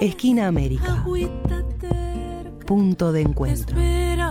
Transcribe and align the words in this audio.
Esquina 0.00 0.46
América. 0.46 1.04
Punto 2.66 3.12
de 3.12 3.20
encuentro. 3.20 3.76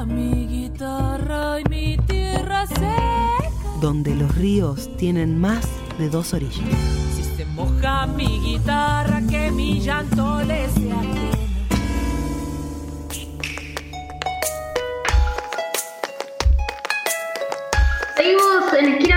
mi 0.08 0.48
guitarra 0.48 1.60
y 1.60 1.64
mi 1.70 1.98
tierra 2.08 2.66
Donde 3.80 4.16
los 4.16 4.36
ríos 4.36 4.90
tienen 4.98 5.40
más 5.40 5.68
de 6.00 6.10
dos 6.10 6.34
orillas. 6.34 6.68
Si 7.16 7.24
se 7.24 7.46
moja 7.46 8.08
mi 8.08 8.40
guitarra, 8.40 9.22
que 9.30 9.52
mi 9.52 9.80
llanto 9.80 10.42
le 10.44 10.68
sea 10.70 11.39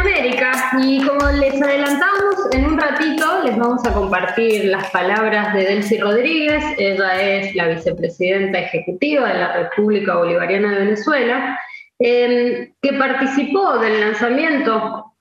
América 0.03 0.53
y 0.83 1.01
como 1.07 1.31
les 1.31 1.63
adelantamos, 1.63 2.35
en 2.53 2.67
un 2.67 2.79
ratito 2.79 3.45
les 3.45 3.57
vamos 3.57 3.87
a 3.87 3.95
compartir 3.95 4.65
las 4.65 4.91
palabras 4.91 5.55
de 5.55 5.65
Delcy 5.65 5.99
Rodríguez. 5.99 6.65
Ella 6.77 7.23
es 7.23 7.55
la 7.55 7.69
vicepresidenta 7.69 8.59
ejecutiva 8.59 9.29
de 9.29 9.39
la 9.39 9.53
República 9.53 10.17
Bolivariana 10.17 10.73
de 10.73 10.79
Venezuela, 10.87 11.57
em, 12.01 12.73
que 12.83 12.93
participó 12.95 13.79
del 13.79 14.01
lanzamiento 14.01 15.15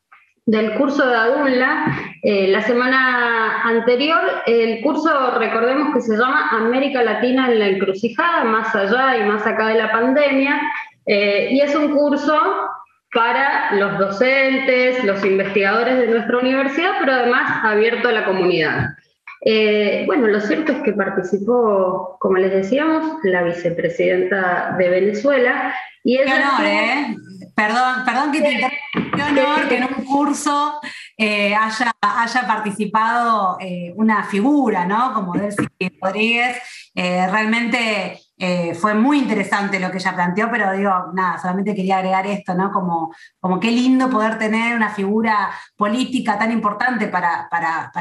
del 0.48 0.74
curso 0.74 1.08
de 1.08 1.16
ADUNLA 1.16 1.86
eh, 2.24 2.48
la 2.48 2.64
semana 2.64 3.62
anterior. 3.62 4.22
El 4.48 4.82
curso, 4.82 5.38
recordemos 5.38 5.94
que 5.94 6.02
se 6.02 6.18
llama 6.18 6.50
América 6.50 7.04
Latina 7.04 7.52
en 7.52 7.60
la 7.60 7.68
encrucijada, 7.68 8.46
más 8.46 8.76
allá 8.76 9.18
y 9.18 9.26
más 9.26 9.46
acá 9.46 9.68
de 9.68 9.76
la 9.76 9.92
pandemia, 9.92 10.60
eh, 11.06 11.50
y 11.52 11.62
es 11.62 11.76
un 11.76 11.96
curso 11.96 12.36
para 13.14 13.74
los 13.76 13.98
docentes, 14.00 15.04
los 15.04 15.24
investigadores 15.26 15.98
de 15.98 16.08
nuestra 16.08 16.38
universidad, 16.38 16.94
pero 17.00 17.14
además 17.14 17.64
abierto 17.64 18.08
a 18.08 18.14
la 18.14 18.26
comunidad. 18.26 18.90
Eh, 19.44 20.04
bueno, 20.06 20.28
lo 20.28 20.40
cierto 20.40 20.72
es 20.72 20.82
que 20.84 20.94
participó, 20.94 22.16
como 22.20 22.38
les 22.38 22.52
decíamos, 22.52 23.18
la 23.24 23.44
vicepresidenta 23.44 24.76
de 24.78 24.90
Venezuela. 24.90 25.74
Y 26.04 26.18
Qué 26.18 26.24
honor, 26.24 26.66
¿eh? 26.66 27.18
Perdón, 27.56 28.06
perdón 28.06 28.32
que 28.32 28.42
te 28.42 28.52
interrumpa. 28.54 29.18
Qué 29.18 29.24
honor 29.24 29.68
que 29.68 29.78
en 29.78 29.84
un 29.84 30.06
curso 30.06 30.80
eh, 31.18 31.54
haya, 31.54 31.92
haya, 32.02 32.48
participado 32.48 33.58
eh, 33.60 33.94
una 33.96 34.24
figura, 34.24 34.86
¿no? 34.86 35.14
Como 35.14 35.34
Delcy 35.34 35.68
Rodríguez. 36.02 36.58
realmente 36.96 38.20
eh, 38.44 38.74
fue 38.74 38.96
muy 38.96 39.20
interesante 39.20 39.80
lo 39.80 39.92
que 39.92 40.00
ella 40.00 40.16
planteó, 40.16 40.50
pero 40.50 40.74
digo, 40.74 40.92
nada, 41.14 41.38
solamente 41.38 41.76
quería 41.76 41.98
agregar 41.98 42.26
esto, 42.26 42.56
¿no? 42.56 42.72
Como, 42.72 43.14
como 43.40 43.60
qué 43.60 43.70
lindo 43.70 44.10
poder 44.10 44.40
tener 44.40 44.76
una 44.76 44.90
figura 44.90 45.52
política 45.76 46.40
tan 46.40 46.52
importante 46.52 47.06
para, 47.06 47.48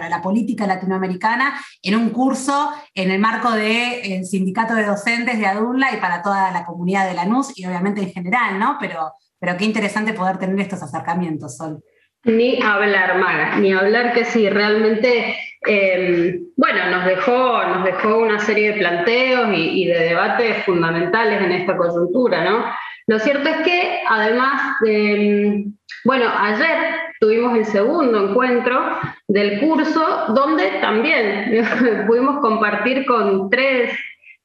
la 0.09 0.23
política 0.23 0.67
latinoamericana 0.67 1.61
en 1.83 1.95
un 1.95 2.09
curso 2.09 2.73
en 2.95 3.11
el 3.11 3.19
marco 3.19 3.51
del 3.51 4.25
sindicato 4.25 4.75
de 4.75 4.87
docentes 4.87 5.39
de 5.39 5.45
ADUNLA 5.45 5.93
y 5.93 5.99
para 5.99 6.23
toda 6.23 6.51
la 6.53 6.65
comunidad 6.65 7.07
de 7.07 7.17
Lanús 7.17 7.53
y 7.59 7.67
obviamente 7.67 8.01
en 8.01 8.11
general, 8.11 8.59
¿no? 8.59 8.79
Pero, 8.81 9.13
pero 9.39 9.59
qué 9.59 9.67
interesante 9.67 10.15
poder 10.15 10.39
tener 10.39 10.59
estos 10.59 10.83
acercamientos, 10.83 11.59
Sol. 11.59 11.85
Ni 12.25 12.63
hablar, 12.63 13.19
Maga, 13.19 13.57
ni 13.57 13.75
hablar 13.75 14.15
que 14.15 14.25
sí, 14.25 14.49
realmente, 14.49 15.37
em, 15.63 16.41
bueno, 16.57 16.91
nos 16.91 17.05
dejó, 17.05 17.65
nos 17.65 17.85
dejó 17.85 18.19
una 18.19 18.39
serie 18.39 18.73
de 18.73 18.79
planteos 18.79 19.49
y, 19.55 19.87
de 19.87 19.99
debates 19.99 20.65
fundamentales 20.65 21.43
en 21.43 21.53
esta 21.53 21.77
coyuntura, 21.77 22.45
¿no? 22.45 22.65
Lo 23.07 23.19
cierto 23.19 23.49
es 23.49 23.57
que, 23.59 24.01
además, 24.09 24.77
em, 24.87 25.73
bueno, 26.05 26.27
ayer 26.39 26.77
tuvimos 27.21 27.57
el 27.59 27.65
segundo 27.67 28.31
encuentro 28.31 28.99
del 29.29 29.61
curso, 29.61 30.27
donde 30.29 30.67
también 30.81 31.63
pudimos 32.07 32.41
compartir 32.41 33.05
con 33.07 33.51
tres, 33.51 33.93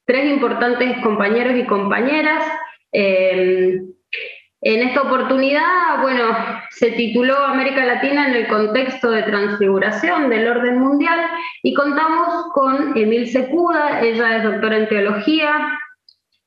tres 0.05 0.29
importantes 0.29 0.97
compañeros 1.01 1.55
y 1.57 1.65
compañeras. 1.65 2.43
Em, 2.91 3.95
en 4.65 4.81
esta 4.81 5.03
oportunidad, 5.03 6.01
bueno, 6.01 6.23
se 6.71 6.89
tituló 6.91 7.37
América 7.37 7.85
Latina 7.85 8.27
en 8.27 8.33
el 8.33 8.47
contexto 8.47 9.11
de 9.11 9.21
transfiguración 9.21 10.27
del 10.27 10.47
orden 10.47 10.79
mundial 10.79 11.19
y 11.61 11.75
contamos 11.75 12.47
con 12.51 12.97
Emil 12.97 13.27
Secuda, 13.27 14.01
ella 14.01 14.37
es 14.37 14.43
doctora 14.43 14.77
en 14.77 14.89
teología, 14.89 15.69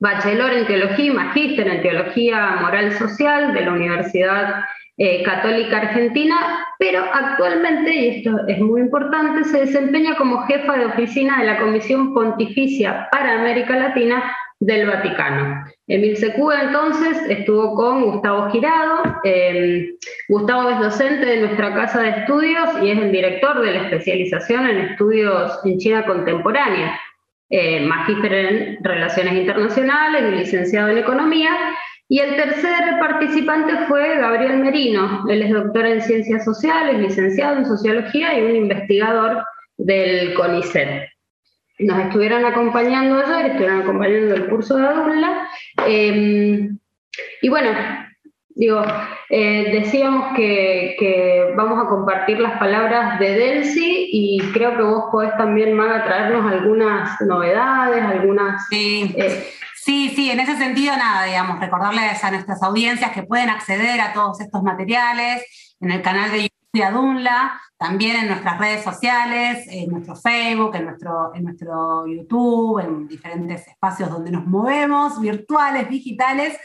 bachelor 0.00 0.52
en 0.52 0.66
teología 0.66 1.04
y 1.04 1.10
magíster 1.10 1.68
en 1.68 1.80
teología 1.80 2.56
moral 2.60 2.90
social 2.98 3.54
de 3.54 3.60
la 3.60 3.72
Universidad 3.72 4.64
eh, 4.96 5.22
Católica 5.22 5.78
Argentina, 5.78 6.66
pero 6.80 7.04
actualmente, 7.12 7.94
y 7.94 8.08
esto 8.16 8.36
es 8.48 8.58
muy 8.58 8.80
importante, 8.80 9.44
se 9.44 9.60
desempeña 9.60 10.16
como 10.16 10.42
jefa 10.42 10.76
de 10.76 10.86
oficina 10.86 11.38
de 11.38 11.46
la 11.46 11.60
Comisión 11.60 12.12
Pontificia 12.14 13.06
para 13.12 13.38
América 13.38 13.76
Latina 13.76 14.34
del 14.60 14.86
Vaticano. 14.86 15.64
Emil 15.86 16.16
Secúa 16.16 16.62
entonces 16.62 17.18
estuvo 17.28 17.74
con 17.74 18.02
Gustavo 18.02 18.50
Girado. 18.50 19.02
Em, 19.24 19.86
Gustavo 20.28 20.70
es 20.70 20.78
docente 20.80 21.24
de 21.24 21.40
nuestra 21.40 21.74
casa 21.74 22.02
de 22.02 22.10
estudios 22.10 22.68
y 22.82 22.90
es 22.90 22.98
el 22.98 23.12
director 23.12 23.60
de 23.60 23.72
la 23.72 23.82
especialización 23.84 24.66
en 24.66 24.78
estudios 24.78 25.60
en 25.64 25.78
China 25.78 26.04
contemporánea, 26.06 26.98
eh, 27.50 27.80
magíster 27.86 28.32
en 28.32 28.84
relaciones 28.84 29.34
internacionales 29.34 30.24
y 30.32 30.36
licenciado 30.36 30.88
en 30.88 30.98
economía. 30.98 31.50
Y 32.10 32.20
el 32.20 32.36
tercer 32.36 32.98
participante 32.98 33.86
fue 33.86 34.16
Gabriel 34.18 34.58
Merino. 34.58 35.24
Él 35.28 35.42
es 35.42 35.52
doctor 35.52 35.86
en 35.86 36.00
ciencias 36.00 36.44
sociales, 36.44 36.98
licenciado 36.98 37.58
en 37.58 37.66
sociología 37.66 38.38
y 38.38 38.42
un 38.42 38.56
investigador 38.56 39.44
del 39.76 40.34
CONICET 40.34 41.17
nos 41.78 41.98
estuvieron 42.00 42.44
acompañando 42.44 43.18
ayer, 43.18 43.52
estuvieron 43.52 43.82
acompañando 43.82 44.34
el 44.34 44.48
curso 44.48 44.76
de 44.76 44.86
Adula. 44.86 45.48
Em, 45.86 46.78
y 47.42 47.48
bueno, 47.48 47.70
digo, 48.48 48.82
eh, 49.30 49.70
decíamos 49.72 50.34
que, 50.36 51.52
vamos 51.56 51.84
a 51.84 51.88
compartir 51.88 52.40
las 52.40 52.58
palabras 52.58 53.18
de 53.20 53.30
Delcy 53.30 54.08
y 54.12 54.40
creo 54.52 54.76
que 54.76 54.82
vos 54.82 55.04
podés 55.12 55.36
también, 55.36 55.74
Maga, 55.74 56.04
traernos 56.04 56.50
algunas 56.50 57.20
novedades, 57.20 58.02
algunas... 58.02 58.66
Sí. 58.68 59.14
Eh, 59.16 59.44
sí, 59.76 60.12
sí, 60.14 60.30
en 60.30 60.40
ese 60.40 60.56
sentido, 60.56 60.96
nada, 60.96 61.24
digamos, 61.24 61.60
recordarles 61.60 62.22
a 62.24 62.30
nuestras 62.32 62.62
audiencias 62.62 63.12
que 63.12 63.22
pueden 63.22 63.48
acceder 63.48 64.00
a 64.00 64.12
todos 64.12 64.40
estos 64.40 64.62
materiales 64.62 65.76
en 65.80 65.92
el 65.92 66.02
canal 66.02 66.30
de 66.32 66.42
YouTube 66.42 66.52
de 66.72 66.84
Adunla, 66.84 67.60
también 67.78 68.16
en 68.16 68.26
nuestras 68.26 68.58
redes 68.58 68.82
sociales, 68.82 69.64
en 69.70 69.90
nuestro 69.90 70.16
Facebook, 70.16 70.74
en 70.74 70.86
nuestro, 70.86 71.32
en 71.32 71.44
nuestro 71.44 72.06
YouTube, 72.08 72.80
en 72.80 73.06
diferentes 73.06 73.68
espacios 73.68 74.10
donde 74.10 74.32
nos 74.32 74.44
movemos, 74.46 75.20
virtuales, 75.20 75.88
digitales. 75.88 76.58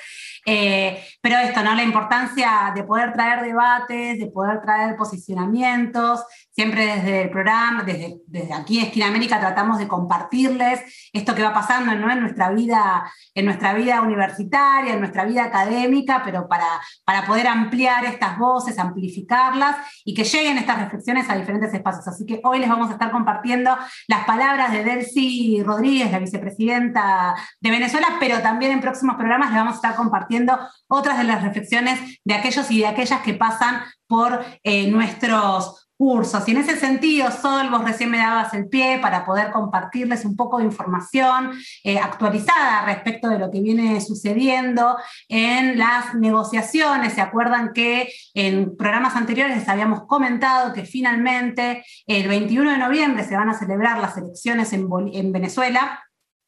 Eh, 0.45 1.01
pero 1.21 1.37
esto, 1.37 1.63
¿no? 1.63 1.73
La 1.73 1.83
importancia 1.83 2.73
de 2.75 2.83
poder 2.83 3.13
traer 3.13 3.45
debates, 3.45 4.19
de 4.19 4.27
poder 4.27 4.59
traer 4.61 4.97
posicionamientos, 4.97 6.25
siempre 6.51 6.85
desde 6.85 7.21
el 7.21 7.29
programa, 7.29 7.83
desde, 7.83 8.17
desde 8.27 8.53
aquí 8.53 8.79
Esquina 8.79 9.07
América 9.07 9.39
tratamos 9.39 9.77
de 9.77 9.87
compartirles 9.87 10.81
esto 11.13 11.33
que 11.33 11.43
va 11.43 11.53
pasando 11.53 11.93
en, 11.93 12.19
nuestra 12.19 12.49
vida, 12.49 13.09
en 13.33 13.45
nuestra 13.45 13.73
vida 13.73 14.01
universitaria, 14.01 14.93
en 14.93 14.99
nuestra 14.99 15.23
vida 15.23 15.45
académica, 15.45 16.23
pero 16.25 16.49
para, 16.49 16.67
para 17.05 17.25
poder 17.25 17.47
ampliar 17.47 18.03
estas 18.03 18.37
voces, 18.37 18.77
amplificarlas 18.77 19.77
y 20.03 20.13
que 20.13 20.25
lleguen 20.25 20.57
estas 20.57 20.79
reflexiones 20.79 21.02
a 21.29 21.35
diferentes 21.35 21.73
espacios. 21.73 22.07
Así 22.07 22.25
que 22.25 22.39
hoy 22.43 22.59
les 22.59 22.69
vamos 22.69 22.89
a 22.89 22.93
estar 22.93 23.11
compartiendo 23.11 23.75
las 24.07 24.25
palabras 24.25 24.71
de 24.71 24.83
Delcy 24.83 25.61
Rodríguez, 25.63 26.11
la 26.11 26.19
vicepresidenta 26.19 27.35
de 27.59 27.69
Venezuela, 27.69 28.07
pero 28.19 28.39
también 28.41 28.71
en 28.71 28.81
próximos 28.81 29.15
programas 29.15 29.49
les 29.49 29.57
vamos 29.57 29.73
a 29.73 29.75
estar 29.75 29.95
compartiendo 29.95 30.57
otras 30.87 31.17
de 31.17 31.25
las 31.25 31.43
reflexiones 31.43 31.99
de 32.23 32.33
aquellos 32.33 32.71
y 32.71 32.79
de 32.79 32.87
aquellas 32.87 33.21
que 33.21 33.33
pasan 33.33 33.81
por 34.07 34.43
eh, 34.63 34.89
nuestros 34.89 35.82
cursos. 35.97 36.47
Y 36.47 36.51
en 36.51 36.57
ese 36.57 36.77
sentido, 36.77 37.29
Sol, 37.31 37.69
vos 37.69 37.83
recién 37.83 38.11
me 38.11 38.17
dabas 38.17 38.53
el 38.53 38.67
pie 38.67 38.99
para 39.01 39.25
poder 39.25 39.51
compartirles 39.51 40.25
un 40.25 40.35
poco 40.35 40.57
de 40.57 40.65
información 40.65 41.51
eh, 41.83 41.99
actualizada 41.99 42.85
respecto 42.85 43.29
de 43.29 43.39
lo 43.39 43.51
que 43.51 43.61
viene 43.61 43.99
sucediendo 44.01 44.97
en 45.29 45.77
las 45.77 46.15
negociaciones. 46.15 47.13
¿Se 47.13 47.21
acuerdan 47.21 47.73
que 47.73 48.09
en 48.33 48.75
programas 48.75 49.15
anteriores 49.15 49.57
les 49.57 49.69
habíamos 49.69 50.05
comentado 50.05 50.73
que 50.73 50.85
finalmente 50.85 51.83
el 52.07 52.27
21 52.27 52.71
de 52.71 52.77
noviembre 52.77 53.23
se 53.23 53.35
van 53.35 53.49
a 53.49 53.57
celebrar 53.57 53.99
las 53.99 54.17
elecciones 54.17 54.73
en, 54.73 54.87
en 55.13 55.31
Venezuela? 55.31 55.99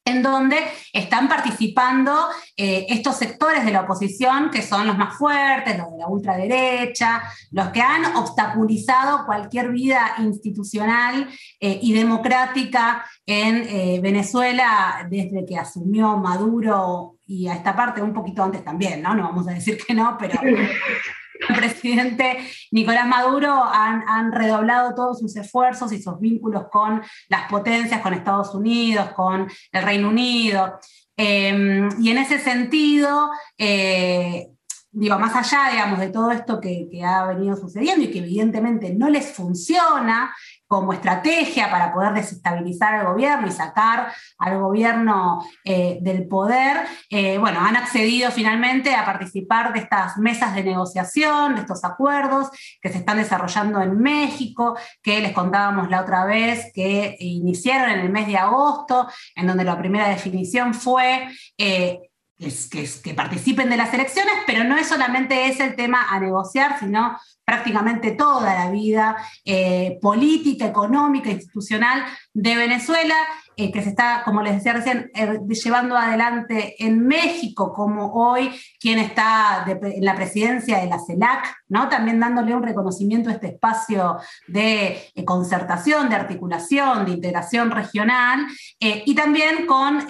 En 0.06 0.22
donde 0.22 0.57
están 0.94 1.28
participando 1.28 2.28
eh, 2.56 2.86
estos 2.90 3.18
sectores 3.18 3.66
de 3.66 3.72
la 3.72 3.81
oposición 3.81 4.52
que 4.52 4.62
son 4.62 4.86
los 4.86 4.98
más 4.98 5.18
fuertes, 5.18 5.78
los 5.78 5.92
de 5.92 5.98
la 5.98 6.07
ultraderecha, 6.07 7.24
los 7.52 7.69
que 7.69 7.81
han 7.81 8.16
obstaculizado 8.16 9.25
cualquier 9.25 9.72
vida 9.72 10.13
institucional 10.19 11.28
eh, 11.60 11.80
y 11.81 11.94
democrática 11.94 13.04
en 13.25 13.63
eh, 13.68 14.00
Venezuela 14.02 15.07
desde 15.10 15.44
que 15.44 15.57
asumió 15.57 16.16
Maduro 16.18 17.18
y 17.25 17.48
a 17.48 17.56
esta 17.56 17.75
parte 17.75 18.02
un 18.04 18.13
poquito 18.13 18.44
antes 18.44 18.63
también, 18.63 19.02
¿no? 19.02 19.16
No 19.16 19.24
vamos 19.24 19.48
a 19.48 19.54
decir 19.54 19.80
que 19.86 19.96
no, 19.96 20.16
pero 20.19 20.40
el 21.49 21.55
presidente 21.55 22.37
Nicolás 22.71 23.07
Maduro 23.07 23.63
han, 23.63 24.31
redoblado 24.31 24.95
todos 24.95 25.19
sus 25.19 25.35
esfuerzos 25.35 25.91
y 25.91 26.01
sus 26.01 26.19
vínculos 26.19 26.65
con 26.71 27.01
las 27.29 27.49
potencias, 27.49 28.01
con 28.01 28.13
Estados 28.13 28.53
Unidos, 28.53 29.11
con 29.13 29.47
el 29.71 29.83
Reino 29.83 30.09
Unido. 30.09 30.79
Em, 31.17 31.89
y 32.01 32.09
en 32.09 32.17
ese 32.17 32.39
sentido, 32.39 33.29
eh, 33.57 34.47
digo, 34.95 35.19
más 35.19 35.36
allá, 35.36 35.71
digamos, 35.71 36.00
de 36.00 36.09
todo 36.09 36.31
esto 36.31 36.59
que, 36.62 36.89
ha 37.06 37.25
venido 37.25 37.56
sucediendo 37.56 38.06
y 38.06 38.12
que 38.12 38.19
evidentemente 38.19 38.94
no 38.94 39.09
les 39.09 39.31
funciona, 39.31 40.33
como 40.68 40.94
estrategia 40.94 41.69
para 41.69 41.94
poder 41.94 42.13
desestabilizar 42.13 42.95
al 42.95 43.06
gobierno 43.06 43.47
y 43.47 43.51
sacar 43.51 44.12
al 44.39 44.59
gobierno 44.59 45.45
eh, 45.63 46.00
del 46.01 46.27
poder, 46.27 46.88
eh, 47.12 47.38
bueno, 47.38 47.59
han 47.59 47.75
accedido 47.75 48.31
finalmente 48.31 48.95
a 48.95 49.06
participar 49.06 49.74
de 49.74 49.80
estas 49.80 50.18
mesas 50.18 50.56
de 50.56 50.63
negociación, 50.63 51.53
de 51.53 51.62
estos 51.62 51.83
acuerdos 51.83 52.50
que 52.81 52.89
se 52.89 52.97
están 52.97 53.18
desarrollando 53.18 53.80
en 53.80 54.00
México, 54.00 54.75
que 55.03 55.21
les 55.21 55.33
contábamos 55.33 55.89
la 55.89 56.01
otra 56.01 56.25
vez, 56.25 56.71
que 56.74 57.15
iniciaron 57.19 57.92
en 57.92 58.00
el 58.00 58.09
mes 58.09 58.25
de 58.25 58.38
agosto, 58.38 59.07
en 59.36 59.45
donde 59.45 59.63
la 59.63 59.77
primera 59.77 60.09
definición 60.09 60.74
fue... 60.74 61.27
Eh, 61.57 62.00
que, 62.37 63.13
participen 63.13 63.69
de 63.69 63.77
las 63.77 63.93
elecciones, 63.93 64.33
pero 64.45 64.63
no 64.63 64.77
es 64.77 64.87
solamente 64.87 65.47
ese 65.47 65.63
el 65.63 65.75
tema 65.75 66.07
a 66.09 66.19
negociar, 66.19 66.79
sino 66.79 67.17
prácticamente 67.45 68.12
toda 68.12 68.56
la 68.56 68.71
vida 68.71 69.15
eh, 69.45 70.00
política, 70.01 70.65
económica, 70.65 71.30
institucional 71.30 72.03
de 72.33 72.56
Venezuela, 72.56 73.15
eh, 73.57 73.71
que 73.71 73.81
se 73.83 73.89
está, 73.89 74.24
como 74.25 74.42
les 74.42 74.56
decía 74.56 74.74
recién, 74.74 75.12
eh, 75.13 75.39
llevando 75.47 75.95
adelante 75.95 76.75
en 76.83 77.06
México, 77.06 77.71
como 77.71 78.12
hoy 78.13 78.51
quien 78.80 79.00
está 79.00 79.63
en 79.68 80.03
la 80.03 80.15
presidencia 80.15 80.80
de 80.80 80.88
la 80.88 81.00
CELAC, 81.00 81.56
¿no? 81.69 81.88
también 81.88 82.19
dándole 82.19 82.56
un 82.56 82.63
reconocimiento 82.63 83.30
a 83.30 83.33
este 83.33 83.47
espacio 83.47 84.18
de 84.47 85.12
concertación, 85.24 86.09
de 86.09 86.15
articulación, 86.15 87.06
de 87.06 87.12
integración 87.12 87.71
regional, 87.71 88.45
y 88.80 89.15
también 89.15 89.65
con 89.65 90.06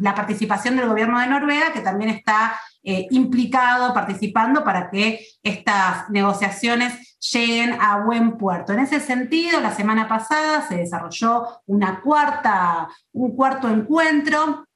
la 0.00 0.14
participación 0.14 0.76
del 0.76 0.88
gobierno 0.88 1.18
de 1.18 1.26
Noruega, 1.26 1.72
que 1.72 1.80
también 1.80 2.10
está 2.10 2.54
eh, 2.84 3.06
implicado, 3.10 3.94
participando 3.94 4.64
para 4.64 4.90
que 4.90 5.24
estas 5.42 6.10
negociaciones 6.10 7.16
lleguen 7.32 7.76
a 7.80 7.98
buen 8.04 8.36
puerto. 8.36 8.72
En 8.72 8.80
ese 8.80 8.98
sentido, 8.98 9.60
la 9.60 9.72
semana 9.72 10.08
pasada 10.08 10.66
se 10.66 10.78
desarrolló 10.78 11.62
una 11.66 12.00
cuarta, 12.00 12.88
un 13.12 13.36
cuarto 13.36 13.68
encuentro 13.68 14.66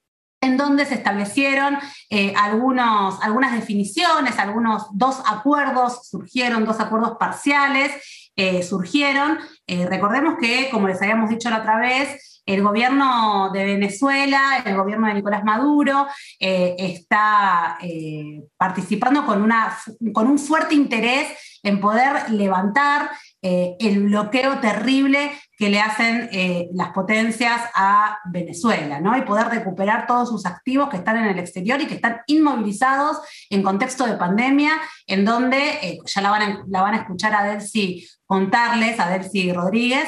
en 0.40 0.56
donde 0.56 0.84
se 0.84 0.94
establecieron 0.94 1.78
eh, 2.10 2.32
algunos, 2.36 3.20
algunas 3.22 3.52
definiciones, 3.52 4.38
algunos 4.38 4.86
dos 4.92 5.20
acuerdos, 5.26 6.06
surgieron 6.08 6.64
dos 6.64 6.78
acuerdos 6.78 7.16
parciales, 7.18 8.30
eh, 8.36 8.62
surgieron. 8.62 9.38
recordemos 9.66 10.36
que, 10.40 10.68
como 10.70 10.86
les 10.86 11.02
habíamos 11.02 11.30
dicho 11.30 11.50
la 11.50 11.58
otra 11.58 11.78
vez, 11.78 12.35
el 12.46 12.62
gobierno 12.62 13.50
de 13.52 13.64
Venezuela, 13.64 14.62
el 14.64 14.76
gobierno 14.76 15.08
de 15.08 15.14
Nicolás 15.14 15.42
Maduro, 15.42 16.06
eh, 16.38 16.76
está 16.78 17.76
eh, 17.82 18.40
participando 18.56 19.26
con, 19.26 19.42
una, 19.42 19.76
con 20.12 20.28
un 20.28 20.38
fuerte 20.38 20.76
interés 20.76 21.26
en 21.64 21.80
poder 21.80 22.30
levantar 22.30 23.10
eh, 23.42 23.74
el 23.80 24.04
bloqueo 24.04 24.60
terrible 24.60 25.32
que 25.58 25.70
le 25.70 25.80
hacen 25.80 26.28
las 26.74 26.90
potencias 26.90 27.62
a 27.74 28.18
Venezuela, 28.30 29.00
¿no? 29.00 29.16
Y 29.16 29.22
poder 29.22 29.48
recuperar 29.48 30.06
todos 30.06 30.28
sus 30.28 30.44
activos 30.44 30.90
que 30.90 30.98
están 30.98 31.16
en 31.16 31.24
el 31.24 31.38
exterior 31.38 31.80
y 31.80 31.86
que 31.86 31.94
están 31.94 32.20
inmovilizados 32.26 33.18
en 33.48 33.62
contexto 33.62 34.04
de 34.06 34.18
pandemia, 34.18 34.72
en 35.06 35.24
donde, 35.24 35.98
ya 36.04 36.20
la 36.20 36.30
van, 36.30 36.42
a, 36.42 36.64
la 36.68 36.82
van 36.82 36.94
a 36.94 36.98
escuchar 36.98 37.34
a 37.34 37.44
Delcy 37.44 38.06
contarles, 38.26 39.00
a 39.00 39.08
Delcy 39.08 39.50
Rodríguez, 39.50 40.06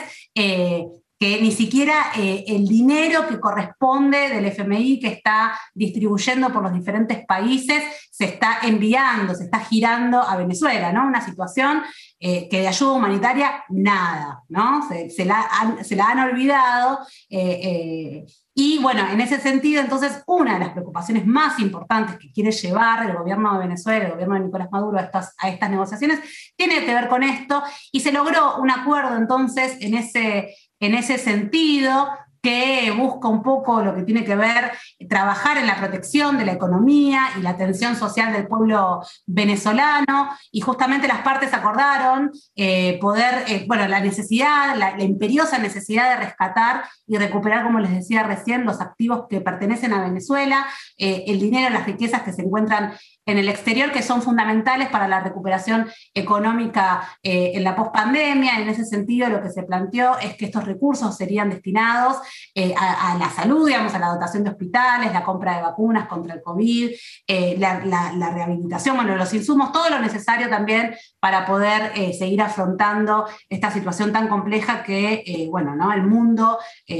que 1.19 1.43
ni 1.43 1.50
siquiera 1.50 2.12
eh, 2.17 2.44
el 2.47 2.67
dinero 2.67 3.26
que 3.26 3.41
corresponde 3.41 4.29
del 4.29 4.47
FMI 4.47 5.00
que 5.00 5.09
está 5.09 5.59
distribuyendo 5.75 6.53
por 6.53 6.62
los 6.62 6.73
diferentes 6.73 7.26
países 7.26 7.82
se 8.11 8.25
está 8.25 8.59
enviando, 8.62 9.35
se 9.35 9.44
está 9.44 9.61
girando 9.61 10.20
a 10.20 10.37
Venezuela, 10.37 10.93
¿no? 10.93 11.06
Una 11.06 11.20
situación 11.20 11.82
eh, 12.20 12.49
que 12.49 12.61
de 12.61 12.69
ayuda 12.69 12.93
humanitaria, 12.93 13.65
nada, 13.69 14.43
¿no? 14.49 14.88
Se, 14.88 15.25
la, 15.25 15.47
han, 15.50 16.19
olvidado. 16.19 16.99
Eh, 17.31 18.25
y 18.55 18.79
bueno, 18.82 19.06
en 19.09 19.20
ese 19.20 19.38
sentido, 19.38 19.81
entonces, 19.81 20.25
una 20.26 20.55
de 20.55 20.59
las 20.59 20.70
preocupaciones 20.70 21.25
más 21.26 21.61
importantes 21.61 22.19
que 22.19 22.32
quiere 22.32 22.50
llevar 22.50 23.09
el 23.09 23.17
gobierno 23.17 23.53
de 23.53 23.61
Venezuela, 23.61 24.06
el 24.06 24.12
gobierno 24.12 24.35
de 24.35 24.41
Nicolás 24.41 24.69
Maduro 24.73 24.99
a 24.99 25.03
estas, 25.03 25.32
a 25.38 25.49
estas 25.49 25.70
negociaciones, 25.70 26.19
tiene 26.56 26.85
que 26.85 26.93
ver 26.93 27.06
con 27.06 27.23
esto. 27.23 27.62
Y 27.93 28.00
se 28.00 28.11
logró 28.11 28.56
un 28.56 28.73
acuerdo 28.73 29.17
entonces 29.17 29.76
en 29.81 29.94
ese 29.94 30.56
en 30.81 30.95
ese 30.95 31.19
sentido, 31.19 32.09
que 32.43 32.93
busca 32.97 33.29
un 33.29 33.43
poco 33.43 33.83
lo 33.83 33.95
que 33.95 34.03
tiene 34.03 34.25
que 34.25 34.37
ver 34.37 34.73
trabajar 35.09 35.59
en 35.59 35.67
la 35.67 35.77
protección 35.77 36.39
de 36.39 36.45
la 36.45 36.53
economía 36.53 37.29
y 37.37 37.43
la 37.43 37.51
atención 37.51 37.97
social 37.97 38.33
del 38.33 38.47
pueblo 38.47 39.03
venezolano, 39.27 40.31
y 40.53 40.61
justamente 40.61 41.09
las 41.09 41.23
partes 41.23 41.53
acordaron 41.53 42.31
eh, 42.55 42.99
poder, 43.01 43.45
eh, 43.49 43.65
bueno, 43.67 43.87
la 43.89 44.01
necesidad, 44.01 44.77
la, 44.77 45.03
imperiosa 45.03 45.59
necesidad 45.59 46.11
de 46.11 46.25
rescatar 46.25 46.85
y 47.07 47.17
recuperar, 47.17 47.65
como 47.65 47.81
les 47.81 47.91
decía 47.91 48.23
recién, 48.23 48.65
los 48.65 48.81
activos 48.81 49.27
que 49.29 49.41
pertenecen 49.41 49.93
a 49.93 50.03
Venezuela, 50.03 50.67
eh, 50.97 51.25
el 51.27 51.41
dinero, 51.41 51.71
las 51.71 51.87
riquezas 51.87 52.23
que 52.23 52.33
se 52.33 52.43
encuentran 52.43 52.93
en 53.29 53.37
el 53.37 53.49
exterior 53.51 53.93
que 53.93 54.03
son 54.03 54.23
fundamentales 54.23 54.89
para 54.89 55.07
la 55.07 55.21
recuperación 55.21 55.87
económica 56.15 57.07
eh, 57.23 57.53
en 57.55 57.63
la 57.63 57.77
pospandemia. 57.77 58.59
En 58.59 58.71
ese 58.71 58.87
sentido, 58.87 59.29
lo 59.29 59.43
que 59.43 59.51
se 59.51 59.65
planteó 59.65 60.19
es 60.19 60.35
que 60.35 60.47
estos 60.47 60.65
recursos 60.65 61.15
serían 61.15 61.51
destinados 61.51 62.17
eh, 62.55 62.75
a, 62.75 63.17
la 63.19 63.29
salud, 63.29 63.67
digamos, 63.67 63.93
a 63.93 63.99
la 63.99 64.09
dotación 64.09 64.45
de 64.45 64.51
hospitales, 64.51 65.13
la 65.13 65.25
compra 65.25 65.57
de 65.57 65.63
vacunas 65.63 66.09
contra 66.09 66.35
el 66.35 66.43
COVID, 66.43 66.91
eh, 67.27 67.57
la, 67.59 68.31
rehabilitación, 68.31 68.97
bueno, 68.97 69.15
los 69.15 69.35
insumos, 69.35 69.73
todo 69.73 69.91
lo 69.91 69.99
necesario 69.99 70.49
también 70.49 70.95
para 71.21 71.45
poder 71.45 71.93
seguir 72.15 72.41
afrontando 72.41 73.27
esta 73.51 73.71
situación 73.71 74.11
tan 74.11 74.29
compleja 74.29 74.83
que, 74.83 75.49
bueno, 75.51 75.77
¿no? 75.77 75.93
el 75.93 76.03
mundo 76.03 76.59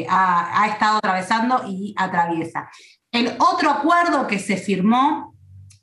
ha, 0.09 0.63
ha 0.63 0.69
estado 0.69 0.99
atravesando 0.99 1.63
y 1.67 1.95
atraviesa. 1.97 2.69
El 3.13 3.35
otro 3.39 3.71
acuerdo 3.71 4.27
que 4.27 4.39
se 4.39 4.57
firmó 4.57 5.38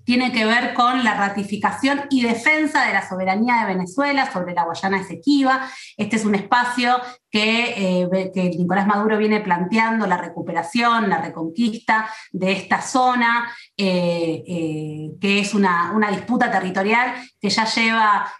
tiene 0.06 0.31
que 0.31 0.46
ver 0.46 0.74
con 0.74 1.04
la 1.04 1.16
ratificación 1.16 2.04
y 2.10 2.22
defensa 2.22 2.86
de 2.86 2.94
la 2.94 3.07
soberanía 3.07 3.62
de 3.62 3.74
Venezuela 3.74 4.31
sobre 4.31 4.54
la 4.54 4.63
Guayana 4.63 5.02
Esequiba. 5.02 5.68
Este 5.98 6.16
es 6.16 6.25
un 6.25 6.36
espacio 6.36 7.02
que, 7.36 8.02
eh, 8.02 8.52
Nicolás 8.58 8.88
Maduro 8.88 9.18
viene 9.18 9.42
planteando, 9.42 10.08
la 10.08 10.16
recuperación, 10.16 11.10
la 11.10 11.18
reconquista 11.18 12.10
de 12.32 12.54
esta 12.54 12.82
zona, 12.82 13.51
eh, 13.75 14.42
eh, 14.48 15.12
que 15.20 15.39
es 15.39 15.54
una, 15.54 15.92
una, 15.94 16.12
disputa 16.12 16.50
territorial 16.50 17.13
que 17.42 17.50
ya 17.50 17.65
lleva 17.65 18.32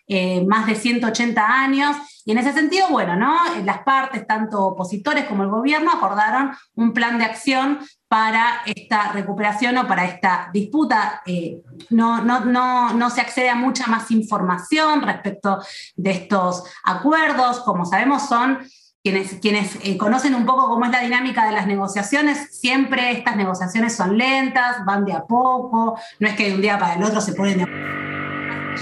más 0.48 0.66
de 0.66 0.76
180 0.76 1.46
años. 1.46 1.98
Y 2.24 2.32
en 2.32 2.38
ese 2.38 2.54
sentido, 2.54 2.88
bueno, 2.90 3.18
¿no? 3.18 3.38
las 3.66 3.80
partes, 3.80 4.26
tanto 4.26 4.66
opositores 4.66 5.26
como 5.26 5.44
el 5.44 5.50
gobierno, 5.50 5.92
acordaron 5.92 6.52
un 6.76 6.94
plan 6.94 7.18
de 7.18 7.26
acción 7.26 7.80
para 8.08 8.62
esta 8.66 9.12
recuperación 9.12 9.78
o 9.78 9.88
para 9.88 10.06
esta 10.06 10.50
disputa. 10.54 11.22
Eh, 11.26 11.62
no, 11.90 12.24
no, 12.24 13.10
se 13.10 13.22
accede 13.22 13.50
a 13.50 13.56
mucha 13.56 13.88
más 13.88 14.10
información 14.12 15.02
respecto 15.02 15.60
de 15.96 16.12
estos 16.12 16.64
acuerdos. 16.84 17.60
Como 17.60 17.86
sabemos, 17.86 18.28
son 18.28 18.60
quienes, 19.06 19.78
eh, 19.84 19.98
conocen 19.98 20.34
un 20.34 20.46
poco 20.46 20.68
cómo 20.68 20.86
es 20.86 20.92
la 20.92 21.02
dinámica 21.02 21.46
de 21.46 21.52
las 21.52 21.68
negociaciones. 21.68 22.50
Siempre 22.52 23.12
estas 23.12 23.36
negociaciones 23.36 23.96
son 23.96 24.18
lentas, 24.18 24.84
van 24.84 25.06
de 25.06 25.14
a 25.14 25.26
poco, 25.26 26.00
no 26.20 26.28
es 26.28 26.34
que 26.34 26.48
de 26.50 26.56
un 26.56 26.62
día 26.62 26.80
para 26.80 26.96
el 26.96 27.04
otro 27.04 27.22
se 27.22 27.34
de 27.34 27.68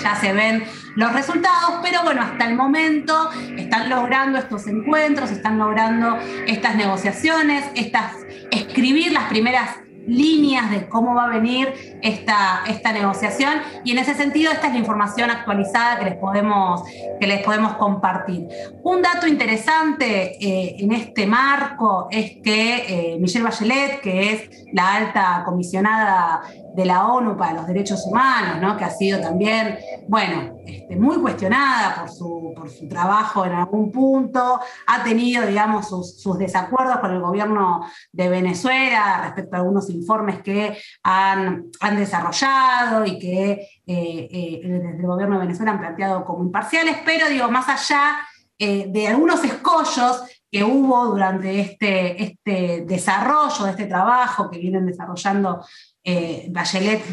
ya 0.01 0.15
se 0.15 0.33
ven 0.33 0.63
los 0.95 1.13
resultados, 1.13 1.75
pero 1.83 2.01
bueno, 2.03 2.23
hasta 2.23 2.47
el 2.47 2.55
momento 2.55 3.29
están 3.57 3.89
logrando 3.89 4.39
estos 4.39 4.65
encuentros, 4.65 5.29
están 5.29 5.59
logrando 5.59 6.17
estas 6.47 6.75
negociaciones, 6.75 7.65
estas 7.75 8.13
escribir 8.49 9.11
las 9.11 9.25
primeras 9.25 9.77
líneas 10.07 10.71
de 10.71 10.87
cómo 10.87 11.15
va 11.15 11.25
a 11.25 11.29
venir 11.29 11.99
esta, 12.01 12.63
esta 12.67 12.91
negociación 12.91 13.53
y 13.83 13.91
en 13.91 13.99
ese 13.99 14.13
sentido 14.13 14.51
esta 14.51 14.67
es 14.67 14.73
la 14.73 14.79
información 14.79 15.29
actualizada 15.29 15.99
que 15.99 16.05
les 16.05 16.15
podemos, 16.15 16.83
que 17.19 17.27
les 17.27 17.43
podemos 17.43 17.73
compartir. 17.73 18.47
Un 18.83 19.01
dato 19.01 19.27
interesante 19.27 20.37
eh, 20.39 20.75
en 20.79 20.91
este 20.91 21.25
marco 21.25 22.07
es 22.11 22.37
que 22.43 23.13
eh, 23.13 23.17
Michelle 23.19 23.43
Bachelet, 23.43 24.01
que 24.01 24.33
es 24.33 24.65
la 24.73 24.95
alta 24.95 25.43
comisionada 25.45 26.41
de 26.75 26.85
la 26.85 27.07
ONU 27.07 27.37
para 27.37 27.53
los 27.53 27.67
Derechos 27.67 28.05
Humanos, 28.05 28.61
¿no? 28.61 28.75
que 28.77 28.83
ha 28.83 28.89
sido 28.89 29.19
también, 29.19 29.77
bueno, 30.07 30.57
este, 30.65 30.95
muy 30.95 31.17
cuestionada 31.17 31.95
por 31.95 32.09
su, 32.09 32.53
por 32.55 32.69
su 32.69 32.87
trabajo 32.87 33.45
en 33.45 33.53
algún 33.53 33.91
punto, 33.91 34.59
ha 34.87 35.03
tenido, 35.03 35.45
digamos, 35.45 35.87
sus, 35.87 36.37
desacuerdos 36.37 36.97
con 36.97 37.11
el 37.11 37.21
gobierno 37.21 37.85
de 38.11 38.29
Venezuela 38.29 39.21
respecto 39.23 39.55
a 39.55 39.59
algunos 39.59 39.89
informes 39.89 40.41
que 40.41 40.77
han, 41.03 41.65
han 41.79 41.95
desarrollado 41.95 43.05
y 43.05 43.19
que 43.19 43.51
eh, 43.85 44.27
eh, 44.31 44.61
desde 44.63 44.97
el 44.97 45.05
gobierno 45.05 45.35
de 45.35 45.45
Venezuela 45.45 45.73
han 45.73 45.79
planteado 45.79 46.25
como 46.25 46.43
imparciales, 46.43 46.97
pero 47.05 47.29
digo, 47.29 47.49
más 47.51 47.69
allá 47.69 48.17
eh, 48.57 48.87
de 48.89 49.07
algunos 49.07 49.43
escollos 49.43 50.23
que 50.49 50.63
hubo 50.63 51.07
durante 51.07 51.59
este, 51.59 52.23
este 52.23 52.85
desarrollo 52.85 53.65
de 53.65 53.71
este 53.71 53.85
trabajo 53.87 54.49
que 54.51 54.59
vienen 54.59 54.85
desarrollando 54.85 55.65
eh, 56.05 56.51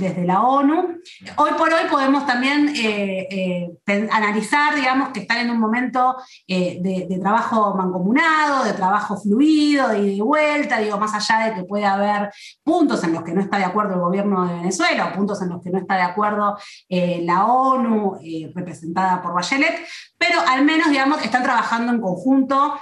desde 0.00 0.25
la 0.25 0.42
ONU. 0.42 0.99
Hoy 1.37 1.50
por 1.56 1.73
hoy 1.73 1.82
podemos 1.88 2.26
también 2.26 2.70
eh, 2.75 3.70
eh, 3.87 4.09
analizar, 4.11 4.75
digamos, 4.75 5.11
que 5.11 5.20
están 5.20 5.38
en 5.38 5.50
un 5.50 5.61
momento 5.61 6.16
de, 6.49 7.18
trabajo 7.23 7.75
mancomunado, 7.75 8.64
de 8.64 8.73
trabajo 8.73 9.16
fluido, 9.16 9.88
de 9.88 10.00
ida 10.00 10.12
y 10.12 10.20
vuelta, 10.20 10.78
digo, 10.78 10.99
más 10.99 11.14
allá 11.14 11.47
de 11.47 11.54
que 11.54 11.64
puede 11.64 11.85
haber 11.85 12.32
puntos 12.64 13.04
en 13.04 13.12
los 13.12 13.23
que 13.23 13.32
no 13.32 13.40
está 13.40 13.59
de 13.59 13.64
acuerdo 13.64 13.94
el 13.94 14.00
gobierno 14.00 14.49
de 14.49 14.54
Venezuela 14.54 15.06
o 15.06 15.16
puntos 15.16 15.40
en 15.42 15.50
los 15.50 15.62
que 15.62 15.70
no 15.70 15.78
está 15.78 15.94
de 15.94 16.02
acuerdo 16.02 16.59
la 16.88 17.47
ONU 17.47 18.18
representada 18.54 19.23
por 19.23 19.35
Bachelet, 19.35 19.87
pero 20.18 20.40
al 20.47 20.64
menos, 20.64 20.90
digamos, 20.90 21.23
están 21.23 21.42
trabajando 21.42 21.92
en 21.92 22.00
conjunto 22.00 22.75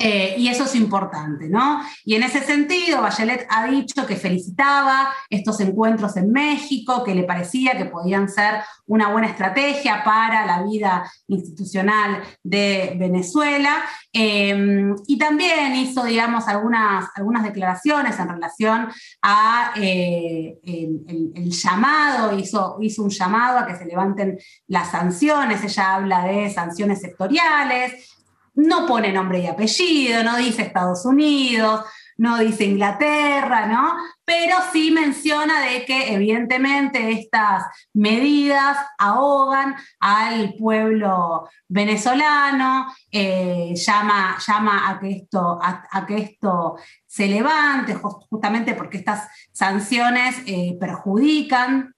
eh, 0.00 0.36
y 0.38 0.46
eso 0.46 0.62
es 0.62 0.76
importante, 0.76 1.48
¿no? 1.48 1.82
Y 2.04 2.14
en 2.14 2.22
ese 2.22 2.40
sentido, 2.40 3.02
Bachelet 3.02 3.46
ha 3.50 3.66
dicho 3.66 4.06
que 4.06 4.14
felicitaba 4.14 5.12
estos 5.28 5.58
encuentros 5.58 6.16
en 6.16 6.30
México, 6.30 7.02
que 7.02 7.16
le 7.16 7.24
parecía 7.24 7.76
que 7.76 7.86
podían 7.86 8.28
ser 8.28 8.62
una 8.86 9.10
buena 9.10 9.26
estrategia 9.26 10.04
para 10.04 10.46
la 10.46 10.62
vida 10.62 11.10
institucional 11.26 12.22
de 12.44 12.94
Venezuela. 12.96 13.82
Em, 14.12 14.94
y 15.08 15.18
también 15.18 15.74
hizo, 15.74 16.04
digamos, 16.04 16.46
algunas, 16.46 17.06
algunas 17.16 17.42
declaraciones 17.42 18.20
en 18.20 18.28
relación 18.28 18.88
a 19.22 19.72
eh, 19.76 20.58
el, 20.62 21.50
llamado, 21.50 22.38
hizo, 22.38 22.76
hizo 22.80 23.02
un 23.02 23.10
llamado 23.10 23.58
a 23.58 23.66
que 23.66 23.74
se 23.74 23.84
levanten 23.84 24.38
las 24.68 24.92
sanciones. 24.92 25.64
Ella 25.64 25.96
habla 25.96 26.24
de 26.24 26.50
sanciones 26.50 27.00
sectoriales 27.00 28.17
no 28.58 28.86
pone 28.86 29.12
nombre 29.12 29.38
y 29.38 29.46
apellido, 29.46 30.24
no 30.24 30.36
dice 30.36 30.62
Estados 30.62 31.04
Unidos, 31.06 31.84
no 32.16 32.38
dice 32.38 32.64
Inglaterra, 32.64 33.66
¿no? 33.66 33.94
Pero 34.24 34.56
sí 34.72 34.90
menciona 34.90 35.60
de 35.60 35.84
que 35.84 36.12
evidentemente 36.12 37.12
estas 37.12 37.66
medidas 37.94 38.76
ahogan 38.98 39.76
al 40.00 40.54
pueblo 40.54 41.48
venezolano, 41.68 42.92
eh, 43.12 43.74
llama, 43.76 44.36
llama 44.44 44.90
a, 44.90 44.98
que 44.98 45.10
esto, 45.10 45.60
a, 45.62 46.06
que 46.06 46.16
esto 46.16 46.78
se 47.06 47.28
levante, 47.28 47.94
justamente 47.94 48.74
porque 48.74 48.98
estas 48.98 49.28
sanciones 49.52 50.34
eh, 50.46 50.76
perjudican 50.80 51.94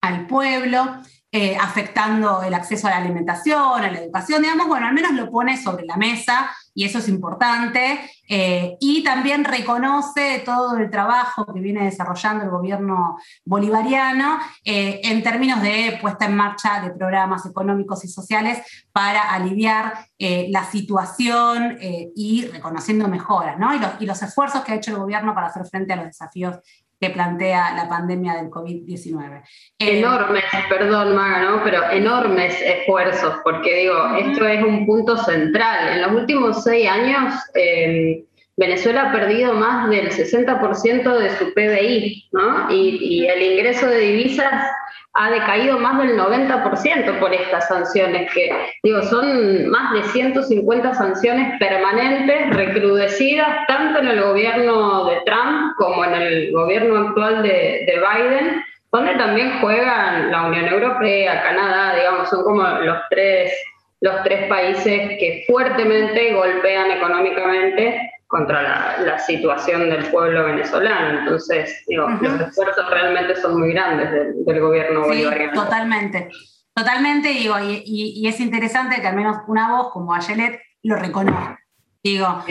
al 0.00 0.26
pueblo. 0.26 0.96
Eh, 1.32 1.56
afectando 1.56 2.42
el 2.42 2.52
acceso 2.54 2.88
a 2.88 2.90
la 2.90 2.96
alimentación, 2.96 3.84
a 3.84 3.88
la 3.88 4.00
educación, 4.00 4.42
digamos, 4.42 4.66
bueno, 4.66 4.88
al 4.88 4.94
menos 4.94 5.12
lo 5.12 5.30
pone 5.30 5.56
sobre 5.56 5.86
la 5.86 5.96
mesa 5.96 6.50
y 6.74 6.84
eso 6.84 6.98
es 6.98 7.08
importante. 7.08 8.00
Eh, 8.28 8.76
y 8.80 9.04
también 9.04 9.44
reconoce 9.44 10.42
todo 10.44 10.76
el 10.76 10.90
trabajo 10.90 11.46
que 11.46 11.60
viene 11.60 11.84
desarrollando 11.84 12.42
el 12.42 12.50
gobierno 12.50 13.16
bolivariano 13.44 14.40
eh, 14.64 15.02
en 15.04 15.22
términos 15.22 15.62
de 15.62 16.00
puesta 16.02 16.24
en 16.24 16.34
marcha 16.34 16.80
de 16.80 16.90
programas 16.90 17.46
económicos 17.46 18.04
y 18.04 18.08
sociales 18.08 18.58
para 18.90 19.30
aliviar 19.30 20.06
la 20.18 20.64
situación 20.64 21.78
y 21.80 22.46
reconociendo 22.46 23.08
mejoras, 23.08 23.58
¿no? 23.58 23.74
Y 23.74 23.78
los, 23.78 23.90
y 24.00 24.06
los 24.06 24.20
esfuerzos 24.22 24.62
que 24.62 24.72
ha 24.72 24.74
hecho 24.74 24.90
el 24.90 24.98
gobierno 24.98 25.34
para 25.34 25.46
hacer 25.46 25.64
frente 25.64 25.92
a 25.92 25.96
los 25.96 26.06
desafíos 26.06 26.58
que 27.00 27.10
plantea 27.10 27.74
la 27.74 27.88
pandemia 27.88 28.34
del 28.34 28.50
COVID-19. 28.50 29.42
Eh, 29.78 29.98
enormes, 29.98 30.44
perdón 30.68 31.16
Maga, 31.16 31.50
¿no? 31.50 31.64
pero 31.64 31.90
enormes 31.90 32.60
esfuerzos, 32.60 33.36
porque 33.42 33.74
digo, 33.74 34.16
esto 34.16 34.46
es 34.46 34.62
un 34.62 34.84
punto 34.84 35.16
central. 35.16 35.94
En 35.94 36.02
los 36.02 36.12
últimos 36.12 36.62
seis 36.62 36.86
años, 36.88 37.34
eh, 37.54 38.24
Venezuela 38.56 39.08
ha 39.08 39.12
perdido 39.12 39.54
más 39.54 39.88
del 39.88 40.10
60% 40.10 41.18
de 41.18 41.30
su 41.38 41.54
PBI, 41.54 42.28
¿no? 42.32 42.70
Y, 42.70 42.98
y, 43.00 43.26
el 43.26 43.40
ingreso 43.40 43.86
de 43.86 44.00
divisas 44.00 44.70
ha 45.14 45.30
decaído 45.30 45.78
más 45.78 45.98
del 45.98 46.16
90% 46.16 47.18
por 47.18 47.34
estas 47.34 47.66
sanciones, 47.66 48.30
que 48.32 48.50
digo, 48.82 49.02
son 49.02 49.68
más 49.68 49.92
de 49.92 50.04
150 50.04 50.94
sanciones 50.94 51.58
permanentes, 51.58 52.54
recrudecidas, 52.54 53.66
tanto 53.66 53.98
en 54.00 54.08
el 54.08 54.22
gobierno 54.22 55.06
de 55.06 55.20
Trump 55.26 55.74
como 55.78 56.04
en 56.04 56.14
el 56.14 56.52
gobierno 56.52 57.08
actual 57.08 57.42
de, 57.42 57.84
de 57.86 58.00
Biden, 58.00 58.62
donde 58.92 59.14
también 59.14 59.60
juegan 59.60 60.30
la 60.30 60.46
Unión 60.46 60.66
Europea, 60.66 61.42
Canadá, 61.42 61.96
digamos, 61.96 62.28
son 62.28 62.44
como 62.44 62.62
los 62.62 62.98
tres, 63.10 63.52
los 64.00 64.22
tres 64.22 64.48
países 64.48 65.18
que 65.18 65.44
fuertemente 65.48 66.34
golpean 66.34 66.90
económicamente 66.92 68.12
contra 68.30 68.62
la, 68.96 69.18
situación 69.18 69.90
del 69.90 70.06
pueblo 70.06 70.44
venezolano. 70.44 71.18
Entonces, 71.18 71.82
digo, 71.88 72.08
los 72.08 72.40
esfuerzos 72.40 72.88
realmente 72.88 73.34
son 73.34 73.58
muy 73.58 73.72
grandes 73.72 74.08
del, 74.46 74.60
gobierno 74.60 75.00
bolivariano. 75.00 75.52
Totalmente, 75.52 76.30
totalmente, 76.72 77.30
digo, 77.30 77.56
y, 77.60 78.24
es 78.28 78.38
interesante 78.38 79.00
que 79.00 79.08
al 79.08 79.16
menos 79.16 79.38
una 79.48 79.76
voz 79.76 79.92
como 79.92 80.12
Bachelet 80.12 80.60
lo 80.84 80.94
reconozca. 80.94 81.58
Digo, 82.04 82.44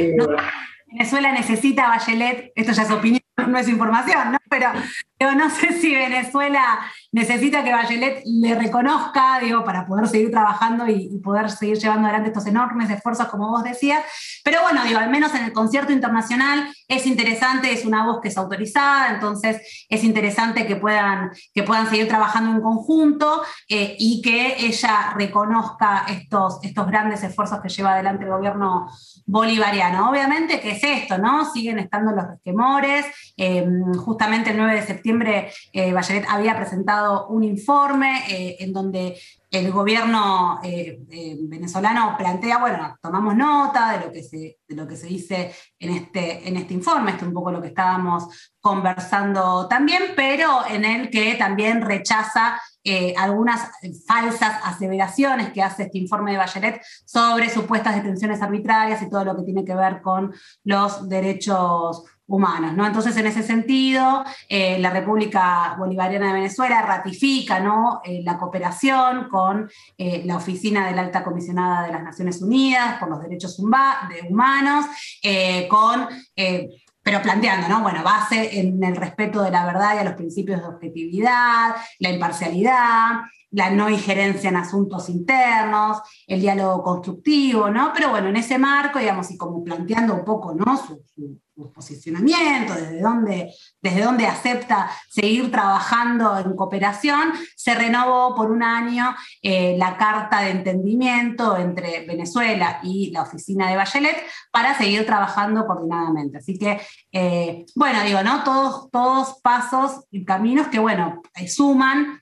Venezuela 0.87 1.31
necesita 1.31 1.85
a 1.85 1.89
Bachelet, 1.91 2.51
esto 2.55 2.73
ya 2.73 2.83
es 2.83 2.91
opinión, 2.91 3.21
no 3.47 3.57
es 3.57 3.67
información, 3.67 4.31
¿no? 4.31 4.37
Pero, 4.49 4.71
pero 5.17 5.35
no 5.35 5.49
sé 5.49 5.73
si 5.73 5.93
Venezuela 5.93 6.79
necesita 7.11 7.63
que 7.63 7.71
Bachelet 7.71 8.23
le 8.25 8.55
reconozca, 8.55 9.39
digo, 9.39 9.63
para 9.63 9.85
poder 9.85 10.07
seguir 10.07 10.31
trabajando 10.31 10.87
y, 10.87 11.19
poder 11.23 11.49
seguir 11.49 11.77
llevando 11.77 12.07
adelante 12.07 12.29
estos 12.29 12.47
enormes 12.47 12.89
esfuerzos, 12.89 13.27
como 13.27 13.49
vos 13.49 13.63
decías. 13.63 14.01
Pero 14.43 14.61
bueno, 14.61 14.83
digo, 14.83 14.99
al 14.99 15.09
menos 15.09 15.33
en 15.35 15.43
el 15.43 15.53
concierto 15.53 15.91
internacional 15.91 16.73
es 16.87 17.05
interesante, 17.05 17.71
es 17.71 17.85
una 17.85 18.05
voz 18.05 18.21
que 18.21 18.29
es 18.29 18.37
autorizada, 18.37 19.13
entonces 19.13 19.85
es 19.89 20.03
interesante 20.03 20.65
que 20.65 20.75
puedan, 20.75 21.31
que 21.53 21.63
puedan 21.63 21.89
seguir 21.89 22.07
trabajando 22.07 22.51
en 22.51 22.61
conjunto 22.61 23.43
eh, 23.67 23.95
y 23.99 24.21
que 24.21 24.55
ella 24.65 25.13
reconozca 25.15 26.05
estos, 26.07 26.59
estos 26.63 26.87
grandes 26.87 27.23
esfuerzos 27.23 27.59
que 27.61 27.69
lleva 27.69 27.93
adelante 27.93 28.23
el 28.23 28.31
gobierno 28.31 28.87
bolivariano. 29.25 30.09
Obviamente, 30.09 30.59
¿qué 30.59 30.71
es 30.71 30.83
esto? 30.83 31.17
¿no? 31.17 31.51
Siguen 31.51 31.79
estando 31.79 32.11
los 32.11 32.27
resquemores. 32.27 33.05
Eh, 33.37 33.65
justamente 33.97 34.51
el 34.51 34.57
9 34.57 34.75
de 34.75 34.85
septiembre, 34.85 35.51
eh, 35.73 35.93
había 36.27 36.55
presentado 36.55 37.27
un 37.27 37.43
informe 37.43 38.23
eh, 38.29 38.57
en 38.59 38.73
donde 38.73 39.19
el 39.51 39.71
gobierno 39.71 40.59
eh, 40.63 40.99
eh, 41.09 41.37
venezolano 41.41 42.15
plantea, 42.17 42.59
bueno, 42.59 42.97
tomamos 43.01 43.35
nota 43.35 43.93
de 43.93 44.05
lo 44.05 44.11
que 44.11 44.23
se, 44.23 44.59
de 44.67 44.75
lo 44.75 44.87
que 44.87 44.95
se 44.95 45.07
dice 45.07 45.51
en 45.79 45.89
este, 45.91 46.47
en 46.47 46.55
este 46.55 46.75
informe, 46.75 47.11
esto 47.11 47.23
es 47.23 47.29
un 47.29 47.33
poco 47.33 47.51
lo 47.51 47.61
que 47.61 47.69
estábamos 47.69 48.51
conversando 48.59 49.67
también, 49.67 50.03
pero 50.15 50.67
en 50.69 50.85
el 50.85 51.09
que 51.09 51.35
también 51.35 51.81
rechaza 51.81 52.59
algunas 53.17 53.69
falsas 54.07 54.61
aseveraciones 54.63 55.51
que 55.51 55.61
hace 55.61 55.83
este 55.83 55.99
informe 55.99 56.31
de 56.31 56.37
Bachelet 56.37 56.81
sobre 57.05 57.47
supuestas 57.47 57.95
detenciones 57.95 58.41
arbitrarias 58.41 59.03
y 59.03 59.09
todo 59.09 59.25
lo 59.25 59.35
que 59.35 59.43
tiene 59.43 59.63
que 59.63 59.75
ver 59.75 60.01
con 60.01 60.33
los 60.63 61.07
derechos 61.07 62.03
humanos. 62.29 62.73
¿no? 62.75 62.85
Entonces, 62.85 63.17
en 63.17 63.27
ese 63.27 63.43
sentido, 63.43 64.23
eh, 64.47 64.79
la 64.79 64.91
República 64.91 65.75
Bolivariana 65.77 66.27
de 66.27 66.33
Venezuela 66.33 66.81
ratifica 66.83 67.59
¿no? 67.59 68.01
Eh, 68.05 68.21
la 68.23 68.37
cooperación 68.37 69.27
con 69.29 69.69
eh, 69.97 70.21
la 70.25 70.37
Oficina 70.37 70.87
de 70.87 70.95
la 70.95 71.01
Alta 71.01 71.23
Comisionada 71.23 71.85
de 71.85 71.91
las 71.91 72.03
Naciones 72.03 72.41
Unidas 72.41 72.99
por 72.99 73.09
los 73.09 73.21
Derechos 73.21 73.59
Humanos, 73.59 74.85
con 75.69 76.07
pero 77.01 77.21
planteando, 77.21 77.67
¿no? 77.67 77.81
Bueno, 77.81 78.03
base 78.03 78.59
en 78.59 78.83
el 78.83 78.95
respeto 78.95 79.41
de 79.41 79.49
la 79.49 79.65
verdad 79.65 79.95
y 79.95 79.99
a 79.99 80.03
los 80.03 80.13
principios 80.13 80.61
de 80.61 80.67
objetividad, 80.67 81.75
la 81.97 82.09
imparcialidad, 82.11 83.21
la 83.51 83.71
no 83.71 83.89
injerencia 83.89 84.49
en 84.49 84.57
asuntos 84.57 85.09
internos, 85.09 85.99
el 86.27 86.41
diálogo 86.41 86.83
constructivo, 86.83 87.69
¿no? 87.69 87.91
Pero 87.95 88.09
bueno, 88.09 88.29
en 88.29 88.35
ese 88.35 88.59
marco, 88.59 88.99
digamos, 88.99 89.31
y 89.31 89.37
como 89.37 89.63
planteando 89.63 90.13
un 90.13 90.23
poco, 90.23 90.53
¿no? 90.53 90.77
Su, 90.77 91.01
posicionamiento, 91.67 92.73
desde 92.73 93.01
dónde, 93.01 93.53
desde 93.81 94.03
dónde 94.03 94.27
acepta 94.27 94.89
seguir 95.09 95.51
trabajando 95.51 96.37
en 96.39 96.55
cooperación, 96.55 97.33
se 97.55 97.75
renovó 97.75 98.35
por 98.35 98.51
un 98.51 98.63
año 98.63 99.15
eh, 99.41 99.75
la 99.77 99.97
carta 99.97 100.41
de 100.41 100.51
entendimiento 100.51 101.57
entre 101.57 102.05
Venezuela 102.05 102.79
y 102.83 103.11
la 103.11 103.23
oficina 103.23 103.69
de 103.69 103.75
Bachelet 103.75 104.17
para 104.51 104.77
seguir 104.77 105.05
trabajando 105.05 105.65
coordinadamente. 105.65 106.37
Así 106.37 106.57
que, 106.57 106.79
eh, 107.11 107.65
bueno, 107.75 108.03
digo, 108.03 108.23
¿no? 108.23 108.43
Todos, 108.43 108.89
todos 108.91 109.39
pasos 109.41 110.05
y 110.11 110.23
caminos 110.25 110.67
que, 110.67 110.79
bueno, 110.79 111.21
suman 111.47 112.21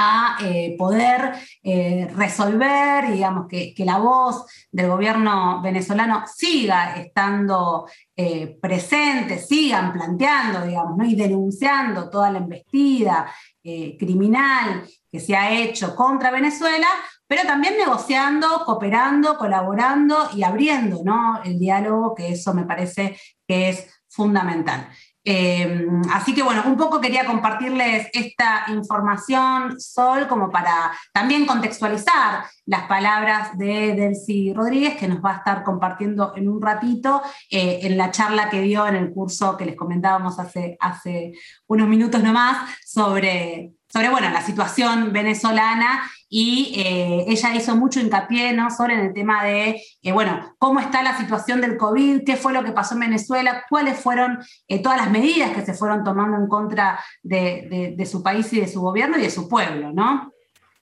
a 0.00 0.36
eh, 0.40 0.74
poder 0.78 1.32
eh, 1.62 2.08
resolver, 2.16 3.12
digamos, 3.12 3.46
que, 3.48 3.74
la 3.84 3.98
voz 3.98 4.46
del 4.70 4.88
gobierno 4.88 5.60
venezolano 5.62 6.24
siga 6.26 6.96
estando 6.96 7.88
eh, 8.16 8.58
presente, 8.60 9.38
sigan 9.38 9.92
planteando, 9.92 10.66
digamos, 10.66 10.96
¿no? 10.96 11.04
y 11.04 11.14
denunciando 11.14 12.08
toda 12.08 12.30
la 12.30 12.38
embestida 12.38 13.30
criminal 13.62 14.88
que 15.12 15.20
se 15.20 15.36
ha 15.36 15.52
hecho 15.52 15.94
contra 15.94 16.30
Venezuela, 16.30 16.88
pero 17.26 17.42
también 17.42 17.76
negociando, 17.76 18.64
cooperando, 18.64 19.36
colaborando 19.36 20.30
y 20.34 20.42
abriendo 20.42 21.02
¿no? 21.04 21.42
el 21.44 21.58
diálogo, 21.58 22.14
que 22.14 22.30
eso 22.32 22.54
me 22.54 22.64
parece 22.64 23.18
que 23.46 23.68
es 23.68 23.86
fundamental. 24.08 24.88
Eh, 25.24 25.86
así 26.12 26.34
que 26.34 26.42
bueno, 26.42 26.62
un 26.66 26.76
poco 26.76 27.00
quería 27.00 27.26
compartirles 27.26 28.08
esta 28.12 28.64
información, 28.68 29.78
Sol, 29.78 30.26
como 30.28 30.50
para 30.50 30.92
también 31.12 31.46
contextualizar 31.46 32.44
las 32.66 32.84
palabras 32.84 33.56
de 33.58 33.94
Delcy 33.94 34.54
Rodríguez, 34.54 34.96
que 34.96 35.08
nos 35.08 35.22
va 35.22 35.32
a 35.32 35.36
estar 35.38 35.62
compartiendo 35.62 36.32
en 36.36 36.48
un 36.48 36.62
ratito 36.62 37.22
eh, 37.50 37.80
en 37.82 37.98
la 37.98 38.10
charla 38.10 38.48
que 38.48 38.62
dio 38.62 38.86
en 38.86 38.96
el 38.96 39.12
curso 39.12 39.56
que 39.56 39.66
les 39.66 39.76
comentábamos 39.76 40.38
hace, 40.38 40.76
hace 40.80 41.32
unos 41.66 41.88
minutos 41.88 42.22
nomás 42.22 42.70
sobre 42.84 43.72
sobre 43.92 44.08
bueno, 44.08 44.30
la 44.30 44.42
situación 44.42 45.12
venezolana 45.12 46.02
y 46.28 46.74
eh, 46.76 47.24
ella 47.26 47.54
hizo 47.54 47.74
mucho 47.74 47.98
hincapié 47.98 48.52
¿no? 48.52 48.70
sobre 48.70 48.94
el 49.04 49.12
tema 49.12 49.44
de, 49.44 49.82
eh, 50.02 50.12
bueno, 50.12 50.54
cómo 50.58 50.78
está 50.78 51.02
la 51.02 51.18
situación 51.18 51.60
del 51.60 51.76
COVID, 51.76 52.22
qué 52.24 52.36
fue 52.36 52.52
lo 52.52 52.62
que 52.62 52.70
pasó 52.70 52.94
en 52.94 53.00
Venezuela, 53.00 53.64
cuáles 53.68 53.98
fueron 53.98 54.38
eh, 54.68 54.80
todas 54.80 54.98
las 54.98 55.10
medidas 55.10 55.50
que 55.50 55.66
se 55.66 55.74
fueron 55.74 56.04
tomando 56.04 56.36
en 56.36 56.46
contra 56.46 57.00
de, 57.22 57.94
de, 57.96 58.06
su 58.06 58.22
país 58.22 58.52
y 58.52 58.60
de 58.60 58.68
su 58.68 58.80
gobierno 58.80 59.18
y 59.18 59.22
de 59.22 59.30
su 59.30 59.48
pueblo, 59.48 59.92
¿no? 59.92 60.32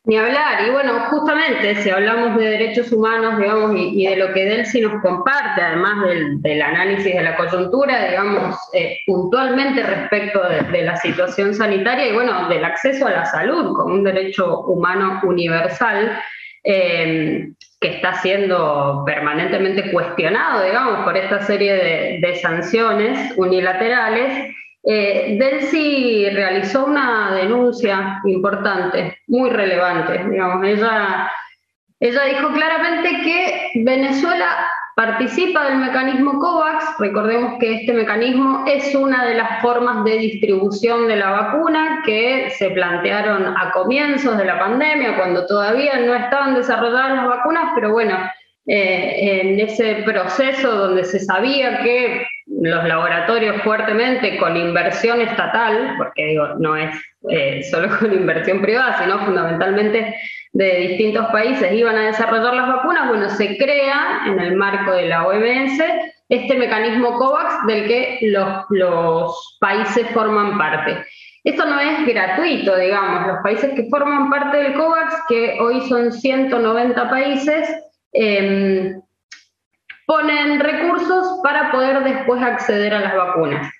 Ni 0.04 0.16
hablar, 0.16 0.66
y 0.66 0.70
bueno, 0.70 1.00
justamente 1.10 1.74
si 1.82 1.90
hablamos 1.90 2.38
de 2.38 2.48
derechos 2.48 2.92
humanos, 2.92 3.36
digamos, 3.38 3.72
y, 3.76 4.06
de 4.06 4.16
lo 4.16 4.32
que 4.32 4.46
Delcy 4.46 4.80
nos 4.80 5.02
comparte, 5.02 5.60
además 5.60 6.06
del, 6.42 6.62
análisis 6.62 7.14
de 7.14 7.22
la 7.22 7.36
coyuntura, 7.36 8.08
digamos, 8.08 8.56
eh, 8.72 8.98
puntualmente 9.06 9.82
respecto 9.82 10.40
de, 10.48 10.82
la 10.82 10.96
situación 10.96 11.52
sanitaria 11.52 12.06
y 12.06 12.14
bueno, 12.14 12.48
del 12.48 12.64
acceso 12.64 13.06
a 13.06 13.10
la 13.10 13.26
salud 13.26 13.76
como 13.76 13.94
un 13.94 14.04
derecho 14.04 14.60
humano 14.62 15.20
universal, 15.24 16.18
eh, 16.64 17.50
que 17.80 17.88
está 17.88 18.14
siendo 18.14 19.02
permanentemente 19.04 19.90
cuestionado, 19.90 20.64
digamos, 20.64 21.04
por 21.04 21.16
esta 21.16 21.42
serie 21.42 22.18
de 22.22 22.36
sanciones 22.36 23.36
unilaterales. 23.36 24.54
Eh, 24.90 25.36
Delcy 25.38 26.30
realizó 26.30 26.86
una 26.86 27.34
denuncia 27.34 28.22
importante, 28.24 29.18
muy 29.26 29.50
relevante. 29.50 30.14
Ella, 30.14 31.30
ella 32.00 32.24
dijo 32.24 32.52
claramente 32.54 33.10
que 33.22 33.70
Venezuela 33.84 34.46
participa 34.96 35.68
del 35.68 35.76
mecanismo 35.76 36.38
COVAX. 36.40 36.98
Recordemos 37.00 37.58
que 37.60 37.74
este 37.74 37.92
mecanismo 37.92 38.64
es 38.66 38.94
una 38.94 39.26
de 39.26 39.34
las 39.34 39.60
formas 39.60 40.04
de 40.04 40.16
distribución 40.16 41.06
de 41.06 41.16
la 41.16 41.32
vacuna 41.32 42.02
que 42.06 42.48
se 42.56 42.70
plantearon 42.70 43.46
a 43.58 43.70
comienzos 43.72 44.38
de 44.38 44.46
la 44.46 44.58
pandemia, 44.58 45.16
cuando 45.18 45.44
todavía 45.44 45.98
no 45.98 46.14
estaban 46.14 46.54
desarrolladas 46.54 47.14
las 47.14 47.28
vacunas, 47.28 47.72
pero 47.74 47.92
bueno, 47.92 48.16
eh, 48.66 49.40
en 49.42 49.60
ese 49.60 50.02
proceso 50.06 50.74
donde 50.74 51.04
se 51.04 51.20
sabía 51.20 51.80
que 51.82 52.26
los 52.48 52.84
laboratorios 52.84 53.62
fuertemente 53.62 54.38
con 54.38 54.56
inversión 54.56 55.20
estatal, 55.20 55.94
porque 55.98 56.26
digo, 56.26 56.48
no 56.58 56.76
es 56.76 56.94
eh, 57.30 57.62
solo 57.70 57.88
con 57.98 58.12
inversión 58.12 58.60
privada, 58.62 59.02
sino 59.02 59.24
fundamentalmente 59.24 60.14
de 60.52 60.76
distintos 60.88 61.26
países 61.26 61.72
iban 61.72 61.96
a 61.96 62.06
desarrollar 62.06 62.54
las 62.54 62.68
vacunas, 62.68 63.08
bueno, 63.08 63.28
se 63.30 63.56
crea 63.58 64.22
en 64.26 64.40
el 64.40 64.56
marco 64.56 64.92
de 64.92 65.08
la 65.08 65.26
OMS 65.26 65.80
este 66.30 66.56
mecanismo 66.56 67.16
COVAX 67.16 67.66
del 67.66 67.86
que 67.86 68.18
los, 68.22 68.64
los 68.70 69.56
países 69.60 70.06
forman 70.10 70.58
parte. 70.58 71.04
Esto 71.44 71.64
no 71.64 71.80
es 71.80 72.06
gratuito, 72.06 72.76
digamos, 72.76 73.26
los 73.26 73.36
países 73.42 73.72
que 73.74 73.88
forman 73.88 74.28
parte 74.28 74.56
del 74.58 74.74
COVAX, 74.74 75.14
que 75.28 75.58
hoy 75.60 75.80
son 75.88 76.12
190 76.12 77.08
países, 77.08 77.68
Em, 78.12 79.00
ponen 80.08 80.58
recursos 80.58 81.38
para 81.42 81.70
poder 81.70 82.02
después 82.02 82.42
acceder 82.42 82.94
a 82.94 83.00
las 83.00 83.14
vacunas. 83.14 83.70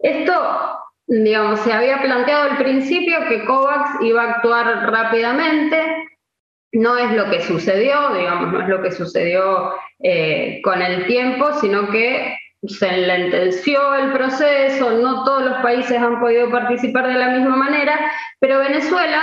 Esto, 0.00 0.78
digamos, 1.06 1.60
se 1.60 1.72
había 1.72 2.02
planteado 2.02 2.50
al 2.50 2.58
principio 2.58 3.26
que 3.26 3.46
COVAX 3.46 4.02
iba 4.02 4.22
a 4.22 4.30
actuar 4.32 4.90
rápidamente, 4.92 6.10
no 6.72 6.98
es 6.98 7.12
lo 7.12 7.30
que 7.30 7.40
sucedió, 7.40 8.12
digamos, 8.14 8.52
no 8.52 8.60
es 8.60 8.68
lo 8.68 8.82
que 8.82 8.92
sucedió 8.92 9.72
eh, 10.02 10.60
con 10.62 10.82
el 10.82 11.06
tiempo, 11.06 11.54
sino 11.54 11.88
que 11.88 12.36
se 12.66 12.96
lentenció 12.96 13.94
el 13.94 14.12
proceso, 14.12 14.92
no 14.92 15.24
todos 15.24 15.44
los 15.44 15.56
países 15.62 15.98
han 15.98 16.20
podido 16.20 16.50
participar 16.50 17.08
de 17.08 17.14
la 17.14 17.30
misma 17.30 17.56
manera, 17.56 17.98
pero 18.38 18.60
Venezuela 18.60 19.20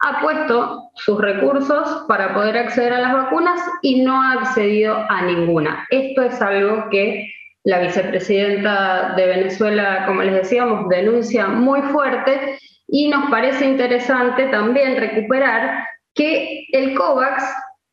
ha 0.00 0.20
puesto 0.20 0.90
sus 0.96 1.18
recursos 1.20 2.04
para 2.06 2.34
poder 2.34 2.58
acceder 2.58 2.92
a 2.92 3.00
las 3.00 3.12
vacunas 3.14 3.60
y 3.80 4.02
no 4.02 4.20
ha 4.20 4.32
accedido 4.32 5.06
a 5.08 5.22
ninguna. 5.22 5.86
Esto 5.90 6.22
es 6.22 6.42
algo 6.42 6.90
que 6.90 7.32
la 7.64 7.78
vicepresidenta 7.78 9.14
de 9.16 9.26
Venezuela, 9.26 10.04
como 10.06 10.22
les 10.22 10.34
decíamos, 10.34 10.88
denuncia 10.88 11.46
muy 11.46 11.80
fuerte 11.82 12.58
y 12.88 13.08
nos 13.08 13.30
parece 13.30 13.64
interesante 13.64 14.46
también 14.48 14.96
recuperar 14.96 15.86
que 16.14 16.66
el 16.72 16.94
COVAX 16.94 17.42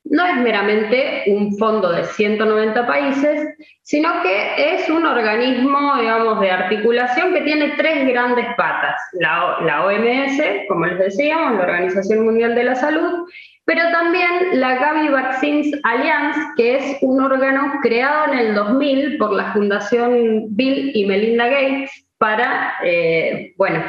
no 0.10 0.26
es 0.26 0.36
meramente 0.38 1.24
un 1.28 1.58
fondo 1.58 1.92
de 1.92 2.04
190 2.04 2.88
países, 2.88 3.56
sino 3.84 4.10
que 4.22 4.74
es 4.76 4.90
un 4.90 5.06
organismo, 5.06 5.96
digamos, 5.98 6.40
de 6.42 6.52
articulación 6.52 7.34
que 7.34 7.42
tiene 7.42 7.74
tres 7.78 8.08
grandes 8.08 8.46
patas. 8.58 9.00
La, 9.14 9.86
OMS, 9.86 10.42
como 10.68 10.86
les 10.86 11.00
decíamos, 11.00 11.58
la 11.58 11.64
Organización 11.64 12.26
Mundial 12.26 12.56
de 12.56 12.64
la 12.64 12.76
Salud, 12.76 13.28
pero 13.66 13.82
también 13.92 14.60
la 14.60 14.76
Gavi 14.76 15.10
Vaccines 15.10 15.72
Alliance, 15.84 16.40
que 16.58 16.78
es 16.78 16.98
un 17.02 17.22
órgano 17.22 17.74
creado 17.84 18.34
en 18.34 18.40
el 18.40 18.56
2000 18.56 19.18
por 19.18 19.32
la 19.32 19.54
Fundación 19.54 20.48
Bill 20.56 20.92
y 20.96 21.06
Melinda 21.06 21.48
Gates 21.48 21.92
para, 22.18 22.74
eh, 22.84 23.54
bueno, 23.58 23.84